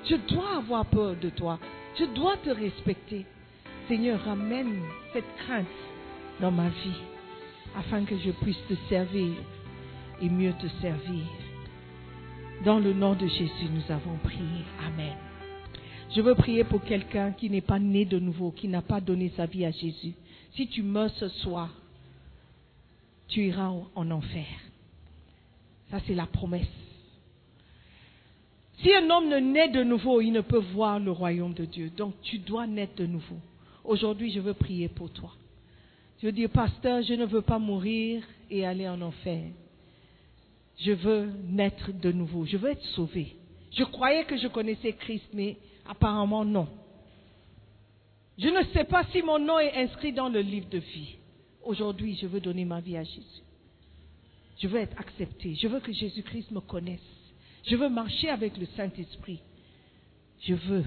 Je 0.10 0.16
dois 0.16 0.58
avoir 0.58 0.86
peur 0.86 1.16
de 1.16 1.30
toi. 1.30 1.60
Je 1.98 2.06
dois 2.06 2.38
te 2.38 2.50
respecter. 2.50 3.26
Seigneur, 3.88 4.22
ramène 4.24 4.82
cette 5.14 5.36
crainte 5.38 5.66
dans 6.42 6.52
ma 6.52 6.70
vie 6.70 7.02
afin 7.76 8.04
que 8.04 8.18
je 8.18 8.32
puisse 8.32 8.60
te 8.68 8.74
servir 8.90 9.34
et 10.22 10.30
mieux 10.30 10.54
te 10.54 10.68
servir. 10.82 11.24
Dans 12.66 12.80
le 12.80 12.94
nom 12.94 13.14
de 13.14 13.28
Jésus, 13.28 13.70
nous 13.72 13.94
avons 13.94 14.18
prié. 14.24 14.66
Amen. 14.86 15.16
Je 16.16 16.22
veux 16.22 16.36
prier 16.36 16.64
pour 16.64 16.84
quelqu'un 16.84 17.32
qui 17.32 17.50
n'est 17.50 17.62
pas 17.62 17.80
né 17.80 18.06
de 18.06 18.18
nouveau, 18.18 18.52
qui 18.52 18.68
n'a 18.68 18.82
pas 18.82 19.00
donné 19.00 19.32
sa 19.38 19.46
vie 19.46 19.66
à 19.66 19.72
Jésus. 19.72 20.14
Si 20.56 20.68
tu 20.68 20.82
meurs 20.82 21.12
ce 21.12 21.30
soir, 21.30 21.70
tu 23.28 23.46
iras 23.46 23.72
en 23.94 24.12
enfer. 24.12 24.46
Ça, 25.90 26.00
c'est 26.06 26.16
la 26.16 26.26
promesse. 26.26 26.68
Si 28.82 28.94
un 28.94 29.10
homme 29.10 29.30
ne 29.30 29.38
naît 29.38 29.70
de 29.70 29.84
nouveau, 29.84 30.22
il 30.22 30.32
ne 30.32 30.42
peut 30.42 30.64
voir 30.74 31.00
le 31.00 31.12
royaume 31.12 31.54
de 31.54 31.66
Dieu. 31.66 31.90
Donc, 31.90 32.14
tu 32.22 32.38
dois 32.40 32.68
naître 32.68 32.96
de 32.96 33.06
nouveau. 33.06 33.38
Aujourd'hui, 33.84 34.32
je 34.32 34.40
veux 34.40 34.54
prier 34.54 34.88
pour 34.88 35.10
toi. 35.10 35.32
Je 36.22 36.28
veux 36.28 36.32
dire, 36.32 36.50
pasteur, 36.50 37.02
je 37.04 37.14
ne 37.14 37.26
veux 37.26 37.42
pas 37.42 37.60
mourir 37.60 38.24
et 38.50 38.66
aller 38.66 38.88
en 38.88 39.02
enfer. 39.02 39.44
Je 40.80 40.92
veux 40.92 41.30
naître 41.50 41.92
de 41.92 42.12
nouveau. 42.12 42.46
Je 42.46 42.58
veux 42.58 42.72
être 42.72 42.86
sauvé. 42.96 43.36
Je 43.72 43.84
croyais 43.84 44.26
que 44.26 44.38
je 44.38 44.48
connaissais 44.48 44.94
Christ, 44.94 45.28
mais 45.34 45.58
apparemment 45.88 46.46
non. 46.46 46.68
Je 48.38 48.48
ne 48.48 48.64
sais 48.74 48.84
pas 48.84 49.04
si 49.12 49.22
mon 49.24 49.40
nom 49.40 49.58
est 49.58 49.76
inscrit 49.76 50.14
dans 50.14 50.30
le 50.30 50.42
livre 50.42 50.70
de 50.70 50.78
vie. 50.78 51.16
Aujourd'hui, 51.64 52.18
je 52.22 52.28
veux 52.28 52.40
donner 52.40 52.66
ma 52.66 52.80
vie 52.80 52.98
à 52.98 53.04
Jésus. 53.04 53.47
Je 54.60 54.68
veux 54.68 54.80
être 54.80 55.00
accepté. 55.00 55.56
Je 55.56 55.68
veux 55.68 55.80
que 55.80 55.94
Jésus-Christ 55.94 56.52
me 56.52 56.60
connaisse. 56.60 57.00
Je 57.66 57.76
veux 57.76 57.90
marcher 57.90 58.30
avec 58.30 58.58
le 58.58 58.66
Saint-Esprit. 58.78 59.40
Je 60.42 60.54
veux 60.54 60.84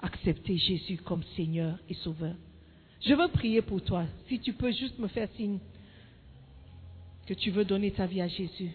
accepter 0.00 0.56
Jésus 0.56 0.96
comme 0.98 1.22
Seigneur 1.36 1.78
et 1.88 1.94
Sauveur. 1.94 2.34
Je 3.00 3.14
veux 3.14 3.28
prier 3.28 3.62
pour 3.62 3.82
toi. 3.82 4.06
Si 4.28 4.40
tu 4.40 4.52
peux 4.52 4.72
juste 4.72 4.98
me 4.98 5.08
faire 5.08 5.28
signe 5.36 5.58
que 7.26 7.34
tu 7.34 7.50
veux 7.50 7.64
donner 7.64 7.90
ta 7.90 8.06
vie 8.06 8.20
à 8.20 8.28
Jésus. 8.28 8.70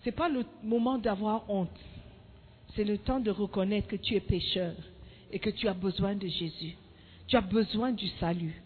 Ce 0.00 0.06
n'est 0.06 0.12
pas 0.12 0.28
le 0.28 0.44
moment 0.62 0.98
d'avoir 0.98 1.48
honte. 1.50 1.76
C'est 2.74 2.84
le 2.84 2.98
temps 2.98 3.20
de 3.20 3.30
reconnaître 3.30 3.88
que 3.88 3.96
tu 3.96 4.14
es 4.14 4.20
pécheur 4.20 4.74
et 5.32 5.38
que 5.38 5.50
tu 5.50 5.66
as 5.66 5.74
besoin 5.74 6.14
de 6.14 6.28
Jésus. 6.28 6.76
Tu 7.26 7.36
as 7.36 7.40
besoin 7.40 7.92
du 7.92 8.08
salut. 8.20 8.62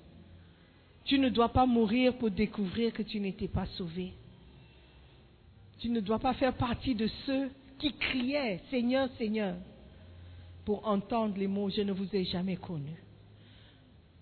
Tu 1.04 1.18
ne 1.18 1.28
dois 1.28 1.50
pas 1.50 1.64
mourir 1.64 2.16
pour 2.18 2.30
découvrir 2.30 2.92
que 2.92 3.02
tu 3.02 3.20
n'étais 3.20 3.48
pas 3.48 3.66
sauvé. 3.76 4.12
Tu 5.78 5.90
ne 5.90 6.00
dois 6.00 6.18
pas 6.18 6.34
faire 6.34 6.54
partie 6.54 6.94
de 6.94 7.08
ceux 7.26 7.50
qui 7.78 7.92
criaient 7.94 8.60
Seigneur, 8.70 9.08
Seigneur, 9.16 9.56
pour 10.64 10.86
entendre 10.86 11.36
les 11.36 11.46
mots 11.46 11.70
Je 11.70 11.82
ne 11.82 11.92
vous 11.92 12.08
ai 12.14 12.24
jamais 12.24 12.56
connu. 12.56 12.92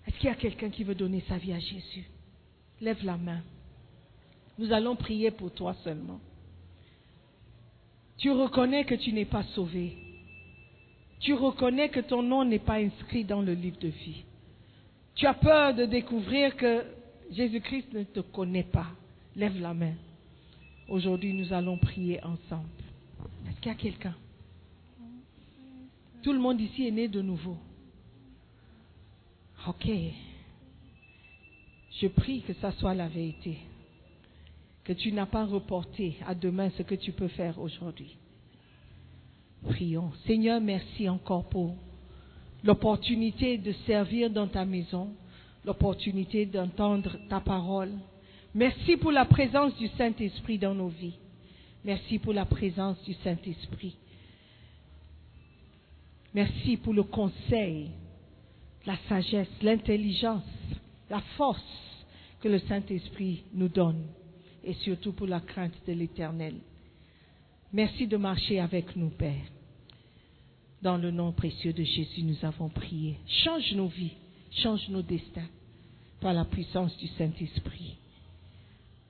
Est-ce 0.06 0.16
qu'il 0.18 0.28
y 0.28 0.32
a 0.32 0.36
quelqu'un 0.36 0.70
qui 0.70 0.84
veut 0.84 0.94
donner 0.94 1.22
sa 1.28 1.38
vie 1.38 1.52
à 1.52 1.58
Jésus? 1.58 2.04
Lève 2.80 3.04
la 3.04 3.16
main. 3.16 3.42
Nous 4.58 4.72
allons 4.72 4.96
prier 4.96 5.30
pour 5.30 5.50
toi 5.52 5.74
seulement. 5.82 6.20
Tu 8.18 8.30
reconnais 8.30 8.84
que 8.84 8.94
tu 8.94 9.12
n'es 9.12 9.24
pas 9.24 9.42
sauvé. 9.54 9.96
Tu 11.20 11.34
reconnais 11.34 11.88
que 11.88 12.00
ton 12.00 12.22
nom 12.22 12.44
n'est 12.44 12.58
pas 12.58 12.76
inscrit 12.76 13.24
dans 13.24 13.42
le 13.42 13.52
livre 13.52 13.78
de 13.78 13.88
vie. 13.88 14.24
Tu 15.14 15.26
as 15.26 15.34
peur 15.34 15.74
de 15.74 15.86
découvrir 15.86 16.56
que 16.56 16.84
Jésus-Christ 17.30 17.92
ne 17.92 18.04
te 18.04 18.20
connaît 18.20 18.62
pas. 18.64 18.86
Lève 19.34 19.60
la 19.60 19.74
main. 19.74 19.94
Aujourd'hui, 20.88 21.32
nous 21.32 21.52
allons 21.52 21.78
prier 21.78 22.22
ensemble. 22.22 22.68
Est-ce 23.48 23.60
qu'il 23.60 23.72
y 23.72 23.74
a 23.74 23.78
quelqu'un? 23.78 24.14
Tout 26.22 26.32
le 26.32 26.38
monde 26.38 26.60
ici 26.60 26.86
est 26.86 26.90
né 26.90 27.08
de 27.08 27.22
nouveau. 27.22 27.56
Ok. 29.66 29.88
Je 32.00 32.06
prie 32.08 32.42
que 32.42 32.52
ça 32.54 32.72
soit 32.72 32.94
la 32.94 33.08
vérité. 33.08 33.58
Que 34.84 34.92
tu 34.92 35.10
n'as 35.12 35.26
pas 35.26 35.44
reporté 35.44 36.16
à 36.26 36.34
demain 36.34 36.70
ce 36.76 36.82
que 36.82 36.94
tu 36.94 37.12
peux 37.12 37.28
faire 37.28 37.58
aujourd'hui. 37.58 38.16
Prions. 39.64 40.12
Seigneur, 40.26 40.60
merci 40.60 41.08
encore 41.08 41.48
pour 41.48 41.74
l'opportunité 42.62 43.58
de 43.58 43.72
servir 43.86 44.30
dans 44.30 44.46
ta 44.46 44.64
maison, 44.64 45.08
l'opportunité 45.64 46.46
d'entendre 46.46 47.18
ta 47.28 47.40
parole. 47.40 47.92
Merci 48.56 48.96
pour 48.96 49.12
la 49.12 49.26
présence 49.26 49.76
du 49.76 49.86
Saint-Esprit 49.98 50.56
dans 50.56 50.74
nos 50.74 50.88
vies. 50.88 51.18
Merci 51.84 52.18
pour 52.18 52.32
la 52.32 52.46
présence 52.46 52.96
du 53.02 53.12
Saint-Esprit. 53.22 53.94
Merci 56.32 56.78
pour 56.78 56.94
le 56.94 57.02
conseil, 57.02 57.90
la 58.86 58.96
sagesse, 59.10 59.50
l'intelligence, 59.60 60.42
la 61.10 61.20
force 61.36 61.60
que 62.40 62.48
le 62.48 62.58
Saint-Esprit 62.60 63.44
nous 63.52 63.68
donne 63.68 64.06
et 64.64 64.72
surtout 64.72 65.12
pour 65.12 65.26
la 65.26 65.40
crainte 65.40 65.74
de 65.86 65.92
l'Éternel. 65.92 66.54
Merci 67.74 68.06
de 68.06 68.16
marcher 68.16 68.58
avec 68.58 68.96
nous, 68.96 69.10
Père. 69.10 69.52
Dans 70.80 70.96
le 70.96 71.10
nom 71.10 71.30
précieux 71.32 71.74
de 71.74 71.84
Jésus, 71.84 72.22
nous 72.22 72.42
avons 72.42 72.70
prié. 72.70 73.18
Change 73.44 73.74
nos 73.74 73.88
vies, 73.88 74.16
change 74.62 74.88
nos 74.88 75.02
destins 75.02 75.50
par 76.22 76.32
la 76.32 76.46
puissance 76.46 76.96
du 76.96 77.08
Saint-Esprit. 77.18 77.98